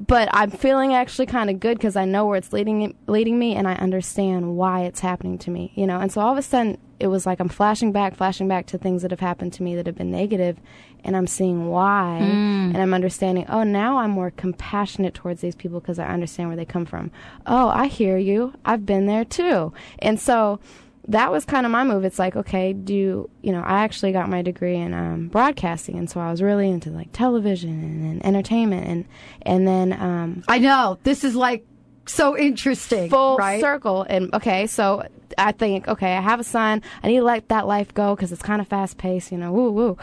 But 0.00 0.28
I'm 0.32 0.50
feeling 0.50 0.94
actually 0.94 1.26
kind 1.26 1.50
of 1.50 1.58
good 1.58 1.76
because 1.76 1.96
I 1.96 2.04
know 2.04 2.24
where 2.26 2.36
it's 2.36 2.52
leading 2.52 2.94
leading 3.08 3.38
me, 3.38 3.56
and 3.56 3.66
I 3.66 3.74
understand 3.74 4.56
why 4.56 4.82
it's 4.82 5.00
happening 5.00 5.38
to 5.38 5.50
me, 5.50 5.72
you 5.74 5.86
know. 5.86 5.98
And 5.98 6.12
so 6.12 6.20
all 6.20 6.32
of 6.32 6.38
a 6.38 6.42
sudden, 6.42 6.78
it 7.00 7.08
was 7.08 7.26
like 7.26 7.40
I'm 7.40 7.48
flashing 7.48 7.90
back, 7.90 8.14
flashing 8.14 8.46
back 8.46 8.66
to 8.66 8.78
things 8.78 9.02
that 9.02 9.10
have 9.10 9.20
happened 9.20 9.52
to 9.54 9.62
me 9.64 9.74
that 9.74 9.86
have 9.86 9.96
been 9.96 10.12
negative, 10.12 10.58
and 11.02 11.16
I'm 11.16 11.26
seeing 11.26 11.68
why, 11.68 12.20
Mm. 12.22 12.74
and 12.74 12.76
I'm 12.78 12.94
understanding. 12.94 13.44
Oh, 13.48 13.64
now 13.64 13.98
I'm 13.98 14.10
more 14.12 14.30
compassionate 14.30 15.14
towards 15.14 15.40
these 15.40 15.56
people 15.56 15.80
because 15.80 15.98
I 15.98 16.06
understand 16.06 16.48
where 16.48 16.56
they 16.56 16.64
come 16.64 16.86
from. 16.86 17.10
Oh, 17.46 17.68
I 17.68 17.88
hear 17.88 18.18
you. 18.18 18.52
I've 18.64 18.86
been 18.86 19.06
there 19.06 19.24
too, 19.24 19.72
and 19.98 20.20
so 20.20 20.60
that 21.08 21.32
was 21.32 21.46
kind 21.46 21.64
of 21.64 21.72
my 21.72 21.84
move. 21.84 22.04
It's 22.04 22.18
like, 22.18 22.36
okay, 22.36 22.74
do 22.74 23.30
you, 23.42 23.52
know, 23.52 23.62
I 23.62 23.82
actually 23.82 24.12
got 24.12 24.28
my 24.28 24.42
degree 24.42 24.76
in 24.76 24.92
um, 24.92 25.28
broadcasting, 25.28 25.98
and 25.98 26.08
so 26.08 26.20
I 26.20 26.30
was 26.30 26.42
really 26.42 26.68
into 26.68 26.90
like 26.90 27.08
television 27.12 27.70
and, 27.82 28.12
and 28.12 28.26
entertainment, 28.26 28.86
and 28.86 29.04
and 29.42 29.66
then 29.66 29.92
um, 29.94 30.44
I 30.46 30.58
know 30.58 30.98
this 31.04 31.24
is 31.24 31.34
like 31.34 31.64
so 32.06 32.36
interesting, 32.36 33.08
full 33.08 33.38
right? 33.38 33.60
circle. 33.60 34.04
And 34.08 34.32
okay, 34.34 34.66
so 34.66 35.06
I 35.38 35.52
think, 35.52 35.88
okay, 35.88 36.14
I 36.14 36.20
have 36.20 36.40
a 36.40 36.44
son. 36.44 36.82
I 37.02 37.08
need 37.08 37.18
to 37.18 37.24
let 37.24 37.48
that 37.48 37.66
life 37.66 37.94
go 37.94 38.14
because 38.14 38.30
it's 38.30 38.42
kind 38.42 38.60
of 38.60 38.68
fast 38.68 38.98
paced, 38.98 39.32
you 39.32 39.38
know, 39.38 39.50
woo 39.50 39.70
woo. 39.70 39.98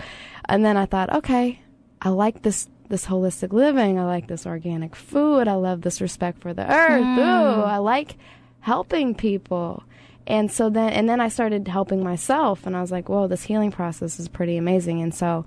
And 0.45 0.66
then 0.66 0.76
I 0.76 0.86
thought, 0.88 1.14
okay, 1.14 1.60
I 2.01 2.10
like 2.10 2.41
this 2.41 2.68
this 2.89 3.06
holistic 3.06 3.53
living. 3.53 3.99
I 3.99 4.06
like 4.06 4.28
this 4.28 4.45
organic 4.45 4.95
food. 4.95 5.47
I 5.47 5.53
love 5.53 5.82
this 5.82 6.01
respect 6.01 6.41
for 6.41 6.53
the 6.53 6.72
earth. 6.72 7.03
Hmm. 7.03 7.20
Ooh, 7.20 7.64
I 7.64 7.78
like 7.78 8.18
helping 8.62 9.14
people. 9.14 9.84
And 10.28 10.51
so 10.51 10.69
then, 10.69 10.89
and 10.91 11.07
then 11.07 11.19
I 11.21 11.28
started 11.30 11.67
helping 11.67 12.03
myself, 12.03 12.65
and 12.65 12.76
I 12.76 12.82
was 12.82 12.91
like, 12.91 13.09
"Whoa, 13.09 13.28
this 13.28 13.43
healing 13.43 13.71
process 13.71 14.19
is 14.19 14.28
pretty 14.28 14.57
amazing." 14.57 15.01
And 15.01 15.13
so, 15.13 15.45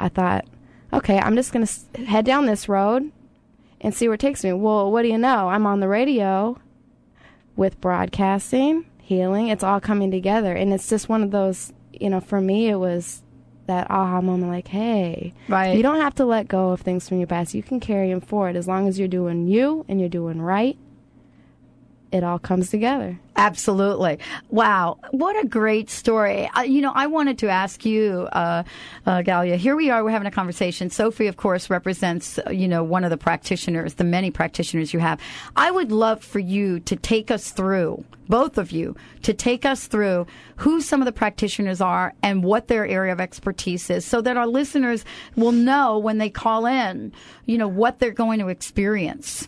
I 0.00 0.08
thought, 0.08 0.44
okay, 0.92 1.18
I'm 1.18 1.36
just 1.36 1.52
gonna 1.52 1.68
head 2.06 2.24
down 2.24 2.46
this 2.46 2.68
road 2.68 3.12
and 3.80 3.94
see 3.94 4.08
where 4.08 4.14
it 4.14 4.20
takes 4.20 4.42
me. 4.42 4.52
Well, 4.52 4.90
what 4.90 5.02
do 5.02 5.08
you 5.08 5.18
know? 5.18 5.48
I'm 5.50 5.66
on 5.66 5.80
the 5.80 5.88
radio 5.88 6.58
with 7.56 7.80
broadcasting, 7.80 8.84
healing. 9.00 9.48
It's 9.48 9.62
all 9.64 9.80
coming 9.80 10.10
together, 10.10 10.52
and 10.52 10.72
it's 10.72 10.88
just 10.88 11.08
one 11.08 11.22
of 11.22 11.30
those. 11.30 11.72
You 11.92 12.10
know, 12.10 12.20
for 12.20 12.40
me, 12.40 12.68
it 12.68 12.76
was 12.76 13.22
that 13.66 13.90
aha 13.90 14.20
moment, 14.20 14.50
like, 14.50 14.68
hey, 14.68 15.32
Right. 15.48 15.76
you 15.76 15.82
don't 15.82 16.00
have 16.00 16.14
to 16.16 16.24
let 16.24 16.48
go 16.48 16.70
of 16.70 16.80
things 16.80 17.08
from 17.08 17.18
your 17.18 17.26
past. 17.26 17.54
You 17.54 17.62
can 17.62 17.80
carry 17.80 18.08
them 18.10 18.20
forward 18.20 18.56
as 18.56 18.66
long 18.66 18.88
as 18.88 18.98
you're 18.98 19.08
doing 19.08 19.46
you 19.46 19.84
and 19.88 20.00
you're 20.00 20.08
doing 20.08 20.40
right. 20.40 20.76
It 22.10 22.24
all 22.24 22.38
comes 22.38 22.70
together. 22.70 23.18
Absolutely. 23.36 24.18
Wow. 24.48 24.98
What 25.10 25.42
a 25.44 25.46
great 25.46 25.90
story. 25.90 26.48
Uh, 26.56 26.62
you 26.62 26.80
know, 26.80 26.92
I 26.94 27.06
wanted 27.06 27.38
to 27.38 27.48
ask 27.48 27.84
you, 27.84 28.28
uh, 28.32 28.62
uh, 29.04 29.18
Galia, 29.18 29.56
here 29.56 29.76
we 29.76 29.90
are, 29.90 30.02
we're 30.02 30.10
having 30.10 30.26
a 30.26 30.30
conversation. 30.30 30.88
Sophie, 30.88 31.26
of 31.26 31.36
course, 31.36 31.68
represents, 31.68 32.38
uh, 32.38 32.50
you 32.50 32.66
know, 32.66 32.82
one 32.82 33.04
of 33.04 33.10
the 33.10 33.18
practitioners, 33.18 33.94
the 33.94 34.04
many 34.04 34.30
practitioners 34.30 34.94
you 34.94 35.00
have. 35.00 35.20
I 35.54 35.70
would 35.70 35.92
love 35.92 36.24
for 36.24 36.38
you 36.38 36.80
to 36.80 36.96
take 36.96 37.30
us 37.30 37.50
through, 37.50 38.02
both 38.26 38.56
of 38.56 38.72
you, 38.72 38.96
to 39.22 39.34
take 39.34 39.66
us 39.66 39.86
through 39.86 40.26
who 40.56 40.80
some 40.80 41.02
of 41.02 41.06
the 41.06 41.12
practitioners 41.12 41.82
are 41.82 42.14
and 42.22 42.42
what 42.42 42.68
their 42.68 42.86
area 42.86 43.12
of 43.12 43.20
expertise 43.20 43.90
is 43.90 44.06
so 44.06 44.22
that 44.22 44.38
our 44.38 44.46
listeners 44.46 45.04
will 45.36 45.52
know 45.52 45.98
when 45.98 46.16
they 46.16 46.30
call 46.30 46.64
in, 46.64 47.12
you 47.44 47.58
know, 47.58 47.68
what 47.68 47.98
they're 47.98 48.12
going 48.12 48.38
to 48.38 48.48
experience. 48.48 49.46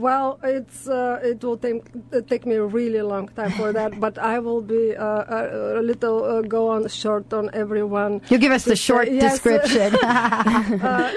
Well, 0.00 0.40
it's 0.42 0.88
uh, 0.88 1.20
it 1.22 1.44
will 1.44 1.58
take 1.58 1.84
uh, 2.12 2.22
take 2.22 2.46
me 2.46 2.54
a 2.54 2.64
really 2.64 3.02
long 3.02 3.28
time 3.28 3.52
for 3.52 3.70
that, 3.70 4.00
but 4.00 4.16
I 4.16 4.38
will 4.38 4.62
be 4.62 4.96
uh, 4.96 5.04
a, 5.04 5.80
a 5.80 5.82
little 5.82 6.24
uh, 6.24 6.40
go 6.40 6.70
on 6.70 6.88
short 6.88 7.34
on 7.34 7.50
everyone. 7.52 8.22
You 8.30 8.38
give 8.38 8.50
us 8.50 8.64
the 8.64 8.76
short 8.76 9.08
say- 9.08 9.16
yes. 9.16 9.32
description. 9.32 9.94
uh, 10.02 11.12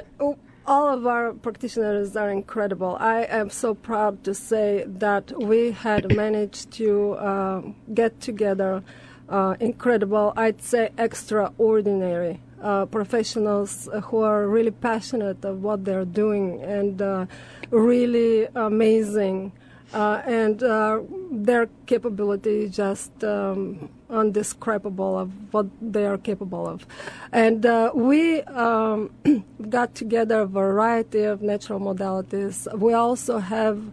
all 0.66 0.90
of 0.90 1.08
our 1.08 1.32
practitioners 1.32 2.18
are 2.18 2.30
incredible. 2.30 2.98
I 3.00 3.24
am 3.24 3.50
so 3.50 3.74
proud 3.74 4.26
to 4.26 4.34
say 4.34 4.84
that 4.86 5.32
we 5.42 5.72
had 5.72 6.14
managed 6.14 6.72
to 6.74 7.14
uh, 7.14 7.62
get 7.94 8.20
together 8.20 8.84
uh, 9.30 9.56
incredible, 9.62 10.34
I'd 10.36 10.62
say 10.62 10.90
extraordinary 10.98 12.42
uh, 12.64 12.86
professionals 12.86 13.90
who 14.06 14.20
are 14.22 14.48
really 14.48 14.72
passionate 14.72 15.44
of 15.44 15.62
what 15.62 15.84
they're 15.86 16.06
doing 16.06 16.62
and 16.62 17.02
uh, 17.02 17.26
really 17.70 18.48
amazing. 18.56 19.52
Uh, 19.94 20.24
and 20.26 20.64
uh, 20.64 21.00
their 21.32 21.70
capability 21.86 22.64
is 22.64 22.76
just 22.76 23.24
um, 23.24 23.90
undescribable 24.10 25.20
of 25.20 25.32
what 25.54 25.68
they 25.82 26.06
are 26.06 26.18
capable 26.18 26.66
of. 26.68 26.88
And 27.32 27.64
uh, 27.64 27.92
we 27.94 28.42
um, 28.44 29.12
got 29.70 29.94
together 29.94 30.40
a 30.40 30.46
variety 30.48 31.24
of 31.24 31.44
natural 31.44 31.80
modalities. 31.80 32.66
We 32.76 32.94
also 32.94 33.38
have 33.38 33.84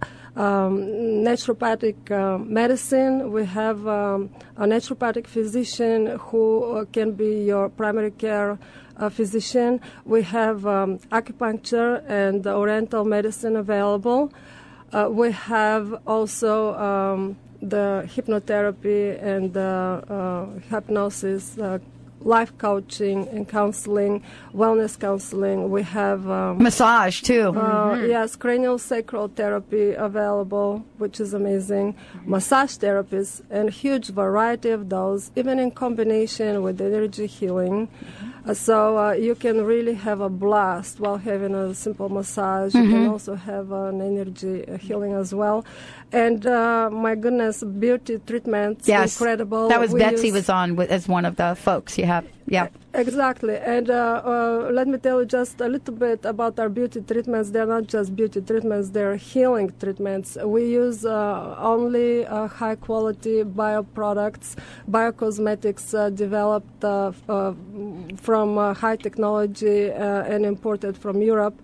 um, 0.40 0.78
naturopathic 1.28 2.10
uh, 2.10 2.38
medicine. 2.38 3.30
We 3.30 3.44
have 3.44 3.86
um, 3.86 4.30
a 4.56 4.64
naturopathic 4.64 5.26
physician 5.26 6.18
who 6.18 6.44
uh, 6.64 6.84
can 6.86 7.12
be 7.12 7.44
your 7.44 7.68
primary 7.68 8.10
care 8.10 8.58
uh, 8.96 9.10
physician. 9.10 9.80
We 10.04 10.22
have 10.22 10.66
um, 10.66 10.98
acupuncture 11.12 12.02
and 12.08 12.46
oriental 12.46 13.04
medicine 13.04 13.56
available. 13.56 14.32
Uh, 14.92 15.08
we 15.10 15.30
have 15.32 16.00
also 16.06 16.74
um, 16.74 17.36
the 17.60 18.08
hypnotherapy 18.14 19.22
and 19.22 19.54
uh, 19.56 20.46
hypnosis, 20.70 21.58
uh, 21.58 21.78
life 22.22 22.52
coaching 22.58 23.26
and 23.28 23.48
counseling, 23.48 24.22
wellness 24.54 24.98
counseling. 24.98 25.70
We 25.70 25.82
have 25.82 26.28
um, 26.28 26.62
Massage, 26.62 27.22
too. 27.22 27.48
uh, 27.56 27.94
Mhm. 27.96 28.08
Yes, 28.08 28.36
cranial 28.36 28.78
sacral 28.78 29.28
therapy 29.28 29.94
available, 29.94 30.84
which 30.98 31.18
is 31.20 31.32
amazing. 31.34 31.94
Massage 32.26 32.76
therapies 32.76 33.40
and 33.50 33.70
huge 33.70 34.08
variety 34.10 34.70
of 34.70 34.88
those, 34.90 35.30
even 35.36 35.58
in 35.58 35.70
combination 35.70 36.62
with 36.62 36.80
energy 36.80 37.26
healing. 37.26 37.88
Uh, 38.46 38.54
so 38.54 38.96
uh, 38.98 39.12
you 39.12 39.34
can 39.34 39.64
really 39.64 39.94
have 39.94 40.20
a 40.20 40.28
blast 40.30 40.98
while 41.00 41.18
having 41.18 41.54
a 41.54 41.74
simple 41.74 42.08
massage. 42.08 42.74
You 42.74 42.88
can 42.88 43.04
Mhm. 43.04 43.10
also 43.10 43.34
have 43.34 43.70
an 43.72 44.00
energy 44.00 44.66
uh, 44.66 44.76
healing 44.78 45.12
as 45.12 45.34
well. 45.34 45.64
And 46.12 46.44
uh, 46.46 46.88
my 46.90 47.14
goodness, 47.14 47.62
beauty 47.62 48.18
treatments, 48.26 48.88
Yes, 48.88 49.20
incredible. 49.20 49.68
That 49.68 49.78
was 49.80 49.92
We 49.92 50.00
Betsy 50.00 50.28
use- 50.28 50.34
was 50.34 50.48
on 50.48 50.74
with, 50.74 50.90
as 50.90 51.06
one 51.06 51.24
of 51.24 51.36
the 51.36 51.54
folks 51.54 51.96
you 51.98 52.06
have. 52.12 52.24
Yeah. 52.46 52.68
Exactly. 52.92 53.56
And 53.56 53.88
uh, 53.88 54.22
uh, 54.24 54.70
let 54.72 54.86
me 54.88 54.98
tell 54.98 55.20
you 55.20 55.26
just 55.26 55.60
a 55.60 55.68
little 55.68 55.94
bit 55.94 56.24
about 56.24 56.58
our 56.58 56.68
beauty 56.68 57.00
treatments. 57.00 57.50
They're 57.50 57.72
not 57.76 57.86
just 57.86 58.16
beauty 58.16 58.40
treatments, 58.40 58.90
they're 58.90 59.16
healing 59.16 59.68
treatments. 59.78 60.28
We 60.54 60.62
use 60.82 61.04
uh, 61.04 61.54
only 61.72 62.26
uh, 62.26 62.48
high 62.48 62.78
quality 62.88 63.36
bioproducts, 63.44 64.48
biocosmetics 64.90 65.86
uh, 65.94 66.10
developed 66.24 66.82
uh, 66.84 67.12
uh, 67.28 67.54
from 68.26 68.48
high 68.74 68.96
technology 68.96 69.80
and 70.32 70.44
imported 70.44 70.94
from 70.98 71.16
Europe. 71.22 71.56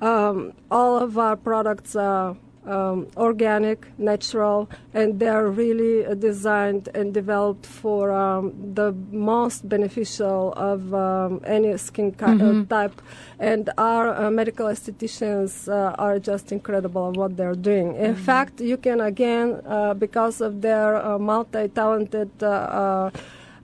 Um, 0.00 0.52
all 0.68 0.94
of 0.98 1.16
our 1.16 1.36
products 1.36 1.94
are 1.94 2.36
um, 2.66 3.06
organic, 3.16 3.86
natural, 3.98 4.68
and 4.94 5.18
they 5.18 5.28
are 5.28 5.48
really 5.48 6.06
uh, 6.06 6.14
designed 6.14 6.88
and 6.94 7.12
developed 7.12 7.66
for 7.66 8.12
um, 8.12 8.52
the 8.74 8.92
most 9.10 9.68
beneficial 9.68 10.52
of 10.56 10.94
um, 10.94 11.40
any 11.44 11.76
skin 11.76 12.12
ki- 12.12 12.24
uh, 12.24 12.52
Mhm. 12.52 12.68
type. 12.68 13.00
And 13.38 13.70
our 13.78 14.06
uh, 14.14 14.30
medical 14.30 14.66
estheticians 14.66 15.68
uh, 15.68 15.94
are 15.98 16.18
just 16.18 16.52
incredible 16.52 17.08
at 17.10 17.16
what 17.16 17.36
they're 17.36 17.54
doing. 17.70 17.96
In 17.96 18.14
fact, 18.14 18.60
you 18.60 18.76
can 18.76 19.00
again, 19.00 19.60
uh, 19.66 19.94
because 19.94 20.40
of 20.40 20.60
their 20.62 20.96
uh, 20.96 21.18
multi-talented. 21.18 22.30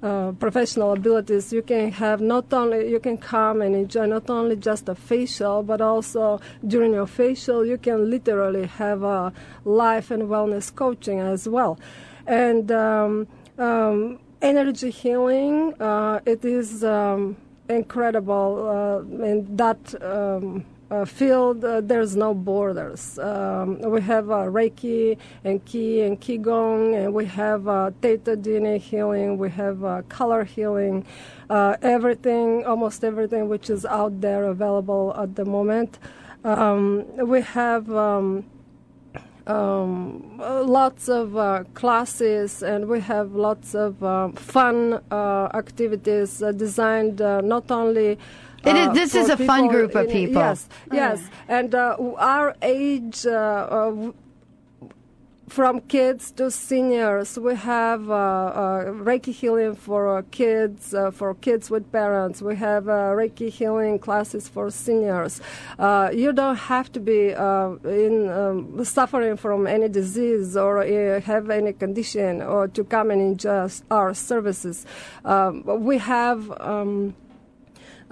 Uh, 0.01 0.31
professional 0.31 0.93
abilities, 0.93 1.53
you 1.53 1.61
can 1.61 1.91
have 1.91 2.21
not 2.21 2.53
only 2.53 2.89
you 2.89 3.01
can 3.01 3.19
come 3.19 3.61
and 3.61 3.75
enjoy 3.75 4.07
not 4.07 4.31
only 4.31 4.55
just 4.55 4.89
a 4.89 4.95
facial, 4.95 5.65
but 5.65 5.81
also 5.81 6.41
during 6.65 6.93
your 6.93 7.07
facial, 7.07 7.67
you 7.67 7.77
can 7.77 8.09
literally 8.09 8.67
have 8.67 9.03
a 9.03 9.33
life 9.65 10.13
and 10.13 10.23
wellness 10.25 10.73
coaching 10.73 11.19
as 11.19 11.49
well, 11.49 11.81
and 12.29 12.71
um, 12.71 13.27
um, 13.59 14.21
energy 14.41 14.91
healing. 14.91 15.75
Uh, 15.81 16.21
it 16.25 16.45
is 16.45 16.85
um, 16.85 17.37
incredible, 17.69 18.69
uh, 18.69 19.25
and 19.25 19.59
that. 19.59 19.95
Um, 20.91 21.03
uh, 21.03 21.05
field, 21.05 21.65
uh, 21.65 21.81
there's 21.81 22.17
no 22.17 22.35
borders. 22.35 23.19
Um, 23.19 23.81
we 23.81 24.01
have 24.03 24.31
uh, 24.31 24.49
Reiki 24.49 25.17
and 25.45 25.65
Ki 25.65 26.03
and 26.03 26.21
Qigong, 26.21 26.95
and 26.95 27.15
we 27.15 27.27
have 27.27 27.69
uh, 27.69 27.91
Theta 28.01 28.37
DNA 28.37 28.81
healing, 28.81 29.39
we 29.39 29.51
have 29.51 29.85
uh, 29.85 30.03
color 30.09 30.45
healing, 30.45 31.05
uh, 31.51 31.77
everything, 31.83 32.65
almost 32.65 33.05
everything 33.05 33.49
which 33.49 33.71
is 33.71 33.85
out 33.87 34.21
there 34.21 34.45
available 34.45 35.15
at 35.17 35.35
the 35.37 35.45
moment. 35.45 35.99
Um, 36.45 37.05
we 37.17 37.43
have. 37.43 37.91
Um, 37.91 38.45
um, 39.47 40.37
lots 40.37 41.09
of 41.09 41.35
uh, 41.35 41.65
classes, 41.73 42.63
and 42.63 42.87
we 42.87 43.01
have 43.01 43.35
lots 43.35 43.75
of 43.75 44.05
uh, 44.05 44.29
fun 44.33 45.01
activities 45.11 46.43
designed 46.55 47.21
not 47.21 47.71
only. 47.71 48.19
It 48.65 48.77
is- 48.77 48.89
uh, 48.89 48.93
this 48.93 49.15
is 49.15 49.29
a 49.29 49.37
fun 49.37 49.69
group 49.69 49.95
of 49.95 50.07
in- 50.07 50.13
people. 50.13 50.43
Yes, 50.43 50.69
yes, 50.93 51.21
and 51.49 51.75
uh, 51.75 51.97
our 52.19 52.55
age. 52.63 53.27
Uh, 53.27 53.31
uh, 53.33 54.13
from 55.49 55.81
kids 55.81 56.31
to 56.33 56.51
seniors, 56.51 57.39
we 57.39 57.55
have 57.55 58.11
uh, 58.11 58.15
uh, 58.15 58.85
Reiki 59.09 59.33
healing 59.33 59.75
for 59.75 60.19
uh, 60.19 60.23
kids, 60.31 60.93
uh, 60.93 61.11
for 61.11 61.35
kids 61.35 61.71
with 61.71 61.91
parents. 61.91 62.43
We 62.43 62.55
have 62.57 62.87
uh, 62.87 63.15
Reiki 63.17 63.49
healing 63.49 63.99
classes 63.99 64.47
for 64.47 64.71
seniors. 64.71 65.41
Uh, 65.79 66.11
you 66.13 66.35
don't 66.35 66.57
have 66.57 66.93
to 66.93 67.01
be 67.01 67.35
uh, 67.35 67.71
in 67.85 68.29
um, 68.29 68.85
suffering 68.85 69.39
from 69.39 69.67
any 69.67 69.89
disease 69.89 70.55
or 70.55 70.83
uh, 70.83 71.21
have 71.23 71.49
any 71.49 71.73
condition 71.73 72.43
or 72.43 72.69
to 72.69 72.85
come 72.85 73.11
and 73.11 73.21
enjoy 73.23 73.71
our 73.91 74.13
services. 74.13 74.85
Um, 75.25 75.63
we 75.83 75.97
have. 75.97 76.53
Um, 76.61 77.15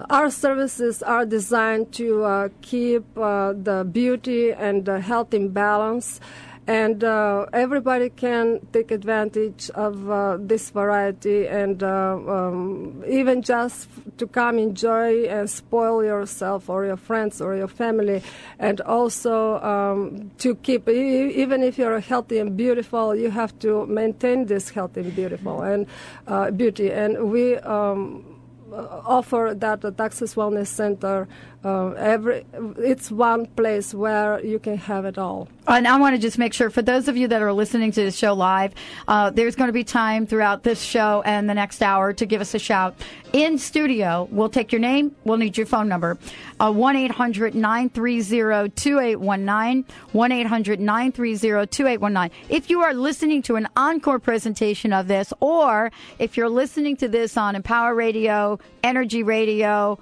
our 0.09 0.29
services 0.29 1.01
are 1.01 1.25
designed 1.25 1.91
to 1.93 2.23
uh, 2.23 2.49
keep 2.61 3.03
uh, 3.17 3.53
the 3.53 3.87
beauty 3.91 4.51
and 4.51 4.85
the 4.85 5.01
health 5.01 5.33
in 5.33 5.49
balance, 5.49 6.19
and 6.67 7.03
uh, 7.03 7.45
everybody 7.53 8.09
can 8.09 8.59
take 8.73 8.91
advantage 8.91 9.69
of 9.71 10.09
uh, 10.09 10.37
this 10.37 10.69
variety 10.69 11.47
and 11.47 11.81
uh, 11.81 12.17
um, 12.27 13.03
even 13.07 13.41
just 13.41 13.87
to 14.17 14.27
come 14.27 14.59
enjoy 14.59 15.23
and 15.27 15.49
spoil 15.49 16.03
yourself 16.03 16.69
or 16.69 16.85
your 16.85 16.97
friends 16.97 17.39
or 17.39 17.55
your 17.55 17.69
family, 17.69 18.21
and 18.59 18.81
also 18.81 19.59
um, 19.63 20.29
to 20.37 20.55
keep, 20.55 20.89
even 20.89 21.63
if 21.63 21.77
you're 21.77 22.01
healthy 22.01 22.37
and 22.37 22.57
beautiful, 22.57 23.15
you 23.15 23.31
have 23.31 23.57
to 23.59 23.85
maintain 23.87 24.45
this 24.45 24.69
health 24.69 24.97
and 24.97 25.15
beautiful 25.15 25.61
and 25.61 25.87
uh, 26.27 26.51
beauty. 26.51 26.91
And 26.91 27.31
we 27.31 27.55
um, 27.59 28.36
offer 28.73 29.53
that 29.55 29.81
the 29.81 29.93
Access 29.97 30.35
Wellness 30.35 30.67
Center. 30.67 31.27
Uh, 31.63 31.89
every 31.97 32.45
it's 32.77 33.09
one 33.09 33.45
place 33.47 33.93
where 33.93 34.39
you 34.45 34.59
can 34.59 34.77
have 34.77 35.05
it 35.05 35.17
all. 35.17 35.47
And 35.67 35.87
I 35.87 35.99
want 35.99 36.15
to 36.15 36.21
just 36.21 36.37
make 36.37 36.53
sure 36.53 36.69
for 36.69 36.81
those 36.81 37.07
of 37.07 37.17
you 37.17 37.27
that 37.27 37.41
are 37.41 37.51
listening 37.51 37.91
to 37.93 38.05
the 38.05 38.11
show 38.11 38.33
live, 38.33 38.73
uh, 39.07 39.31
there's 39.31 39.55
going 39.55 39.67
to 39.67 39.73
be 39.73 39.83
time 39.83 40.27
throughout 40.27 40.63
this 40.63 40.81
show 40.81 41.23
and 41.25 41.49
the 41.49 41.55
next 41.55 41.81
hour 41.81 42.13
to 42.13 42.25
give 42.25 42.41
us 42.41 42.53
a 42.53 42.59
shout. 42.59 42.95
In 43.33 43.57
studio, 43.57 44.27
we'll 44.31 44.49
take 44.49 44.71
your 44.71 44.79
name, 44.79 45.15
we'll 45.25 45.37
need 45.37 45.57
your 45.57 45.65
phone 45.65 45.89
number. 45.89 46.17
Uh, 46.59 46.71
1 46.71 46.95
800 46.95 47.55
930 47.55 48.69
2819. 48.69 49.85
1 50.13 50.31
800 50.31 50.79
930 50.79 51.67
2819. 51.67 52.37
If 52.49 52.69
you 52.69 52.81
are 52.81 52.93
listening 52.93 53.41
to 53.41 53.55
an 53.55 53.67
encore 53.75 54.19
presentation 54.19 54.93
of 54.93 55.07
this, 55.07 55.33
or 55.39 55.91
if 56.19 56.37
you're 56.37 56.49
listening 56.49 56.95
to 56.97 57.07
this 57.07 57.35
on 57.35 57.55
Empower 57.55 57.95
Radio, 57.95 58.59
Energy 58.83 59.23
Radio, 59.23 59.99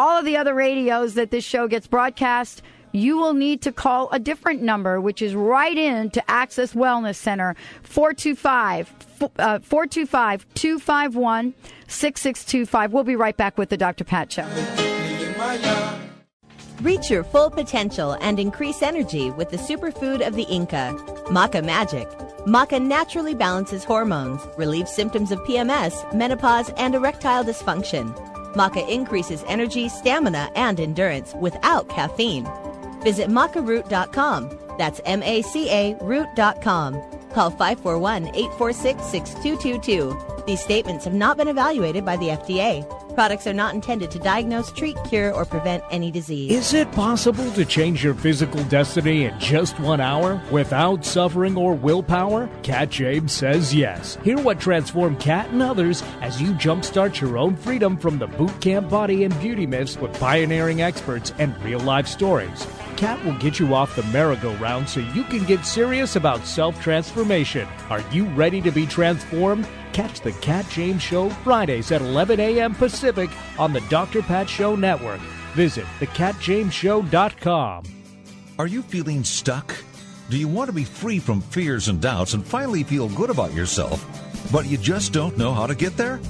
all 0.00 0.18
of 0.18 0.24
the 0.24 0.38
other 0.38 0.54
radios 0.54 1.12
that 1.12 1.30
this 1.30 1.44
show 1.44 1.68
gets 1.68 1.86
broadcast, 1.86 2.62
you 2.92 3.18
will 3.18 3.34
need 3.34 3.60
to 3.60 3.70
call 3.70 4.08
a 4.12 4.18
different 4.18 4.62
number, 4.62 4.98
which 4.98 5.20
is 5.20 5.34
right 5.34 5.76
in 5.76 6.08
to 6.08 6.30
Access 6.30 6.72
Wellness 6.72 7.16
Center, 7.16 7.54
425 7.82 8.94
uh, 9.38 9.58
425 9.58 10.46
251 10.54 11.52
6625. 11.86 12.92
We'll 12.94 13.04
be 13.04 13.14
right 13.14 13.36
back 13.36 13.58
with 13.58 13.68
the 13.68 13.76
Dr. 13.76 14.04
Pat 14.04 14.32
Show. 14.32 14.48
Reach 16.80 17.10
your 17.10 17.22
full 17.22 17.50
potential 17.50 18.16
and 18.22 18.40
increase 18.40 18.80
energy 18.80 19.30
with 19.30 19.50
the 19.50 19.58
superfood 19.58 20.26
of 20.26 20.34
the 20.34 20.44
Inca, 20.44 20.96
Maca 21.26 21.62
Magic. 21.62 22.08
Maca 22.46 22.80
naturally 22.80 23.34
balances 23.34 23.84
hormones, 23.84 24.40
relieves 24.56 24.90
symptoms 24.90 25.30
of 25.30 25.38
PMS, 25.40 26.10
menopause, 26.14 26.70
and 26.78 26.94
erectile 26.94 27.44
dysfunction. 27.44 28.29
Maca 28.54 28.86
increases 28.88 29.44
energy, 29.46 29.88
stamina, 29.88 30.50
and 30.54 30.80
endurance 30.80 31.34
without 31.34 31.88
caffeine. 31.88 32.48
Visit 33.02 33.28
macaroot.com. 33.28 34.58
That's 34.78 35.00
M 35.04 35.22
A 35.22 35.42
C 35.42 35.70
A 35.70 35.94
root.com. 36.00 37.02
Call 37.34 37.50
541 37.50 38.28
846 38.28 39.04
6222. 39.04 40.44
These 40.46 40.60
statements 40.60 41.04
have 41.04 41.14
not 41.14 41.36
been 41.36 41.48
evaluated 41.48 42.04
by 42.04 42.16
the 42.16 42.28
FDA. 42.28 42.84
Products 43.20 43.46
are 43.46 43.52
not 43.52 43.74
intended 43.74 44.10
to 44.12 44.18
diagnose, 44.18 44.72
treat, 44.72 44.96
cure, 45.04 45.30
or 45.30 45.44
prevent 45.44 45.84
any 45.90 46.10
disease. 46.10 46.50
Is 46.52 46.72
it 46.72 46.90
possible 46.92 47.52
to 47.52 47.66
change 47.66 48.02
your 48.02 48.14
physical 48.14 48.64
destiny 48.64 49.24
in 49.24 49.38
just 49.38 49.78
one 49.78 50.00
hour 50.00 50.40
without 50.50 51.04
suffering 51.04 51.54
or 51.54 51.74
willpower? 51.74 52.48
Kat 52.62 52.88
James 52.88 53.30
says 53.30 53.74
yes. 53.74 54.16
Hear 54.24 54.38
what 54.40 54.58
transformed 54.58 55.20
Kat 55.20 55.50
and 55.50 55.60
others 55.60 56.02
as 56.22 56.40
you 56.40 56.52
jumpstart 56.52 57.20
your 57.20 57.36
own 57.36 57.56
freedom 57.56 57.98
from 57.98 58.18
the 58.18 58.26
boot 58.26 58.58
camp 58.62 58.88
body 58.88 59.24
and 59.24 59.38
beauty 59.38 59.66
myths 59.66 59.98
with 59.98 60.18
pioneering 60.18 60.80
experts 60.80 61.34
and 61.38 61.54
real 61.62 61.80
life 61.80 62.06
stories. 62.06 62.66
Kat 63.00 63.24
will 63.24 63.38
get 63.38 63.58
you 63.58 63.74
off 63.74 63.96
the 63.96 64.02
merry-go-round 64.12 64.86
so 64.86 65.00
you 65.00 65.24
can 65.24 65.42
get 65.46 65.64
serious 65.64 66.16
about 66.16 66.44
self-transformation. 66.44 67.66
Are 67.88 68.02
you 68.12 68.26
ready 68.26 68.60
to 68.60 68.70
be 68.70 68.84
transformed? 68.84 69.66
Catch 69.94 70.20
the 70.20 70.32
Kat 70.32 70.66
James 70.68 71.00
Show 71.00 71.30
Fridays 71.30 71.92
at 71.92 72.02
11 72.02 72.38
a.m. 72.40 72.74
Pacific 72.74 73.30
on 73.58 73.72
the 73.72 73.80
Dr. 73.88 74.20
Pat 74.20 74.50
Show 74.50 74.76
Network. 74.76 75.20
Visit 75.54 75.86
thecatjamesshow.com. 75.98 77.84
Are 78.58 78.66
you 78.66 78.82
feeling 78.82 79.24
stuck? 79.24 79.74
Do 80.28 80.36
you 80.36 80.46
want 80.46 80.68
to 80.68 80.74
be 80.74 80.84
free 80.84 81.20
from 81.20 81.40
fears 81.40 81.88
and 81.88 82.02
doubts 82.02 82.34
and 82.34 82.46
finally 82.46 82.82
feel 82.82 83.08
good 83.08 83.30
about 83.30 83.54
yourself, 83.54 84.04
but 84.52 84.66
you 84.66 84.76
just 84.76 85.14
don't 85.14 85.38
know 85.38 85.54
how 85.54 85.66
to 85.66 85.74
get 85.74 85.96
there? 85.96 86.20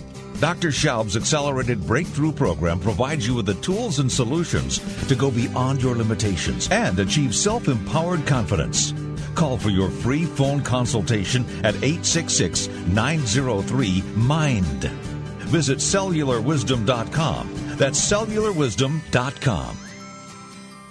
Dr. 0.41 0.69
Schaub's 0.69 1.19
Accelerated 1.19 1.87
Breakthrough 1.87 2.33
Program 2.33 2.81
provides 2.81 3.27
you 3.27 3.35
with 3.35 3.45
the 3.45 3.55
tools 3.57 3.99
and 3.99 4.11
solutions 4.11 4.79
to 5.07 5.15
go 5.15 5.31
beyond 5.31 5.83
your 5.83 5.95
limitations 5.95 6.67
and 6.71 6.99
achieve 6.99 7.35
self 7.35 7.69
empowered 7.69 8.27
confidence. 8.27 8.95
Call 9.35 9.59
for 9.59 9.69
your 9.69 9.91
free 9.91 10.25
phone 10.25 10.63
consultation 10.63 11.45
at 11.63 11.75
866 11.77 12.69
903 12.69 14.03
MIND. 14.17 14.85
Visit 15.51 15.77
cellularwisdom.com. 15.79 17.51
That's 17.77 18.01
cellularwisdom.com. 18.11 19.79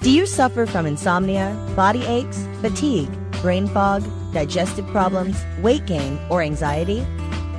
Do 0.02 0.12
you 0.12 0.26
suffer 0.28 0.68
from 0.68 0.86
insomnia, 0.86 1.58
body 1.76 2.06
aches, 2.06 2.48
fatigue, 2.62 3.10
brain 3.42 3.68
fog, 3.68 4.04
digestive 4.32 4.86
problems, 4.88 5.44
weight 5.62 5.88
gain, 5.88 6.20
or 6.30 6.44
anxiety? 6.44 7.06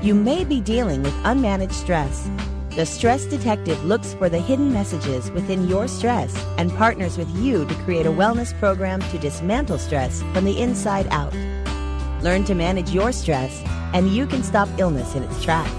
You 0.03 0.15
may 0.15 0.45
be 0.45 0.63
dealing 0.63 1.03
with 1.03 1.13
unmanaged 1.25 1.75
stress. 1.75 2.31
The 2.71 2.87
Stress 2.87 3.27
Detective 3.27 3.85
looks 3.85 4.15
for 4.15 4.31
the 4.31 4.41
hidden 4.41 4.73
messages 4.73 5.31
within 5.33 5.69
your 5.69 5.89
stress 5.89 6.35
and 6.57 6.75
partners 6.75 7.19
with 7.19 7.29
you 7.37 7.67
to 7.67 7.75
create 7.85 8.07
a 8.07 8.11
wellness 8.11 8.59
program 8.59 9.03
to 9.03 9.19
dismantle 9.19 9.77
stress 9.77 10.23
from 10.33 10.47
the 10.47 10.59
inside 10.59 11.07
out. 11.11 11.35
Learn 12.23 12.45
to 12.45 12.55
manage 12.55 12.93
your 12.93 13.13
stress, 13.13 13.63
and 13.93 14.09
you 14.09 14.27
can 14.27 14.43
stop 14.43 14.71
illness 14.79 15.15
in 15.15 15.23
its 15.23 15.43
tracks. 15.45 15.71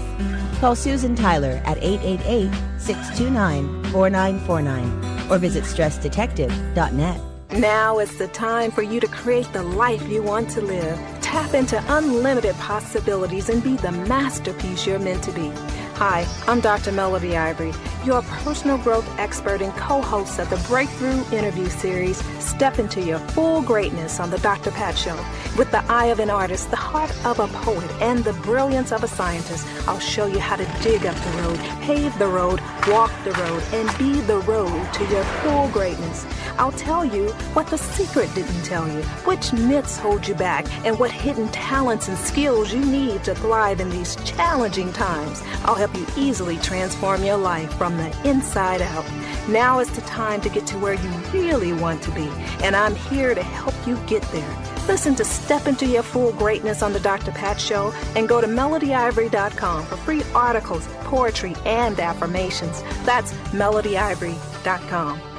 Call 0.60 0.76
Susan 0.76 1.16
Tyler 1.16 1.60
at 1.64 1.78
888 1.78 2.80
629 2.80 3.84
4949 3.90 5.30
or 5.32 5.38
visit 5.38 5.64
stressdetective.net. 5.64 7.20
Now 7.58 7.98
is 7.98 8.16
the 8.18 8.28
time 8.28 8.70
for 8.70 8.82
you 8.82 9.00
to 9.00 9.08
create 9.08 9.52
the 9.52 9.64
life 9.64 10.08
you 10.08 10.22
want 10.22 10.48
to 10.50 10.60
live. 10.60 11.11
Tap 11.32 11.54
into 11.54 11.82
unlimited 11.88 12.54
possibilities 12.56 13.48
and 13.48 13.64
be 13.64 13.76
the 13.76 13.90
masterpiece 13.90 14.86
you're 14.86 14.98
meant 14.98 15.24
to 15.24 15.32
be. 15.32 15.50
Hi, 15.94 16.26
I'm 16.46 16.60
Dr. 16.60 16.92
Melody 16.92 17.38
Ivory, 17.38 17.72
your 18.04 18.20
personal 18.20 18.76
growth 18.76 19.08
expert 19.18 19.62
and 19.62 19.72
co 19.72 20.02
host 20.02 20.38
of 20.38 20.50
the 20.50 20.58
Breakthrough 20.68 21.24
Interview 21.32 21.70
Series, 21.70 22.18
Step 22.38 22.78
into 22.78 23.00
Your 23.00 23.18
Full 23.18 23.62
Greatness 23.62 24.20
on 24.20 24.28
The 24.28 24.36
Dr. 24.40 24.72
Pat 24.72 24.94
Show. 24.98 25.16
With 25.56 25.70
the 25.70 25.82
eye 25.90 26.08
of 26.08 26.20
an 26.20 26.28
artist, 26.28 26.68
the 26.68 26.76
heart 26.76 27.10
of 27.24 27.40
a 27.40 27.46
poet, 27.46 27.90
and 28.02 28.22
the 28.22 28.34
brilliance 28.34 28.92
of 28.92 29.02
a 29.02 29.08
scientist, 29.08 29.66
I'll 29.88 30.00
show 30.00 30.26
you 30.26 30.38
how 30.38 30.56
to 30.56 30.66
dig 30.82 31.06
up 31.06 31.16
the 31.16 31.42
road, 31.42 31.58
pave 31.80 32.18
the 32.18 32.28
road, 32.28 32.60
walk 32.88 33.10
the 33.24 33.32
road, 33.32 33.62
and 33.72 33.88
be 33.96 34.20
the 34.20 34.40
road 34.40 34.92
to 34.92 35.04
your 35.06 35.24
full 35.40 35.68
greatness. 35.68 36.26
I'll 36.58 36.72
tell 36.72 37.04
you 37.04 37.28
what 37.54 37.66
the 37.68 37.78
secret 37.78 38.34
didn't 38.34 38.62
tell 38.64 38.86
you, 38.88 39.02
which 39.24 39.52
myths 39.52 39.96
hold 39.96 40.26
you 40.26 40.34
back, 40.34 40.66
and 40.84 40.98
what 40.98 41.10
hidden 41.10 41.48
talents 41.48 42.08
and 42.08 42.18
skills 42.18 42.72
you 42.72 42.84
need 42.84 43.24
to 43.24 43.34
thrive 43.34 43.80
in 43.80 43.90
these 43.90 44.16
challenging 44.24 44.92
times. 44.92 45.42
I'll 45.64 45.74
help 45.74 45.94
you 45.94 46.06
easily 46.16 46.56
transform 46.58 47.24
your 47.24 47.36
life 47.36 47.72
from 47.74 47.96
the 47.96 48.28
inside 48.28 48.82
out. 48.82 49.04
Now 49.48 49.80
is 49.80 49.90
the 49.90 50.02
time 50.02 50.40
to 50.42 50.48
get 50.48 50.66
to 50.68 50.78
where 50.78 50.94
you 50.94 51.10
really 51.32 51.72
want 51.72 52.02
to 52.02 52.10
be, 52.12 52.28
and 52.62 52.76
I'm 52.76 52.94
here 52.94 53.34
to 53.34 53.42
help 53.42 53.74
you 53.86 53.96
get 54.06 54.22
there. 54.32 54.56
Listen 54.88 55.14
to 55.14 55.24
Step 55.24 55.66
Into 55.66 55.86
Your 55.86 56.02
Full 56.02 56.32
Greatness 56.32 56.82
on 56.82 56.92
The 56.92 57.00
Dr. 57.00 57.30
Pat 57.30 57.60
Show 57.60 57.92
and 58.16 58.28
go 58.28 58.40
to 58.40 58.46
melodyivory.com 58.46 59.84
for 59.84 59.96
free 59.96 60.22
articles, 60.34 60.86
poetry, 61.04 61.54
and 61.64 61.98
affirmations. 62.00 62.82
That's 63.04 63.32
melodyivory.com. 63.52 65.31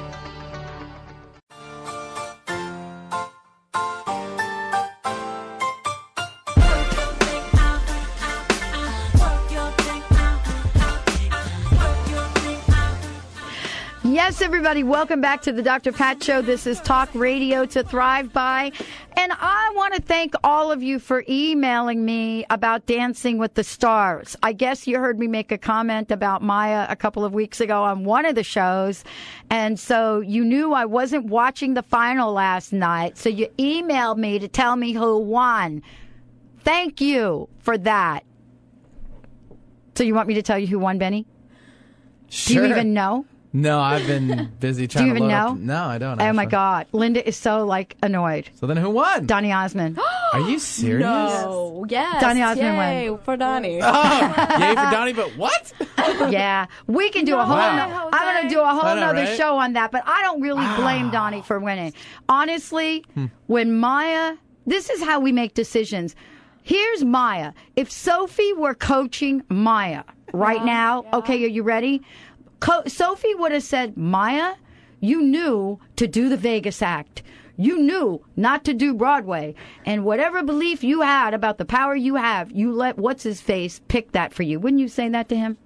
Yes, 14.34 14.42
everybody, 14.42 14.82
welcome 14.82 15.20
back 15.20 15.42
to 15.42 15.52
the 15.52 15.62
Dr. 15.62 15.92
Pat 15.92 16.20
Show. 16.20 16.42
This 16.42 16.66
is 16.66 16.80
Talk 16.80 17.08
Radio 17.14 17.64
to 17.66 17.84
Thrive 17.84 18.32
By. 18.32 18.72
And 19.16 19.32
I 19.32 19.72
want 19.76 19.94
to 19.94 20.02
thank 20.02 20.34
all 20.42 20.72
of 20.72 20.82
you 20.82 20.98
for 20.98 21.24
emailing 21.28 22.04
me 22.04 22.44
about 22.50 22.84
Dancing 22.86 23.38
with 23.38 23.54
the 23.54 23.62
Stars. 23.62 24.34
I 24.42 24.52
guess 24.52 24.88
you 24.88 24.98
heard 24.98 25.20
me 25.20 25.28
make 25.28 25.52
a 25.52 25.56
comment 25.56 26.10
about 26.10 26.42
Mya 26.42 26.88
a 26.90 26.96
couple 26.96 27.24
of 27.24 27.32
weeks 27.32 27.60
ago 27.60 27.84
on 27.84 28.02
one 28.02 28.26
of 28.26 28.34
the 28.34 28.42
shows. 28.42 29.04
And 29.50 29.78
so 29.78 30.18
you 30.18 30.44
knew 30.44 30.72
I 30.72 30.84
wasn't 30.84 31.26
watching 31.26 31.74
the 31.74 31.84
final 31.84 32.32
last 32.32 32.72
night. 32.72 33.16
So 33.16 33.28
you 33.28 33.46
emailed 33.56 34.16
me 34.16 34.40
to 34.40 34.48
tell 34.48 34.74
me 34.74 34.94
who 34.94 35.16
won. 35.16 35.80
Thank 36.58 37.00
you 37.00 37.48
for 37.60 37.78
that. 37.78 38.24
So 39.94 40.02
you 40.02 40.12
want 40.12 40.26
me 40.26 40.34
to 40.34 40.42
tell 40.42 40.58
you 40.58 40.66
who 40.66 40.80
won, 40.80 40.98
Benny? 40.98 41.24
Do 42.30 42.54
you 42.54 42.64
even 42.64 42.94
know? 42.94 43.26
No, 43.56 43.80
I've 43.80 44.04
been 44.04 44.50
busy 44.58 44.88
trying 44.88 45.04
to 45.04 45.14
Do 45.14 45.14
you 45.14 45.20
to 45.20 45.24
even 45.26 45.28
load 45.28 45.28
know? 45.28 45.48
up- 45.52 45.58
No, 45.58 45.84
I 45.84 45.98
don't. 45.98 46.20
Oh 46.20 46.32
my 46.32 46.42
actually. 46.42 46.46
God, 46.50 46.86
Linda 46.90 47.26
is 47.26 47.36
so 47.36 47.64
like 47.64 47.96
annoyed. 48.02 48.50
So 48.56 48.66
then 48.66 48.76
who 48.76 48.90
won? 48.90 49.26
Donny 49.26 49.52
Osmond. 49.52 49.96
Are 50.32 50.40
you 50.40 50.58
serious? 50.58 51.04
No. 51.04 51.86
Yes. 51.88 52.20
Donny 52.20 52.42
Osmond 52.42 52.76
Yay 52.76 53.10
won. 53.10 53.20
for 53.20 53.36
Donny. 53.36 53.78
Oh, 53.80 54.34
yay 54.58 54.70
for 54.70 54.90
Donny, 54.90 55.12
but 55.12 55.36
what? 55.36 55.72
yeah, 56.32 56.66
we 56.88 57.10
can 57.10 57.24
do 57.24 57.38
a 57.38 57.44
whole. 57.44 57.56
Wow. 57.56 57.76
No, 57.76 58.10
I'm 58.12 58.34
going 58.34 58.48
to 58.48 58.54
do 58.54 58.60
a 58.60 58.66
whole 58.66 58.82
I 58.82 58.94
know, 58.94 59.00
nother 59.00 59.22
right? 59.22 59.36
show 59.36 59.56
on 59.58 59.74
that, 59.74 59.92
but 59.92 60.02
I 60.06 60.22
don't 60.22 60.40
really 60.40 60.66
blame 60.76 61.10
Donny 61.10 61.42
for 61.42 61.60
winning. 61.60 61.92
Honestly, 62.28 63.04
hmm. 63.14 63.26
when 63.46 63.78
Mya, 63.78 64.36
this 64.66 64.90
is 64.90 65.02
how 65.02 65.20
we 65.20 65.30
make 65.30 65.54
decisions. 65.54 66.16
Here's 66.62 67.04
Mya. 67.04 67.52
If 67.76 67.90
Sophie 67.92 68.54
were 68.54 68.74
coaching 68.74 69.42
Mya 69.50 70.04
right 70.32 70.64
now, 70.64 71.04
okay, 71.12 71.44
are 71.44 71.48
you 71.48 71.62
ready? 71.62 72.02
Co- 72.64 72.84
Sophie 72.86 73.34
would 73.34 73.52
have 73.52 73.62
said, 73.62 73.94
Mya, 73.96 74.56
you 75.00 75.20
knew 75.22 75.78
to 75.96 76.06
do 76.06 76.30
the 76.30 76.36
Vegas 76.38 76.80
act. 76.80 77.22
You 77.58 77.78
knew 77.78 78.24
not 78.36 78.64
to 78.64 78.72
do 78.72 78.94
Broadway. 78.94 79.54
And 79.84 80.04
whatever 80.04 80.42
belief 80.42 80.82
you 80.82 81.02
had 81.02 81.34
about 81.34 81.58
the 81.58 81.66
power 81.66 81.94
you 81.94 82.14
have, 82.14 82.50
you 82.50 82.72
let 82.72 82.96
what's 82.96 83.22
his 83.22 83.40
face 83.42 83.80
pick 83.88 84.12
that 84.12 84.32
for 84.32 84.44
you. 84.44 84.58
Wouldn't 84.58 84.80
you 84.80 84.88
say 84.88 85.10
that 85.10 85.28
to 85.28 85.36
him? 85.36 85.58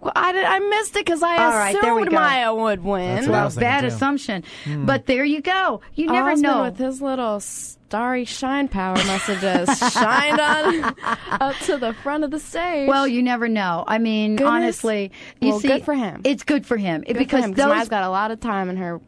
Well, 0.00 0.12
I, 0.16 0.32
did- 0.32 0.44
I 0.44 0.58
missed 0.60 0.96
it 0.96 1.04
because 1.04 1.22
I 1.22 1.36
All 1.44 1.50
right, 1.50 1.76
there 1.82 1.94
we 1.94 2.02
assumed 2.02 2.16
go. 2.16 2.20
Mya 2.20 2.54
would 2.54 2.82
win. 2.84 3.14
That's 3.16 3.26
what 3.28 3.36
I 3.38 3.44
was 3.44 3.56
Bad 3.56 3.80
too. 3.82 3.86
assumption. 3.88 4.42
Hmm. 4.64 4.86
But 4.86 5.04
there 5.06 5.24
you 5.24 5.42
go. 5.42 5.82
You 5.94 6.06
never 6.06 6.30
Osmond 6.30 6.42
know. 6.42 6.62
with 6.62 6.78
his 6.78 7.02
little 7.02 7.40
starry 7.88 8.24
shine 8.24 8.66
power 8.66 8.96
must 8.96 9.26
have 9.26 9.40
just 9.40 9.92
shined 9.94 10.40
on 10.40 10.94
up 11.40 11.54
to 11.62 11.76
the 11.78 11.92
front 12.02 12.24
of 12.24 12.30
the 12.32 12.40
stage. 12.40 12.88
Well, 12.88 13.06
you 13.06 13.22
never 13.22 13.48
know. 13.48 13.84
I 13.86 13.98
mean, 13.98 14.34
Goodness. 14.36 14.50
honestly, 14.52 15.12
you 15.40 15.50
Well, 15.50 15.60
see, 15.60 15.68
good 15.68 15.84
for 15.84 15.94
him. 15.94 16.20
It's 16.24 16.42
good 16.42 16.66
for 16.66 16.76
him 16.76 17.02
Good 17.02 17.14
for 17.14 17.18
because 17.20 17.44
him, 17.44 17.54
'cause 17.54 17.64
those 17.64 17.74
Mya's 17.74 17.88
got 17.88 18.02
a 18.02 18.08
lot 18.10 18.30
of 18.32 18.40
time 18.40 18.68
in 18.70 18.76
her. 18.78 19.00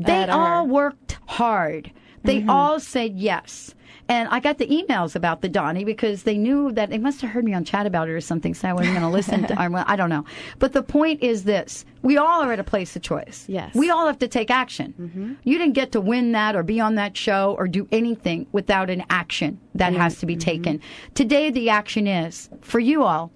they 0.00 0.24
all 0.26 0.64
her. 0.64 0.64
worked 0.64 1.18
hard. 1.26 1.92
They 2.24 2.40
Mhm. 2.40 2.48
all 2.48 2.80
said 2.80 3.12
yes. 3.16 3.74
And 4.08 4.28
I 4.28 4.40
got 4.40 4.58
the 4.58 4.66
emails 4.66 5.16
about 5.16 5.40
the 5.40 5.48
Donny 5.48 5.84
because 5.84 6.24
they 6.24 6.36
knew 6.36 6.72
that 6.72 6.90
they 6.90 6.98
must 6.98 7.22
have 7.22 7.30
heard 7.30 7.44
me 7.44 7.54
on 7.54 7.64
chat 7.64 7.86
about 7.86 8.08
it 8.08 8.12
or 8.12 8.20
something, 8.20 8.52
so 8.52 8.68
I 8.68 8.72
wasn't 8.74 8.98
going 8.98 9.02
to 9.02 9.08
listen. 9.08 9.46
to 9.46 9.58
I 9.58 9.92
I 9.92 9.96
don't 9.96 10.10
know. 10.10 10.24
But 10.58 10.72
the 10.72 10.82
point 10.82 11.22
is 11.22 11.44
this 11.44 11.84
we 12.02 12.18
all 12.18 12.42
are 12.42 12.52
at 12.52 12.60
a 12.60 12.64
place 12.64 12.94
of 12.96 13.02
choice. 13.02 13.46
Yes. 13.48 13.74
We 13.74 13.90
all 13.90 14.06
have 14.06 14.18
to 14.18 14.28
take 14.28 14.50
action. 14.50 14.94
Mm-hmm. 15.00 15.32
You 15.44 15.58
didn't 15.58 15.72
get 15.72 15.92
to 15.92 16.00
win 16.00 16.32
that 16.32 16.54
or 16.54 16.62
be 16.62 16.80
on 16.80 16.96
that 16.96 17.16
show 17.16 17.56
or 17.58 17.66
do 17.66 17.88
anything 17.90 18.46
without 18.52 18.90
an 18.90 19.04
action 19.08 19.58
that 19.74 19.92
mm-hmm. 19.92 20.02
has 20.02 20.18
to 20.18 20.26
be 20.26 20.34
mm-hmm. 20.34 20.40
taken. 20.40 20.80
Today, 21.14 21.50
the 21.50 21.70
action 21.70 22.06
is 22.06 22.50
for 22.60 22.78
you 22.78 23.04
all 23.04 23.32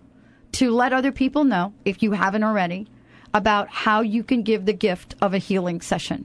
to 0.52 0.70
let 0.70 0.92
other 0.92 1.12
people 1.12 1.44
know, 1.44 1.72
if 1.84 2.02
you 2.02 2.12
haven't 2.12 2.44
already, 2.44 2.88
about 3.32 3.68
how 3.68 4.00
you 4.00 4.22
can 4.22 4.42
give 4.42 4.64
the 4.64 4.72
gift 4.72 5.14
of 5.20 5.34
a 5.34 5.38
healing 5.38 5.80
session. 5.80 6.24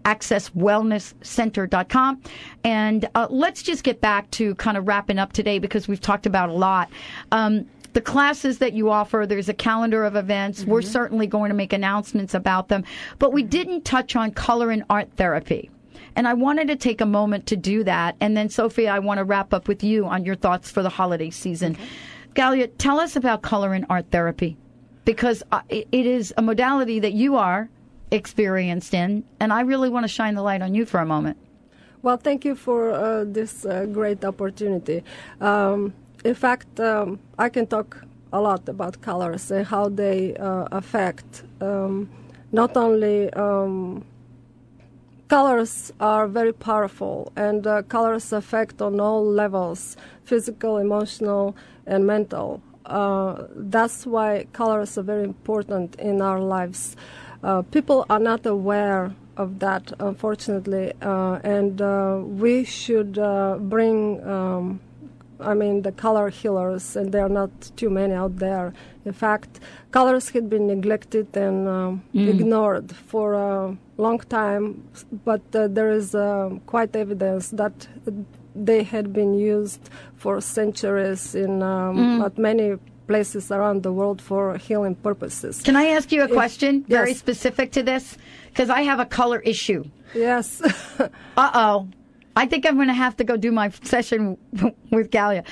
accesswellnesscenter.com. 0.05 2.23
And 2.63 3.09
uh, 3.15 3.27
let's 3.31 3.63
just 3.63 3.85
get 3.85 4.01
back 4.01 4.31
to 4.33 4.55
kind 4.57 4.77
of 4.77 4.87
wrapping 4.87 5.19
up 5.19 5.33
today 5.33 5.59
because 5.59 5.89
we've 5.89 6.01
talked 6.01 6.27
about 6.27 6.49
a 6.49 6.53
lot. 6.53 6.91
Um, 7.33 7.67
the 7.95 8.01
classes 8.01 8.59
that 8.59 8.73
you 8.73 8.91
offer, 8.91 9.25
there's 9.27 9.49
a 9.49 9.55
calendar 9.55 10.05
of 10.05 10.17
events. 10.17 10.65
We're 10.65 10.83
certainly 10.83 11.29
going 11.29 11.51
to 11.51 11.55
make 11.55 11.73
announcements 11.73 12.35
about 12.35 12.69
them. 12.69 12.85
But 13.21 13.33
we 13.33 13.45
didn't 13.45 13.85
touch 13.85 14.17
on 14.17 14.33
color 14.33 14.71
and 14.71 14.85
art 14.91 15.09
therapy. 15.17 15.71
And 16.17 16.29
I 16.29 16.35
wanted 16.35 16.69
to 16.69 16.77
take 16.77 17.01
a 17.01 17.07
moment 17.07 17.47
to 17.47 17.57
do 17.57 17.85
that. 17.85 18.17
And 18.21 18.37
then, 18.37 18.49
Sophie, 18.49 18.89
I 18.89 18.99
want 18.99 19.19
to 19.19 19.25
wrap 19.25 19.55
up 19.55 19.69
with 19.69 19.83
you 19.83 20.07
on 20.07 20.25
your 20.25 20.35
thoughts 20.35 20.71
for 20.71 20.83
the 20.83 20.89
holiday 20.89 21.31
season. 21.31 21.77
Galia, 22.35 22.71
tell 22.79 22.99
us 22.99 23.17
about 23.17 23.43
color 23.43 23.75
and 23.75 23.87
art 23.89 24.07
therapy 24.11 24.57
because 25.05 25.43
uh, 25.53 25.61
it 25.69 25.87
is 25.93 26.35
a 26.37 26.43
modality 26.43 26.99
that 26.99 27.13
you 27.13 27.37
are 27.37 27.69
experienced 28.15 28.95
in. 28.95 29.25
And 29.41 29.53
I 29.53 29.61
really 29.61 29.89
want 29.89 30.05
to 30.05 30.09
shine 30.09 30.35
the 30.35 30.43
light 30.43 30.63
on 30.63 30.75
you 30.75 30.87
for 30.87 31.01
a 31.01 31.07
moment. 31.07 31.37
Well, 32.03 32.17
thank 32.17 32.45
you 32.45 32.55
for 32.55 32.93
uh, 32.93 33.25
this 33.27 33.65
uh, 33.65 33.87
great 33.87 34.25
opportunity. 34.25 35.03
Um, 35.41 35.95
in 36.25 36.35
fact, 36.35 36.81
um, 36.81 37.19
I 37.39 37.49
can 37.49 37.67
talk 37.67 38.05
a 38.33 38.41
lot 38.41 38.69
about 38.69 39.01
colors 39.01 39.51
and 39.51 39.67
how 39.67 39.89
they 39.89 40.35
uh, 40.37 40.67
affect 40.73 41.45
um, 41.61 42.11
not 42.53 42.77
only 42.77 43.33
um, 43.35 44.05
colors 45.29 45.93
are 46.01 46.27
very 46.27 46.53
powerful 46.53 47.33
and 47.37 47.67
uh, 47.67 47.83
colors 47.83 48.33
affect 48.33 48.83
on 48.83 49.01
all 49.01 49.25
levels 49.25 49.97
physical 50.25 50.79
emotional 50.79 51.57
and 51.87 52.07
mental 52.07 52.61
uh, 52.87 53.45
that's 53.57 54.05
why 54.05 54.47
colors 54.53 54.99
are 54.99 55.03
very 55.03 55.25
important 55.25 55.95
in 55.97 56.21
our 56.21 56.41
lives 56.41 56.97
uh, 57.45 57.63
people 57.77 57.99
are 58.09 58.19
not 58.31 58.43
aware 58.47 59.05
of 59.37 59.49
that 59.59 59.93
unfortunately 60.01 60.87
uh, 61.03 61.39
and 61.57 61.81
uh, 61.83 62.21
we 62.43 62.65
should 62.65 63.19
uh, 63.19 63.57
bring 63.75 63.97
um, 64.37 64.81
I 65.41 65.53
mean, 65.55 65.83
the 65.83 65.91
color 65.93 66.29
healers, 66.31 66.95
and 66.97 67.11
there 67.13 67.25
are 67.27 67.35
not 67.43 67.51
too 67.77 67.91
many 67.91 68.15
out 68.15 68.37
there. 68.39 68.73
In 69.05 69.13
fact, 69.13 69.59
colors 69.91 70.31
had 70.31 70.49
been 70.49 70.67
neglected 70.69 71.27
and 71.37 71.59
um, 71.69 72.03
Mm. 72.15 72.29
ignored 72.29 72.89
for 73.11 73.35
a 73.35 73.77
long 73.99 74.21
time, 74.41 74.65
but 75.25 75.43
uh, 75.55 75.67
there 75.77 75.91
is 75.91 76.15
uh, 76.15 76.51
quite 76.67 76.95
evidence 76.97 77.51
that 77.51 77.89
they 78.55 78.85
had 78.85 79.13
been 79.13 79.35
used 79.35 79.83
for 80.17 80.41
centuries 80.41 81.35
in 81.35 81.63
um, 81.63 81.97
Mm. 81.97 82.25
at 82.27 82.39
many 82.39 82.69
places 83.07 83.51
around 83.51 83.83
the 83.83 83.93
world 83.93 84.21
for 84.23 84.57
healing 84.59 84.95
purposes. 84.95 85.61
Can 85.63 85.77
I 85.77 85.87
ask 85.87 86.11
you 86.13 86.23
a 86.23 86.25
If- 86.25 86.33
question 86.33 86.85
very 86.89 87.11
Yes. 87.11 87.19
specific 87.19 87.73
to 87.73 87.83
this? 87.83 88.17
Because 88.49 88.71
I 88.71 88.83
have 88.83 89.01
a 89.01 89.07
color 89.07 89.41
issue. 89.41 89.85
Yes. 90.15 90.61
uh 91.37 91.51
oh. 91.55 91.89
I 92.37 92.47
think 92.47 92.67
I'm 92.67 92.75
going 92.77 92.89
to 92.89 92.95
have 92.95 93.17
to 93.19 93.25
go 93.25 93.37
do 93.37 93.53
my 93.53 93.71
session 93.83 94.37
with 94.91 95.11
Galia. 95.11 95.45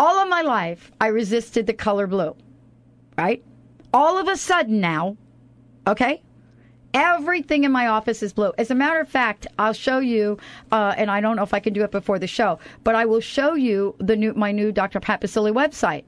All 0.00 0.16
of 0.18 0.28
my 0.28 0.42
life, 0.42 0.90
I 1.00 1.08
resisted 1.08 1.66
the 1.66 1.72
color 1.74 2.06
blue, 2.06 2.34
right? 3.16 3.42
All 3.92 4.18
of 4.18 4.26
a 4.28 4.36
sudden 4.36 4.80
now, 4.80 5.16
okay? 5.86 6.22
Everything 6.94 7.64
in 7.64 7.70
my 7.72 7.86
office 7.88 8.22
is 8.22 8.32
blue. 8.32 8.52
As 8.58 8.70
a 8.70 8.74
matter 8.74 8.98
of 8.98 9.08
fact, 9.08 9.46
I'll 9.58 9.72
show 9.74 9.98
you, 9.98 10.38
uh, 10.72 10.94
and 10.96 11.10
I 11.10 11.20
don't 11.20 11.36
know 11.36 11.42
if 11.42 11.52
I 11.52 11.60
can 11.60 11.72
do 11.72 11.82
it 11.84 11.90
before 11.90 12.18
the 12.18 12.26
show, 12.26 12.58
but 12.82 12.94
I 12.94 13.04
will 13.04 13.20
show 13.20 13.54
you 13.54 13.94
the 13.98 14.16
new 14.16 14.32
my 14.34 14.52
new 14.52 14.72
Dr. 14.72 14.98
Pat 14.98 15.20
Baccili 15.20 15.52
website. 15.52 16.04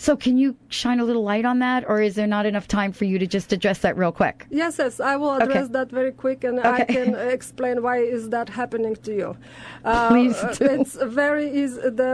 So, 0.00 0.16
can 0.16 0.38
you 0.38 0.56
shine 0.70 0.98
a 0.98 1.04
little 1.04 1.22
light 1.22 1.44
on 1.44 1.58
that, 1.58 1.84
or 1.86 2.00
is 2.00 2.14
there 2.14 2.26
not 2.26 2.46
enough 2.46 2.66
time 2.66 2.92
for 2.92 3.04
you 3.04 3.18
to 3.18 3.26
just 3.26 3.52
address 3.52 3.80
that 3.80 3.98
real 3.98 4.12
quick? 4.12 4.46
Yes, 4.50 4.78
yes, 4.78 4.98
I 4.98 5.16
will 5.16 5.32
Okay. 5.32 5.44
address 5.44 5.68
that 5.68 5.90
very 5.90 6.10
quick, 6.12 6.42
and 6.42 6.58
I 6.58 6.86
can 6.86 7.14
explain 7.36 7.82
why 7.82 7.98
is 7.98 8.30
that 8.30 8.48
happening 8.48 8.96
to 9.06 9.12
you. 9.14 9.36
Uh, 9.82 10.08
Please 10.10 10.36
do. 10.58 10.64
It's 10.66 10.94
very 11.22 11.46
easy. 11.62 11.80
The 12.02 12.12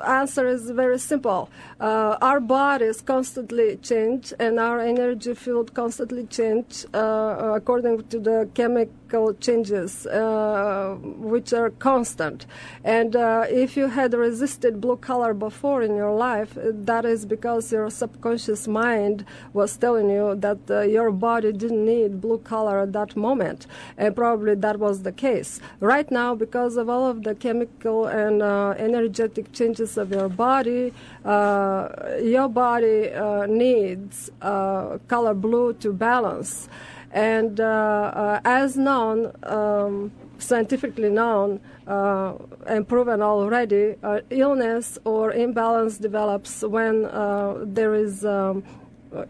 uh, 0.00 0.02
answer 0.20 0.46
is 0.46 0.70
very 0.70 0.98
simple. 0.98 1.50
Uh, 1.80 2.16
our 2.22 2.40
bodies 2.40 3.02
constantly 3.02 3.76
change, 3.76 4.32
and 4.38 4.58
our 4.58 4.78
energy 4.80 5.34
field 5.34 5.74
constantly 5.74 6.24
change 6.38 6.86
uh, 6.94 7.52
according 7.58 8.04
to 8.12 8.18
the 8.18 8.48
chemical 8.54 9.34
changes, 9.34 10.06
uh, 10.06 10.96
which 11.32 11.52
are 11.52 11.70
constant. 11.90 12.46
And 12.84 13.14
uh, 13.14 13.44
if 13.64 13.76
you 13.76 13.88
had 13.88 14.14
resisted 14.14 14.80
blue 14.80 14.96
color 14.96 15.34
before 15.34 15.82
in 15.82 15.94
your 15.94 16.14
life, 16.14 16.52
that 16.88 16.97
is 17.04 17.26
because 17.26 17.72
your 17.72 17.90
subconscious 17.90 18.68
mind 18.68 19.24
was 19.52 19.76
telling 19.76 20.10
you 20.10 20.34
that 20.36 20.58
uh, 20.70 20.80
your 20.80 21.10
body 21.10 21.52
didn't 21.52 21.84
need 21.84 22.20
blue 22.20 22.38
color 22.38 22.80
at 22.80 22.92
that 22.92 23.16
moment, 23.16 23.66
and 23.96 24.14
probably 24.14 24.54
that 24.54 24.78
was 24.78 25.02
the 25.02 25.12
case. 25.12 25.60
Right 25.80 26.10
now, 26.10 26.34
because 26.34 26.76
of 26.76 26.88
all 26.88 27.06
of 27.06 27.24
the 27.24 27.34
chemical 27.34 28.06
and 28.06 28.42
uh, 28.42 28.74
energetic 28.78 29.52
changes 29.52 29.96
of 29.96 30.10
your 30.10 30.28
body, 30.28 30.92
uh, 31.24 31.88
your 32.22 32.48
body 32.48 33.10
uh, 33.10 33.46
needs 33.46 34.30
uh, 34.42 34.98
color 35.08 35.34
blue 35.34 35.72
to 35.74 35.92
balance. 35.92 36.68
And 37.10 37.58
as 37.58 38.76
known, 38.76 39.32
um, 39.42 40.12
scientifically 40.38 41.10
known 41.10 41.60
uh, 41.86 42.34
and 42.66 42.86
proven 42.86 43.22
already, 43.22 43.96
uh, 44.02 44.20
illness 44.30 44.98
or 45.04 45.32
imbalance 45.32 45.98
develops 45.98 46.62
when 46.62 47.04
uh, 47.06 47.56
there 47.64 47.94
is 47.94 48.24
um, 48.24 48.62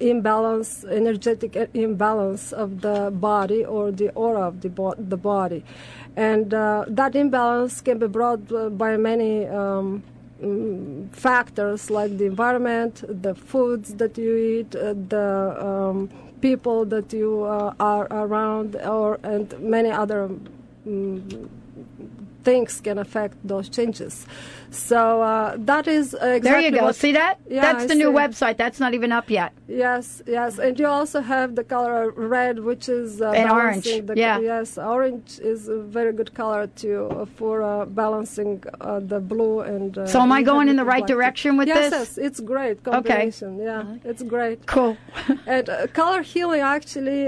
imbalance, 0.01 0.85
energetic 0.85 1.57
imbalance 1.75 2.53
of 2.53 2.81
the 2.81 3.11
body 3.13 3.65
or 3.65 3.91
the 3.91 4.11
aura 4.11 4.43
of 4.43 4.61
the, 4.61 4.69
bo- 4.69 4.95
the 4.99 5.17
body. 5.17 5.65
And 6.17 6.53
uh, 6.53 6.85
that 6.89 7.15
imbalance 7.15 7.81
can 7.81 7.99
be 7.99 8.09
brought 8.09 8.77
by 8.77 8.97
many 8.97 9.47
um, 9.47 10.03
factors 11.13 11.91
like 11.91 12.17
the 12.19 12.25
environment, 12.25 13.05
the 13.23 13.35
foods 13.35 13.95
that 13.95 14.17
you 14.19 14.37
eat, 14.37 14.75
uh, 14.75 14.95
the 15.09 15.57
um, 15.59 16.11
people 16.41 16.85
that 16.87 17.13
you 17.13 17.45
uh, 17.45 17.75
are 17.81 18.07
around, 18.11 18.77
or 18.77 19.19
and 19.23 19.59
many 19.59 19.91
other 19.91 20.31
mm, 20.89 21.49
things 22.45 22.81
can 22.81 22.99
affect 22.99 23.37
those 23.47 23.69
changes. 23.69 24.27
So 24.71 25.23
uh, 25.23 25.57
that 25.59 25.87
is 25.87 26.15
exactly 26.15 26.41
there 26.41 26.61
you 26.61 26.71
go. 26.71 26.93
See 26.93 27.13
that? 27.13 27.41
Yeah, 27.49 27.73
That's 27.73 27.87
the 27.87 27.95
new 27.95 28.11
website. 28.11 28.57
That's 28.57 28.81
not 28.81 28.95
even 28.95 29.13
up 29.13 29.31
yet. 29.31 29.53
Yes, 29.69 30.23
yes, 30.27 30.59
and 30.59 30.79
you 30.81 30.87
also 30.87 31.21
have 31.21 31.55
the 31.55 31.63
color 31.63 32.11
red, 32.17 32.59
which 32.61 32.89
is 32.89 33.21
uh, 33.21 33.33
And 33.33 33.51
orange, 33.51 33.85
The, 33.85 34.15
yeah. 34.17 34.39
Yes, 34.39 34.79
orange 34.79 35.39
is 35.41 35.69
a 35.69 35.79
very 35.79 36.13
good 36.15 36.33
color 36.35 36.67
too 36.69 37.09
uh, 37.11 37.27
for 37.39 37.63
uh, 37.63 37.85
balancing 37.85 38.65
uh, 38.81 39.01
the 39.13 39.21
blue 39.21 39.61
and. 39.61 39.91
Uh, 39.99 40.07
So 40.07 40.21
am 40.21 40.33
I 40.33 40.43
going 40.43 40.69
in 40.73 40.77
the 40.77 40.89
right 40.95 41.07
direction 41.07 41.51
with 41.59 41.69
yes, 41.69 41.91
this? 41.91 41.93
Yes, 41.93 42.19
it's 42.27 42.41
great 42.41 42.83
combination. 42.83 43.51
Yeah, 43.59 44.11
it's 44.11 44.23
great. 44.23 44.59
Cool. 44.67 44.97
and 45.47 45.69
uh, 45.69 45.87
color 46.01 46.23
healing 46.23 46.63
actually 46.77 47.23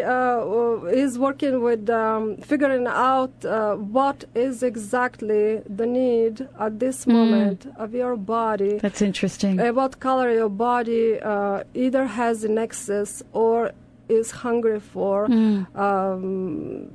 is 1.04 1.12
working 1.18 1.56
with 1.68 1.84
um, 1.90 2.22
figuring 2.52 2.86
out 2.86 3.34
uh, 3.44 3.74
what 3.98 4.18
is 4.34 4.62
exactly 4.62 5.44
the 5.80 5.86
need 6.00 6.34
at 6.66 6.72
this 6.84 6.98
Mm. 7.00 7.12
moment 7.20 7.60
of 7.84 7.88
your 8.02 8.14
body. 8.38 8.74
That's 8.86 9.02
interesting. 9.10 9.54
Uh, 9.58 9.72
what 9.80 9.92
color 10.08 10.28
your 10.40 10.52
body 10.70 11.04
uh, 11.32 11.64
either 11.84 12.04
has 12.20 12.29
in 12.44 12.58
excess 12.58 13.22
or 13.32 13.72
is 14.08 14.30
hungry 14.30 14.80
for. 14.80 15.28
Mm. 15.28 15.76
Um, 15.76 16.90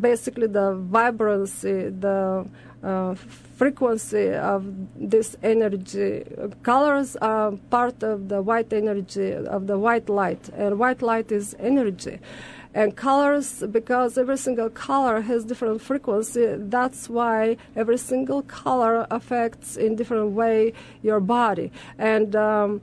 basically, 0.00 0.46
the 0.46 0.74
vibrancy, 0.74 1.88
the 1.88 2.46
uh, 2.82 3.14
frequency 3.14 4.32
of 4.34 4.64
this 4.96 5.36
energy. 5.42 6.24
Colors 6.62 7.16
are 7.16 7.52
part 7.70 8.02
of 8.02 8.28
the 8.28 8.42
white 8.42 8.72
energy, 8.72 9.32
of 9.32 9.66
the 9.66 9.78
white 9.78 10.08
light, 10.08 10.48
and 10.56 10.78
white 10.78 11.02
light 11.02 11.30
is 11.30 11.54
energy. 11.58 12.18
And 12.74 12.96
colors, 12.96 13.62
because 13.70 14.16
every 14.16 14.38
single 14.38 14.70
color 14.70 15.20
has 15.20 15.44
different 15.44 15.82
frequency, 15.82 16.54
that's 16.56 17.08
why 17.08 17.58
every 17.76 17.98
single 17.98 18.42
color 18.42 19.06
affects 19.10 19.76
in 19.76 19.94
different 19.94 20.32
way 20.32 20.72
your 21.02 21.20
body. 21.20 21.70
And 21.98 22.34
um, 22.34 22.80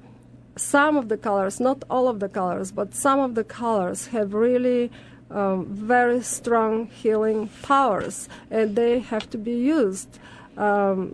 some 0.59 0.97
of 0.97 1.07
the 1.09 1.17
colors, 1.17 1.59
not 1.59 1.83
all 1.89 2.07
of 2.07 2.19
the 2.19 2.29
colors, 2.29 2.71
but 2.71 2.93
some 2.93 3.19
of 3.19 3.35
the 3.35 3.43
colors 3.43 4.07
have 4.07 4.33
really 4.33 4.91
um, 5.31 5.65
very 5.67 6.21
strong 6.21 6.87
healing 6.87 7.49
powers, 7.61 8.27
and 8.49 8.75
they 8.75 8.99
have 8.99 9.29
to 9.29 9.37
be 9.37 9.51
used. 9.53 10.19
Um, 10.57 11.13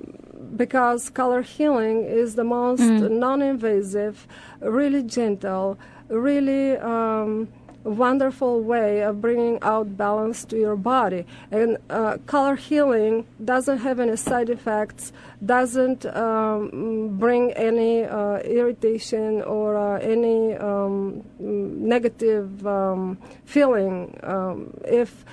because 0.55 1.09
color 1.09 1.41
healing 1.41 2.03
is 2.05 2.35
the 2.35 2.43
most 2.43 2.81
Mm. 2.81 3.11
non-invasive, 3.25 4.27
really 4.61 5.03
gentle, 5.03 5.77
really 6.09 6.77
um, 6.77 7.47
wonderful 7.85 8.61
way 8.61 9.01
of 9.01 9.21
bringing 9.21 9.59
out 9.61 9.95
balance 9.97 10.43
to 10.45 10.57
your 10.57 10.75
body. 10.75 11.25
And 11.51 11.77
uh, 11.89 12.17
color 12.25 12.55
healing 12.55 13.25
doesn't 13.43 13.79
have 13.79 13.99
any 13.99 14.15
side 14.15 14.49
effects, 14.49 15.13
doesn't 15.45 16.05
um, 16.05 17.17
bring 17.17 17.51
any 17.53 18.03
uh, 18.03 18.37
irritation 18.39 19.41
or 19.43 19.77
uh, 19.77 19.99
any 19.99 20.55
um, 20.55 21.23
negative 21.39 22.65
um, 22.65 23.17
feeling. 23.45 24.17
Um, 24.23 24.73
if 24.83 25.23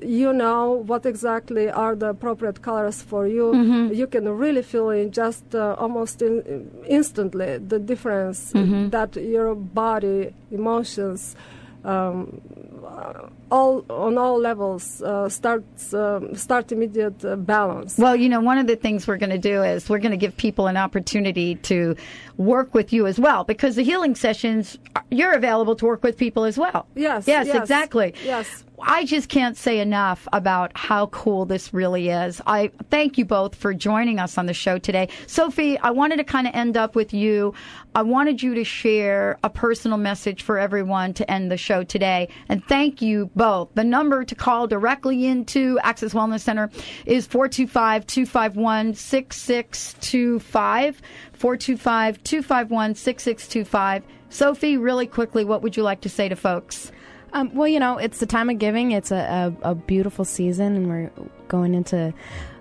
you 0.00 0.32
know 0.32 0.82
what 0.86 1.04
exactly 1.06 1.70
are 1.70 1.94
the 1.94 2.08
appropriate 2.10 2.62
colors 2.62 3.02
for 3.02 3.26
you, 3.26 3.52
Mhm. 3.54 3.94
you 3.94 4.06
can 4.06 4.28
really 4.28 4.62
feel 4.62 4.90
in 4.90 5.10
just 5.10 5.44
uh, 5.54 5.74
almost 5.78 6.22
in, 6.22 6.42
instantly 6.86 7.58
the 7.58 7.78
difference 7.78 8.52
Mhm. 8.54 8.90
that 8.90 9.16
your 9.16 9.54
body, 9.54 10.32
emotions, 10.50 11.36
um, 11.84 12.40
uh, 12.86 13.28
all 13.50 13.84
on 13.90 14.16
all 14.16 14.38
levels 14.40 15.02
uh, 15.02 15.28
starts 15.28 15.92
um, 15.92 16.34
start 16.34 16.72
immediate 16.72 17.22
uh, 17.24 17.36
balance. 17.36 17.98
Well, 17.98 18.16
you 18.16 18.28
know, 18.28 18.40
one 18.40 18.56
of 18.58 18.66
the 18.66 18.76
things 18.76 19.06
we're 19.06 19.18
going 19.18 19.36
to 19.42 19.48
do 19.54 19.62
is 19.62 19.88
we're 19.90 19.98
going 20.06 20.16
to 20.18 20.22
give 20.26 20.34
people 20.36 20.66
an 20.66 20.76
opportunity 20.78 21.56
to 21.70 21.94
work 22.38 22.72
with 22.74 22.92
you 22.92 23.06
as 23.06 23.18
well 23.20 23.44
because 23.44 23.76
the 23.76 23.82
healing 23.84 24.14
sessions, 24.14 24.78
you're 25.10 25.32
available 25.32 25.76
to 25.76 25.84
work 25.84 26.02
with 26.02 26.16
people 26.16 26.44
as 26.44 26.56
well. 26.58 26.86
Yes, 26.94 27.28
Yes, 27.28 27.46
yes, 27.46 27.56
exactly. 27.56 28.14
Yes. 28.24 28.64
I 28.80 29.04
just 29.04 29.28
can't 29.28 29.56
say 29.56 29.78
enough 29.78 30.26
about 30.32 30.72
how 30.74 31.06
cool 31.06 31.46
this 31.46 31.72
really 31.72 32.08
is. 32.08 32.40
I 32.44 32.72
thank 32.90 33.16
you 33.16 33.24
both 33.24 33.54
for 33.54 33.72
joining 33.72 34.18
us 34.18 34.36
on 34.36 34.46
the 34.46 34.54
show 34.54 34.78
today. 34.78 35.08
Sophie, 35.28 35.78
I 35.78 35.90
wanted 35.90 36.16
to 36.16 36.24
kind 36.24 36.48
of 36.48 36.54
end 36.54 36.76
up 36.76 36.96
with 36.96 37.14
you. 37.14 37.54
I 37.94 38.02
wanted 38.02 38.42
you 38.42 38.54
to 38.56 38.64
share 38.64 39.38
a 39.44 39.50
personal 39.50 39.96
message 39.96 40.42
for 40.42 40.58
everyone 40.58 41.14
to 41.14 41.30
end 41.30 41.52
the 41.52 41.56
show 41.56 41.84
today. 41.84 42.28
And 42.48 42.64
thank 42.64 43.00
you 43.00 43.30
both. 43.36 43.68
The 43.74 43.84
number 43.84 44.24
to 44.24 44.34
call 44.34 44.66
directly 44.66 45.26
into 45.26 45.78
Access 45.84 46.12
Wellness 46.12 46.40
Center 46.40 46.68
is 47.06 47.26
425 47.26 48.06
251 48.06 48.94
6625. 48.94 51.00
425 51.32 52.24
251 52.24 52.94
6625. 52.96 54.02
Sophie, 54.30 54.76
really 54.76 55.06
quickly, 55.06 55.44
what 55.44 55.62
would 55.62 55.76
you 55.76 55.84
like 55.84 56.00
to 56.00 56.08
say 56.08 56.28
to 56.28 56.34
folks? 56.34 56.90
Um, 57.34 57.52
well, 57.52 57.66
you 57.66 57.80
know, 57.80 57.98
it's 57.98 58.18
the 58.18 58.26
time 58.26 58.48
of 58.48 58.58
giving. 58.60 58.92
It's 58.92 59.10
a, 59.10 59.52
a, 59.62 59.70
a 59.70 59.74
beautiful 59.74 60.24
season, 60.24 60.76
and 60.76 60.88
we're 60.88 61.10
going 61.48 61.74
into 61.74 62.14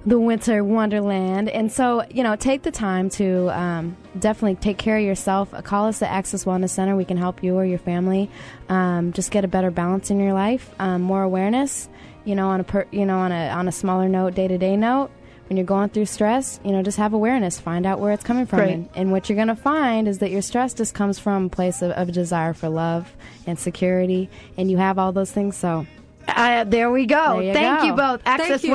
the 0.05 0.19
winter 0.19 0.63
wonderland. 0.63 1.47
And 1.47 1.71
so, 1.71 2.03
you 2.09 2.24
know, 2.24 2.36
take 2.36 2.63
the 2.63 2.71
time 2.71 3.09
to 3.11 3.49
um, 3.57 3.95
definitely 4.17 4.55
take 4.55 4.80
care 4.80 4.97
of 4.97 5.03
yourself. 5.03 5.51
Call 5.63 5.86
us 5.86 6.01
at 6.01 6.09
Access 6.09 6.45
Wellness 6.45 6.71
Center. 6.71 6.95
We 6.95 7.05
can 7.05 7.17
help 7.17 7.43
you 7.43 7.55
or 7.55 7.63
your 7.63 7.78
family 7.78 8.32
um, 8.67 9.13
just 9.13 9.30
get 9.30 9.45
a 9.45 9.47
better 9.47 9.69
balance 9.69 10.09
in 10.09 10.19
your 10.19 10.34
life, 10.34 10.74
um, 10.80 11.03
more 11.03 11.21
awareness. 11.21 11.88
You 12.26 12.36
know, 12.36 12.49
on 12.49 12.61
a 12.61 12.63
per, 12.63 12.88
you 12.89 13.05
know 13.05 13.19
on 13.19 13.32
a 13.32 13.49
on 13.49 13.67
a 13.67 13.71
smaller 13.71 14.09
note, 14.09 14.34
day 14.34 14.47
to 14.47 14.57
day 14.57 14.76
note. 14.76 15.11
When 15.53 15.57
you're 15.59 15.67
going 15.67 15.89
through 15.89 16.07
stress, 16.07 16.59
you 16.65 16.71
know, 16.71 16.81
just 16.81 16.97
have 16.97 17.13
awareness. 17.13 17.59
Find 17.59 17.85
out 17.85 17.99
where 17.99 18.11
it's 18.11 18.23
coming 18.23 18.47
from, 18.47 18.57
Great. 18.57 18.73
and, 18.73 18.89
and 18.95 19.11
what 19.11 19.29
you're 19.29 19.35
going 19.35 19.49
to 19.49 19.55
find 19.55 20.07
is 20.07 20.17
that 20.17 20.31
your 20.31 20.41
stress 20.41 20.73
just 20.73 20.95
comes 20.95 21.19
from 21.19 21.45
a 21.45 21.49
place 21.49 21.83
of, 21.83 21.91
of 21.91 22.11
desire 22.11 22.55
for 22.55 22.69
love 22.69 23.13
and 23.45 23.59
security, 23.59 24.31
and 24.57 24.71
you 24.71 24.77
have 24.77 24.97
all 24.97 25.11
those 25.11 25.31
things. 25.31 25.55
So, 25.55 25.85
Uh, 26.27 26.63
there 26.63 26.89
we 26.89 27.05
go. 27.05 27.33
There 27.35 27.43
you 27.43 27.53
Thank 27.53 27.81
go. 27.81 27.85
you 27.85 27.93
both. 27.93 28.23
Thank 28.23 28.39
you. 28.39 28.47
Thank 28.47 28.63
you. 28.63 28.71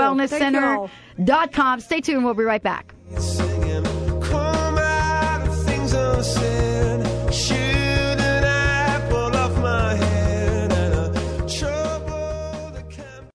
AccessWellnessCenter.com. 1.19 1.81
Stay 1.81 2.01
tuned. 2.01 2.25
We'll 2.25 2.35
be 2.35 2.45
right 2.45 2.63
back. 2.63 2.95
Come 3.17 4.79